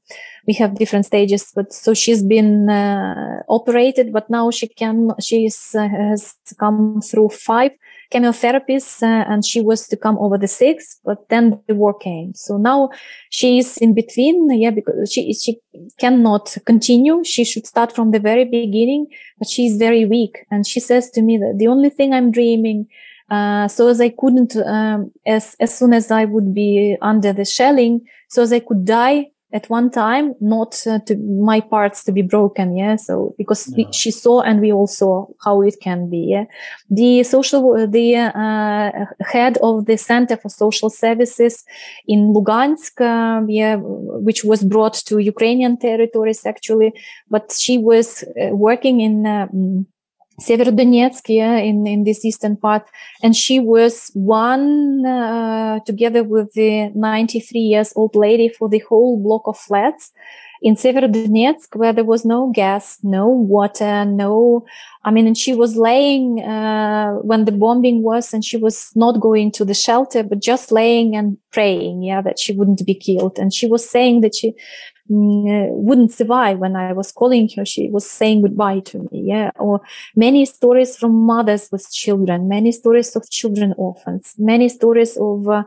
we 0.47 0.53
have 0.55 0.75
different 0.75 1.05
stages, 1.05 1.51
but 1.53 1.73
so 1.73 1.93
she's 1.93 2.23
been 2.23 2.69
uh, 2.69 3.43
operated, 3.49 4.13
but 4.13 4.29
now 4.29 4.51
she 4.51 4.67
can, 4.67 5.11
she 5.21 5.49
uh, 5.75 5.87
has 5.87 6.35
come 6.57 7.01
through 7.01 7.29
five 7.29 7.71
chemotherapies 8.13 9.01
uh, 9.03 9.25
and 9.31 9.45
she 9.45 9.61
was 9.61 9.87
to 9.87 9.97
come 9.97 10.17
over 10.19 10.37
the 10.37 10.47
six, 10.47 10.99
but 11.03 11.29
then 11.29 11.59
the 11.67 11.75
war 11.75 11.93
came. 11.93 12.33
So 12.33 12.57
now 12.57 12.89
she 13.29 13.59
is 13.59 13.77
in 13.77 13.93
between. 13.93 14.49
Yeah, 14.59 14.71
because 14.71 15.11
she, 15.11 15.33
she 15.33 15.59
cannot 15.99 16.55
continue. 16.65 17.23
She 17.23 17.43
should 17.43 17.67
start 17.67 17.93
from 17.93 18.11
the 18.11 18.19
very 18.19 18.45
beginning, 18.45 19.07
but 19.39 19.47
she 19.47 19.67
is 19.67 19.77
very 19.77 20.05
weak. 20.05 20.45
And 20.51 20.65
she 20.65 20.79
says 20.79 21.09
to 21.11 21.21
me 21.21 21.37
that 21.37 21.55
the 21.57 21.67
only 21.67 21.89
thing 21.89 22.13
I'm 22.13 22.31
dreaming 22.31 22.87
uh, 23.29 23.67
so 23.67 23.87
as 23.87 23.99
I 23.99 24.09
couldn't, 24.09 24.55
um, 24.55 25.11
as, 25.25 25.55
as 25.59 25.75
soon 25.75 25.93
as 25.93 26.11
I 26.11 26.25
would 26.25 26.53
be 26.53 26.95
under 27.01 27.33
the 27.33 27.43
shelling, 27.43 28.01
so 28.29 28.43
as 28.43 28.53
I 28.53 28.59
could 28.59 28.85
die 28.85 29.31
at 29.55 29.69
one 29.69 29.89
time, 29.89 30.35
not 30.41 30.85
uh, 30.85 30.99
to 31.07 31.15
my 31.15 31.61
parts 31.61 32.03
to 32.03 32.11
be 32.11 32.21
broken. 32.21 32.75
Yeah. 32.75 32.97
So 32.97 33.33
because 33.37 33.73
we, 33.75 33.87
she 33.93 34.11
saw 34.11 34.41
and 34.41 34.59
we 34.59 34.71
all 34.73 34.85
saw 34.85 35.27
how 35.45 35.61
it 35.61 35.77
can 35.81 36.09
be. 36.09 36.17
Yeah. 36.17 36.45
The 36.89 37.23
social, 37.23 37.87
the 37.87 38.17
uh, 38.17 38.91
head 39.25 39.57
of 39.63 39.85
the 39.85 39.97
Center 39.97 40.35
for 40.35 40.49
Social 40.49 40.89
Services 40.89 41.63
in 42.05 42.33
Lugansk, 42.33 42.99
uh, 42.99 43.45
yeah, 43.47 43.77
which 44.27 44.43
was 44.43 44.61
brought 44.63 44.95
to 45.05 45.19
Ukrainian 45.19 45.77
territories 45.77 46.45
actually, 46.45 46.91
but 47.29 47.55
she 47.57 47.77
was 47.77 48.23
uh, 48.23 48.53
working 48.53 48.99
in 48.99 49.25
uh, 49.25 49.47
Severodonetsk, 50.41 51.23
yeah, 51.29 51.57
in, 51.57 51.87
in 51.87 52.03
this 52.03 52.25
eastern 52.25 52.57
part. 52.57 52.83
And 53.23 53.35
she 53.35 53.59
was 53.59 54.11
one, 54.13 55.05
uh, 55.05 55.79
together 55.85 56.23
with 56.23 56.53
the 56.53 56.91
93 56.93 57.59
years 57.59 57.93
old 57.95 58.15
lady 58.15 58.49
for 58.49 58.67
the 58.67 58.79
whole 58.79 59.21
block 59.21 59.43
of 59.45 59.57
flats 59.57 60.11
in 60.61 60.75
Severodonetsk, 60.75 61.75
where 61.75 61.93
there 61.93 62.03
was 62.03 62.25
no 62.25 62.51
gas, 62.53 62.97
no 63.03 63.27
water, 63.27 64.03
no, 64.05 64.65
I 65.03 65.11
mean, 65.11 65.27
and 65.27 65.37
she 65.37 65.53
was 65.53 65.75
laying, 65.75 66.41
uh, 66.41 67.13
when 67.21 67.45
the 67.45 67.51
bombing 67.51 68.01
was, 68.01 68.33
and 68.33 68.43
she 68.43 68.57
was 68.57 68.91
not 68.95 69.19
going 69.19 69.51
to 69.51 69.65
the 69.65 69.73
shelter, 69.73 70.23
but 70.23 70.41
just 70.41 70.71
laying 70.71 71.15
and 71.15 71.37
praying, 71.51 72.03
yeah, 72.03 72.21
that 72.21 72.39
she 72.39 72.53
wouldn't 72.53 72.85
be 72.85 72.95
killed. 72.95 73.37
And 73.37 73.53
she 73.53 73.67
was 73.67 73.87
saying 73.87 74.21
that 74.21 74.33
she, 74.33 74.55
wouldn't 75.07 76.11
survive 76.11 76.59
when 76.59 76.75
I 76.75 76.93
was 76.93 77.11
calling 77.11 77.49
her. 77.55 77.65
She 77.65 77.89
was 77.89 78.09
saying 78.09 78.41
goodbye 78.41 78.79
to 78.81 79.07
me. 79.11 79.23
Yeah. 79.25 79.51
Or 79.59 79.81
many 80.15 80.45
stories 80.45 80.97
from 80.97 81.11
mothers 81.11 81.69
with 81.71 81.91
children, 81.91 82.47
many 82.47 82.71
stories 82.71 83.15
of 83.15 83.29
children 83.29 83.73
orphans, 83.77 84.33
many 84.37 84.69
stories 84.69 85.17
of, 85.17 85.47
uh, 85.47 85.63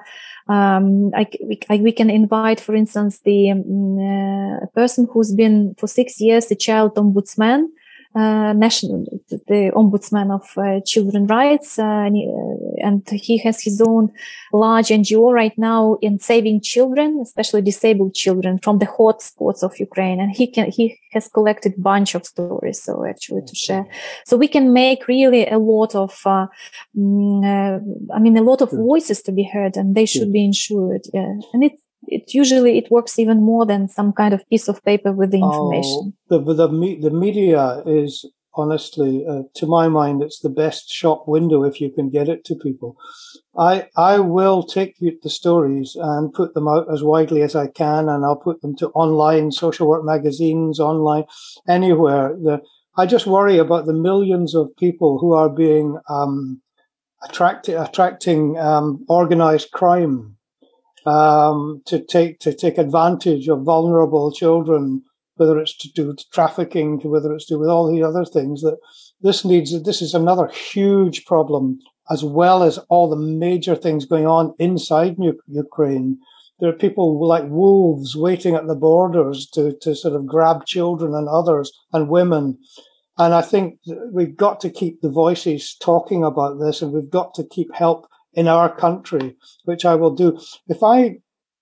um, 0.49 1.13
I, 1.15 1.27
we, 1.45 1.61
I, 1.69 1.77
we, 1.77 1.93
can 1.93 2.11
invite, 2.11 2.59
for 2.59 2.75
instance, 2.75 3.21
the 3.21 3.51
um, 3.51 3.99
uh, 3.99 4.67
person 4.75 5.07
who's 5.13 5.33
been 5.33 5.75
for 5.79 5.87
six 5.87 6.21
years 6.21 6.51
a 6.51 6.57
child 6.57 6.95
ombudsman 6.95 7.69
uh, 8.15 8.53
national, 8.55 9.05
the 9.29 9.71
ombudsman 9.75 10.35
of 10.35 10.57
uh, 10.57 10.81
children 10.85 11.27
rights, 11.27 11.79
uh, 11.79 11.83
and, 11.83 12.17
he, 12.17 12.29
uh, 12.29 12.87
and, 12.87 13.09
he, 13.11 13.39
has 13.39 13.63
his 13.63 13.81
own 13.81 14.11
large 14.53 14.89
NGO 14.89 15.33
right 15.33 15.57
now 15.59 15.99
in 16.01 16.19
saving 16.19 16.63
children, 16.63 17.21
especially 17.23 17.61
disabled 17.63 18.15
children 18.15 18.59
from 18.59 18.79
the 18.79 18.87
hot 18.87 19.21
spots 19.21 19.63
of 19.63 19.79
Ukraine. 19.79 20.21
And 20.21 20.35
he 20.35 20.47
can, 20.47 20.71
he 20.71 20.99
has 21.13 21.29
collected 21.29 21.75
a 21.77 21.81
bunch 21.81 22.15
of 22.15 22.25
stories. 22.25 22.83
So 22.83 23.05
actually 23.05 23.43
to 23.43 23.55
share. 23.55 23.87
So 24.25 24.37
we 24.37 24.49
can 24.49 24.73
make 24.73 25.07
really 25.07 25.47
a 25.47 25.59
lot 25.59 25.95
of, 25.95 26.19
uh, 26.25 26.47
mm, 26.97 27.81
I 28.15 28.19
mean, 28.19 28.37
a 28.37 28.43
lot 28.43 28.63
of 28.63 28.71
voices 28.71 29.21
to 29.23 29.33
be 29.33 29.45
heard 29.45 29.77
and 29.77 29.95
they 29.95 30.07
should 30.07 30.33
be 30.33 30.45
ensured. 30.45 31.03
Yeah. 31.13 31.35
And 31.53 31.65
it's, 31.65 31.83
it 32.11 32.35
usually 32.35 32.79
it 32.79 32.91
works 32.91 33.19
even 33.19 33.43
more 33.43 33.67
than 33.67 33.89
some 33.89 34.13
kind 34.13 34.35
of 34.35 34.49
piece 34.49 34.69
of 34.69 34.83
paper 34.85 35.13
with 35.13 35.31
the 35.31 35.43
information. 35.43 36.15
Oh, 36.31 36.39
the, 36.39 36.55
the, 36.55 36.99
the 37.01 37.11
media 37.11 37.83
is 37.87 38.25
honestly, 38.59 39.25
uh, 39.27 39.43
to 39.55 39.67
my 39.67 39.89
mind, 39.89 40.23
it's 40.23 40.41
the 40.41 40.51
best 40.51 40.91
shop 40.91 41.29
window 41.29 41.63
if 41.63 41.81
you 41.81 41.91
can 41.91 42.11
get 42.11 42.29
it 42.29 42.45
to 42.45 42.57
people. 42.57 42.97
I, 43.57 43.89
I 43.97 44.19
will 44.19 44.63
take 44.65 44.99
the 44.99 45.31
stories 45.31 45.97
and 45.99 46.33
put 46.33 46.55
them 46.55 46.69
out 46.69 46.93
as 46.93 47.03
widely 47.03 47.43
as 47.43 47.55
I 47.55 47.69
can 47.69 48.09
and 48.09 48.25
I'll 48.25 48.37
put 48.37 48.61
them 48.61 48.77
to 48.77 48.89
online 48.89 49.53
social 49.53 49.89
work 49.89 50.05
magazines, 50.05 50.81
online, 50.81 51.25
anywhere. 51.69 52.37
The, 52.37 52.61
I 52.97 53.07
just 53.07 53.27
worry 53.27 53.59
about 53.59 53.87
the 53.87 53.95
millions 53.95 54.55
of 54.55 54.75
people 54.77 55.19
who 55.21 55.33
are 55.33 55.49
being 55.49 55.99
um, 56.11 56.61
attracted, 57.29 57.81
attracting 57.81 58.59
um, 58.59 59.05
organized 59.09 59.71
crime 59.71 60.38
um, 61.07 61.83
to 61.87 62.03
take 62.03 62.41
to 62.41 62.53
take 62.53 62.79
advantage 62.79 63.49
of 63.49 63.63
vulnerable 63.63 64.33
children, 64.33 65.03
whether 65.37 65.59
it's 65.59 65.77
to 65.79 65.89
do 65.93 66.09
with 66.09 66.29
trafficking, 66.33 67.01
to 67.01 67.09
whether 67.09 67.33
it's 67.35 67.47
to 67.47 67.55
do 67.55 67.59
with 67.61 67.69
all 67.69 67.91
the 67.91 68.03
other 68.03 68.25
things. 68.25 68.63
That 68.63 68.79
this 69.21 69.45
needs 69.45 69.83
this 69.83 70.03
is 70.03 70.15
another 70.15 70.49
huge 70.49 71.25
problem, 71.25 71.79
as 72.11 72.25
well 72.25 72.63
as 72.63 72.79
all 72.89 73.09
the 73.09 73.17
major 73.17 73.75
things 73.75 74.05
going 74.05 74.27
on 74.27 74.55
inside 74.59 75.17
Ukraine. 75.47 76.19
There 76.61 76.69
are 76.69 76.75
people 76.75 77.25
like 77.27 77.45
wolves 77.49 78.17
waiting 78.17 78.57
at 78.57 78.67
the 78.67 78.75
borders 78.75 79.49
to, 79.51 79.77
to 79.81 79.95
sort 79.95 80.15
of 80.15 80.27
grab 80.27 80.67
children 80.67 81.15
and 81.15 81.29
others 81.29 81.73
and 81.93 82.09
women. 82.09 82.59
And 83.17 83.33
I 83.33 83.43
think 83.43 83.79
we've 84.13 84.37
got 84.37 84.61
to 84.61 84.71
keep 84.71 85.01
the 85.01 85.11
voices 85.11 85.77
talking 85.81 86.25
about 86.25 86.59
this 86.59 86.83
and 86.83 86.93
we've 86.93 87.11
got 87.11 87.35
to 87.35 87.45
keep 87.45 87.73
help 87.75 88.09
in 88.35 88.49
our 88.49 88.75
country, 88.75 89.37
which 89.65 89.85
I 89.85 89.95
will 89.95 90.15
do. 90.15 90.39
If 90.69 90.83
I 90.83 91.17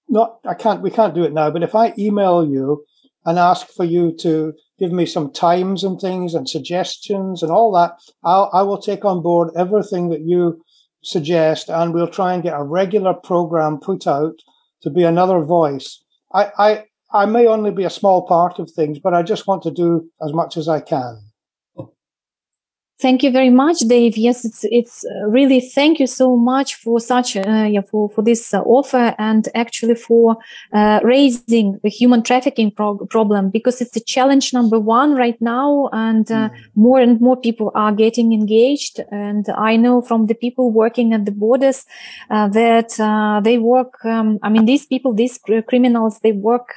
not, 0.09 0.39
I 0.45 0.55
can't, 0.55 0.83
we 0.83 0.91
can't 0.91 1.15
do 1.15 1.25
it 1.25 1.33
now, 1.33 1.51
but 1.51 1.63
if 1.63 1.75
I 1.75 1.93
email 1.99 2.47
you 2.47 2.85
and 3.25 3.39
ask 3.39 3.67
for 3.69 3.85
you 3.85 4.15
to 4.21 4.53
give 4.79 4.93
me 4.93 5.05
some 5.05 5.33
times 5.33 5.83
and 5.83 6.01
things 6.01 6.35
and 6.35 6.49
suggestions 6.49 7.43
and 7.43 7.51
all 7.51 7.73
that, 7.73 7.99
I'll, 8.25 8.51
I 8.53 8.63
will 8.63 8.81
take 8.81 9.05
on 9.05 9.23
board 9.23 9.51
everything 9.57 10.11
that 10.11 10.21
you 10.21 10.63
suggest 11.03 11.69
and 11.69 11.93
we'll 11.93 12.09
try 12.09 12.35
and 12.35 12.43
get 12.43 12.59
a 12.59 12.63
regular 12.63 13.15
program 13.15 13.79
put 13.79 14.07
out 14.07 14.35
to 14.83 14.91
be 14.91 15.03
another 15.03 15.41
voice. 15.41 16.03
I, 16.33 16.53
I, 16.59 16.85
I 17.13 17.27
may 17.27 17.47
only 17.47 17.71
be 17.71 17.85
a 17.85 17.91
small 17.91 18.27
part 18.27 18.59
of 18.59 18.71
things, 18.71 18.99
but 18.99 19.15
I 19.15 19.23
just 19.23 19.47
want 19.47 19.63
to 19.63 19.71
do 19.71 20.09
as 20.23 20.33
much 20.33 20.57
as 20.57 20.69
I 20.69 20.81
can. 20.81 21.26
Thank 22.99 23.23
you 23.23 23.31
very 23.31 23.51
much, 23.51 23.81
Dave. 23.81 24.17
Yes, 24.17 24.47
it's 24.47 24.65
it's 24.71 25.05
uh, 25.05 25.27
really 25.29 25.61
thank 25.61 26.01
you 26.01 26.07
so 26.07 26.35
much 26.35 26.77
for 26.77 26.99
such 26.99 27.37
uh, 27.37 27.69
yeah 27.69 27.83
for 27.83 28.09
for 28.09 28.23
this 28.23 28.55
uh, 28.55 28.63
offer 28.63 29.15
and 29.19 29.51
actually 29.55 29.97
for 29.97 30.39
uh, 30.73 31.01
raising 31.03 31.79
the 31.83 31.91
human 31.91 32.23
trafficking 32.23 32.71
pro- 32.71 33.05
problem 33.07 33.51
because 33.51 33.83
it's 33.83 33.97
a 33.97 34.01
challenge 34.01 34.55
number 34.55 34.81
one 34.81 35.15
right 35.15 35.39
now, 35.43 35.91
and 35.93 36.27
mm. 36.27 36.51
more 36.75 36.99
and 36.99 37.21
more 37.21 37.37
people 37.37 37.71
are 37.75 37.93
getting 37.93 38.33
engaged. 38.33 39.01
And 39.11 39.47
I 39.51 39.77
know 39.77 40.01
from 40.01 40.29
the 40.29 40.35
people 40.35 40.71
working 40.71 41.13
at 41.13 41.27
the 41.27 41.33
borders 41.33 41.85
uh, 42.31 42.49
that 42.49 42.97
they 43.45 43.59
work. 43.59 44.03
Um, 44.07 44.39
I 44.43 44.49
mean, 44.49 44.65
these 44.65 44.87
people, 44.87 45.13
these 45.13 45.39
criminals, 45.69 46.21
they 46.21 46.33
work 46.33 46.73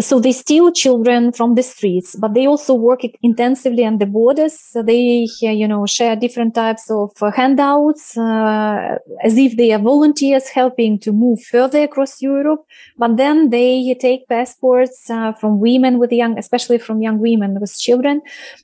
so 0.00 0.18
they 0.18 0.32
steal 0.32 0.72
children 0.72 1.32
from 1.32 1.54
the 1.54 1.62
streets, 1.62 2.16
but 2.16 2.34
they 2.34 2.46
also 2.46 2.74
work 2.74 3.00
intensively 3.22 3.84
on 3.84 3.98
the 3.98 4.06
borders. 4.06 4.58
So 4.58 4.82
they, 4.82 5.28
you 5.40 5.68
know, 5.68 5.84
share 5.86 6.16
different 6.16 6.54
types 6.54 6.90
of 6.90 7.10
uh, 7.20 7.30
handouts 7.30 8.16
uh, 8.16 8.96
as 9.22 9.36
if 9.36 9.56
they 9.56 9.72
are 9.72 9.78
volunteers 9.78 10.48
helping 10.48 10.98
to 11.00 11.12
move 11.12 11.42
further 11.42 11.82
across 11.82 12.22
Europe. 12.22 12.64
But 12.96 13.16
then 13.16 13.50
they 13.50 13.94
take 14.00 14.28
passports 14.28 15.10
uh, 15.10 15.32
from 15.34 15.60
women 15.60 15.98
with 15.98 16.12
young, 16.12 16.38
especially 16.38 16.78
from 16.78 17.02
young 17.02 17.18
women 17.18 17.60
with 17.60 17.78
children, 17.78 18.22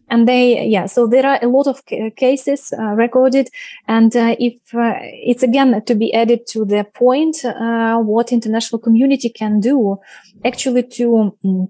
and 0.08 0.26
they, 0.26 0.66
yeah. 0.66 0.86
So 0.86 1.06
there 1.06 1.26
are 1.26 1.38
a 1.42 1.48
lot 1.48 1.66
of 1.66 1.84
cases 2.16 2.72
uh, 2.72 2.82
recorded, 2.92 3.48
and 3.86 4.16
uh, 4.16 4.36
if 4.38 4.54
uh, 4.74 4.94
it's 5.02 5.42
again 5.42 5.82
to 5.84 5.94
be 5.94 6.14
added 6.14 6.46
to 6.48 6.64
the 6.64 6.84
point, 6.84 7.38
what 7.42 8.32
international 8.32 8.78
community 8.78 9.28
can 9.28 9.60
do 9.60 9.98
actually 10.44 10.85
to 10.90 11.36
mm, 11.44 11.68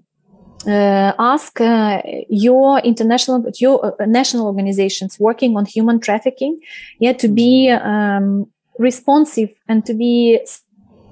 uh, 0.65 1.13
ask 1.19 1.61
uh, 1.61 2.01
your 2.29 2.79
international, 2.79 3.45
your 3.59 3.95
uh, 4.01 4.05
national 4.05 4.45
organizations 4.45 5.19
working 5.19 5.55
on 5.55 5.65
human 5.65 5.99
trafficking, 5.99 6.59
yeah, 6.99 7.13
to 7.13 7.27
be 7.27 7.69
um, 7.69 8.47
responsive 8.79 9.49
and 9.67 9.85
to 9.85 9.93
be 9.93 10.39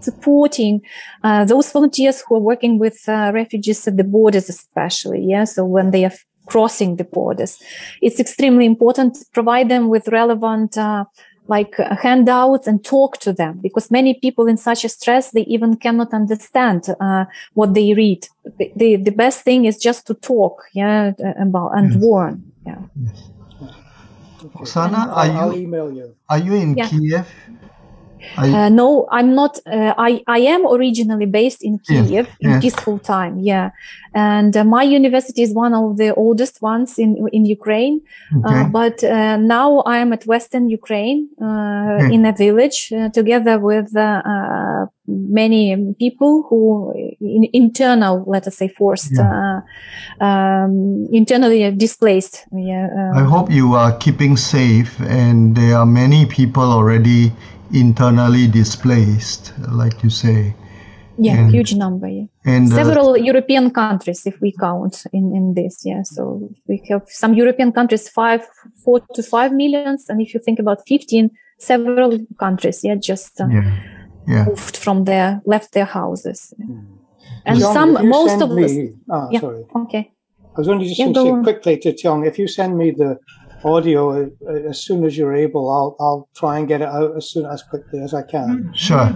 supporting 0.02 0.82
uh, 1.24 1.46
those 1.46 1.72
volunteers 1.72 2.22
who 2.22 2.36
are 2.36 2.40
working 2.40 2.80
with 2.80 3.08
uh, 3.08 3.32
refugees 3.34 3.88
at 3.88 3.98
the 3.98 4.04
borders, 4.04 4.50
especially. 4.50 5.24
Yeah, 5.24 5.46
so 5.46 5.66
when 5.66 5.92
they 5.92 6.06
are 6.06 6.14
crossing 6.48 6.98
the 6.98 7.04
borders, 7.04 7.58
it's 8.02 8.20
extremely 8.20 8.66
important 8.66 9.16
to 9.16 9.26
provide 9.34 9.70
them 9.70 9.90
with 9.90 10.08
relevant 10.10 10.78
uh, 10.78 11.06
like 11.48 11.80
uh, 11.80 11.96
handouts 11.96 12.68
and 12.68 12.84
talk 12.84 13.18
to 13.20 13.32
them 13.32 13.60
because 13.62 13.92
many 13.92 14.14
people 14.16 14.48
in 14.48 14.58
such 14.58 14.84
a 14.84 14.90
stress 14.90 15.32
they 15.32 15.42
even 15.42 15.76
cannot 15.76 16.14
understand 16.14 16.88
uh, 17.00 17.26
what 17.54 17.74
they 17.74 17.94
read 17.94 18.28
the, 18.58 18.72
the, 18.76 18.96
the 18.96 19.12
best 19.12 19.42
thing 19.42 19.66
is 19.66 19.78
just 19.78 20.08
to 20.08 20.14
talk 20.14 20.64
yeah 20.74 21.14
about 21.40 21.70
and 21.78 21.94
yes. 21.94 22.02
warn 22.02 22.52
yeah 22.66 22.82
yes. 23.04 23.30
Okay. 24.46 24.60
Oksana, 24.60 25.08
are 25.10 25.26
you, 25.26 25.34
I'll 25.34 25.58
email 25.58 25.92
you. 25.92 26.16
Are 26.30 26.38
you 26.38 26.54
in 26.54 26.78
yeah. 26.78 26.88
Kiev? 26.88 27.28
Uh, 28.38 28.70
no, 28.70 29.08
I'm 29.12 29.36
not. 29.36 29.60
Uh, 29.66 29.94
I 29.98 30.24
I 30.28 30.40
am 30.40 30.66
originally 30.66 31.26
based 31.26 31.64
in 31.64 31.80
Kiev 31.80 32.10
yes, 32.10 32.28
in 32.40 32.50
yes. 32.50 32.62
peaceful 32.62 33.00
time. 33.00 33.40
Yeah, 33.40 33.72
and 34.14 34.56
uh, 34.56 34.64
my 34.64 34.84
university 34.84 35.42
is 35.42 35.54
one 35.54 35.74
of 35.74 35.98
the 35.98 36.14
oldest 36.16 36.62
ones 36.62 36.98
in 36.98 37.28
in 37.32 37.46
Ukraine. 37.46 38.02
Uh, 38.34 38.50
okay. 38.50 38.70
but 38.70 39.04
uh, 39.04 39.38
now 39.38 39.80
I 39.80 39.98
am 39.98 40.14
at 40.14 40.26
Western 40.26 40.70
Ukraine 40.70 41.30
uh, 41.42 41.98
okay. 42.00 42.14
in 42.14 42.26
a 42.26 42.34
village 42.34 42.94
together 43.14 43.60
with 43.60 43.94
many 45.08 45.94
people 46.00 46.44
who 46.50 46.92
in, 47.22 47.48
internal, 47.54 48.24
let 48.28 48.48
us 48.48 48.58
say, 48.58 48.68
forced, 48.68 49.14
yeah. 49.14 49.62
um, 50.20 51.08
internally 51.12 51.72
displaced. 51.72 52.46
Yeah. 52.52 53.12
I 53.16 53.24
hope 53.24 53.52
you 53.52 53.74
are 53.74 53.96
keeping 53.98 54.38
safe, 54.38 55.00
and 55.02 55.56
there 55.56 55.78
are 55.78 55.86
many 55.86 56.26
people 56.26 56.64
already 56.64 57.32
internally 57.74 58.48
displaced, 58.48 59.54
like 59.72 60.04
you 60.04 60.10
say. 60.10 60.56
Yeah, 61.18 61.38
and, 61.38 61.52
huge 61.52 61.74
number. 61.74 62.08
Yeah. 62.08 62.26
And 62.44 62.72
uh, 62.72 62.76
several 62.76 63.18
European 63.18 63.72
countries, 63.72 64.26
if 64.26 64.42
we 64.42 64.52
count 64.52 65.04
in, 65.14 65.34
in 65.36 65.54
this. 65.54 65.86
Yeah, 65.86 66.04
so 66.04 66.50
we 66.68 66.84
have 66.90 67.04
some 67.08 67.34
European 67.34 67.72
countries, 67.72 68.10
five, 68.10 68.46
four 68.84 69.00
to 69.14 69.24
five 69.24 69.54
millions, 69.54 70.10
and 70.10 70.22
if 70.22 70.34
you 70.34 70.42
think 70.42 70.60
about 70.60 70.86
fifteen, 70.86 71.32
several 71.58 72.20
countries, 72.38 72.84
yeah, 72.84 72.96
just 72.96 73.40
uh, 73.40 73.48
yeah. 73.48 73.80
Yeah. 74.28 74.46
moved 74.46 74.76
from 74.76 75.06
their 75.06 75.42
left 75.46 75.72
their 75.74 75.86
houses. 75.86 76.54
Mm. 76.60 76.86
And 77.46 77.60
John, 77.60 77.74
some, 77.74 78.10
most 78.10 78.42
of 78.42 78.52
me, 78.52 78.94
oh, 79.10 79.30
yeah, 79.32 79.40
sorry. 79.40 79.66
Okay. 79.76 80.12
I 80.56 80.60
was 80.60 80.68
only 80.68 80.88
just 80.88 81.00
yeah, 81.00 81.12
going 81.12 81.44
to 81.44 81.50
say 81.50 81.54
quickly 81.54 81.78
to 81.78 81.94
Tiong, 81.94 82.28
if 82.28 82.40
you 82.40 82.48
send 82.48 82.78
me 82.78 82.92
the 82.92 83.20
audio 83.66 84.30
uh, 84.48 84.70
as 84.70 84.80
soon 84.80 85.04
as 85.04 85.18
you're 85.18 85.36
able. 85.36 85.70
I'll 85.70 85.96
I'll 86.00 86.30
try 86.36 86.60
and 86.60 86.68
get 86.68 86.82
it 86.82 86.88
out 86.88 87.18
as 87.18 87.30
soon 87.30 87.46
as 87.46 87.64
quickly 87.64 88.00
as 88.00 88.14
I 88.14 88.22
can. 88.22 88.72
Sure. 88.76 89.10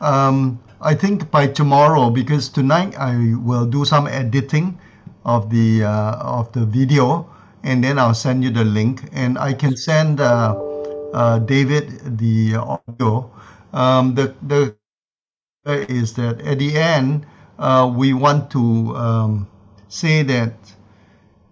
Um, 0.00 0.60
I 0.80 0.94
think 0.94 1.30
by 1.30 1.48
tomorrow, 1.48 2.08
because 2.08 2.48
tonight 2.48 2.96
I 2.96 3.34
will 3.42 3.66
do 3.66 3.84
some 3.84 4.06
editing 4.06 4.78
of 5.24 5.50
the 5.50 5.82
uh, 5.84 6.38
of 6.38 6.52
the 6.52 6.64
video, 6.64 7.28
and 7.64 7.82
then 7.82 7.98
I'll 7.98 8.14
send 8.14 8.44
you 8.44 8.50
the 8.50 8.64
link, 8.64 9.02
and 9.12 9.36
I 9.36 9.52
can 9.52 9.76
send 9.76 10.20
uh, 10.20 10.54
uh, 11.12 11.38
David 11.40 12.18
the 12.18 12.54
audio. 12.56 13.30
Um, 13.72 14.14
the 14.14 14.34
the 14.46 14.76
is 15.66 16.14
that 16.14 16.40
at 16.40 16.58
the 16.58 16.78
end 16.78 17.26
uh, 17.58 17.92
we 17.92 18.14
want 18.14 18.50
to 18.52 18.96
um, 18.96 19.48
say 19.88 20.22
that 20.22 20.54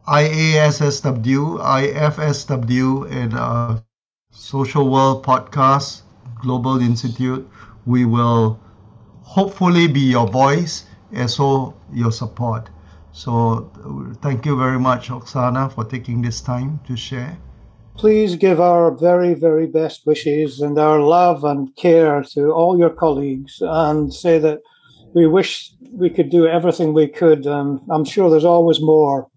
IASSW, 0.08 1.60
IFSW, 1.60 3.10
and 3.10 3.34
uh, 3.34 3.78
Social 4.32 4.88
World 4.90 5.24
Podcast, 5.24 6.02
Global 6.40 6.80
Institute, 6.80 7.48
we 7.86 8.04
will 8.04 8.58
hopefully 9.22 9.86
be 9.88 10.00
your 10.00 10.26
voice 10.26 10.86
and 11.12 11.30
so 11.30 11.74
your 11.92 12.12
support. 12.12 12.70
So 13.12 13.70
thank 14.22 14.46
you 14.46 14.56
very 14.56 14.78
much, 14.78 15.08
Oksana, 15.10 15.72
for 15.72 15.84
taking 15.84 16.22
this 16.22 16.40
time 16.40 16.80
to 16.86 16.96
share 16.96 17.38
please 18.00 18.34
give 18.34 18.60
our 18.60 18.90
very, 18.90 19.34
very 19.34 19.66
best 19.66 20.06
wishes 20.06 20.60
and 20.62 20.78
our 20.78 21.00
love 21.00 21.44
and 21.44 21.76
care 21.76 22.22
to 22.22 22.50
all 22.50 22.78
your 22.78 22.88
colleagues 22.88 23.58
and 23.60 24.12
say 24.12 24.38
that 24.38 24.60
we 25.14 25.26
wish 25.26 25.70
we 25.92 26.08
could 26.08 26.30
do 26.30 26.46
everything 26.46 26.94
we 26.94 27.06
could. 27.06 27.44
And 27.44 27.78
I'm 27.90 28.06
sure 28.06 28.30
there's 28.30 28.50
always 28.56 28.80
more. 28.80 29.28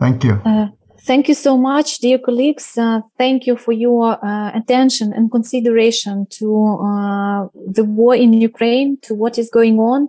Thank 0.00 0.24
you. 0.24 0.32
Uh, 0.44 0.66
thank 1.02 1.28
you 1.28 1.34
so 1.34 1.56
much, 1.56 1.98
dear 1.98 2.18
colleagues. 2.18 2.76
Uh, 2.76 3.02
thank 3.16 3.46
you 3.46 3.56
for 3.56 3.70
your 3.70 4.18
uh, 4.24 4.50
attention 4.52 5.12
and 5.12 5.30
consideration 5.30 6.26
to 6.30 6.46
uh, 6.82 7.46
the 7.78 7.84
war 7.84 8.16
in 8.16 8.32
Ukraine, 8.32 8.98
to 9.02 9.14
what 9.14 9.38
is 9.38 9.48
going 9.48 9.78
on 9.78 10.08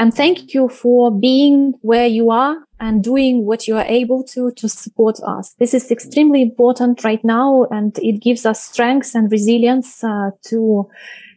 and 0.00 0.14
thank 0.14 0.54
you 0.54 0.66
for 0.68 1.10
being 1.10 1.74
where 1.82 2.06
you 2.06 2.30
are 2.30 2.56
and 2.80 3.04
doing 3.04 3.44
what 3.44 3.68
you 3.68 3.76
are 3.76 3.84
able 3.84 4.24
to 4.24 4.50
to 4.52 4.66
support 4.66 5.20
us. 5.26 5.54
This 5.58 5.74
is 5.74 5.90
extremely 5.90 6.40
important 6.40 7.04
right 7.04 7.22
now, 7.22 7.66
and 7.70 7.96
it 7.98 8.22
gives 8.22 8.46
us 8.46 8.62
strength 8.62 9.14
and 9.14 9.30
resilience 9.30 10.02
uh, 10.02 10.30
to 10.48 10.88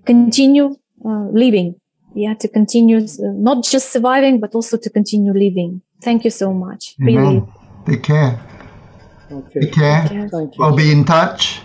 continue 0.05 0.77
uh, 1.05 1.27
living. 1.33 1.75
Yeah, 2.15 2.35
to 2.35 2.47
continue 2.47 2.99
uh, 2.99 3.33
not 3.35 3.65
just 3.65 3.91
surviving, 3.91 4.39
but 4.39 4.55
also 4.55 4.77
to 4.77 4.89
continue 4.89 5.33
living. 5.33 5.81
Thank 6.01 6.23
you 6.23 6.31
so 6.31 6.53
much. 6.53 6.95
Amen. 7.01 7.15
Really. 7.17 7.43
Take 7.85 8.03
care. 8.03 8.39
Okay. 9.29 9.59
Take 9.59 9.73
care. 9.73 10.07
Thank 10.07 10.57
you. 10.57 10.63
I'll 10.63 10.75
be 10.75 10.89
in 10.89 11.03
touch. 11.03 11.59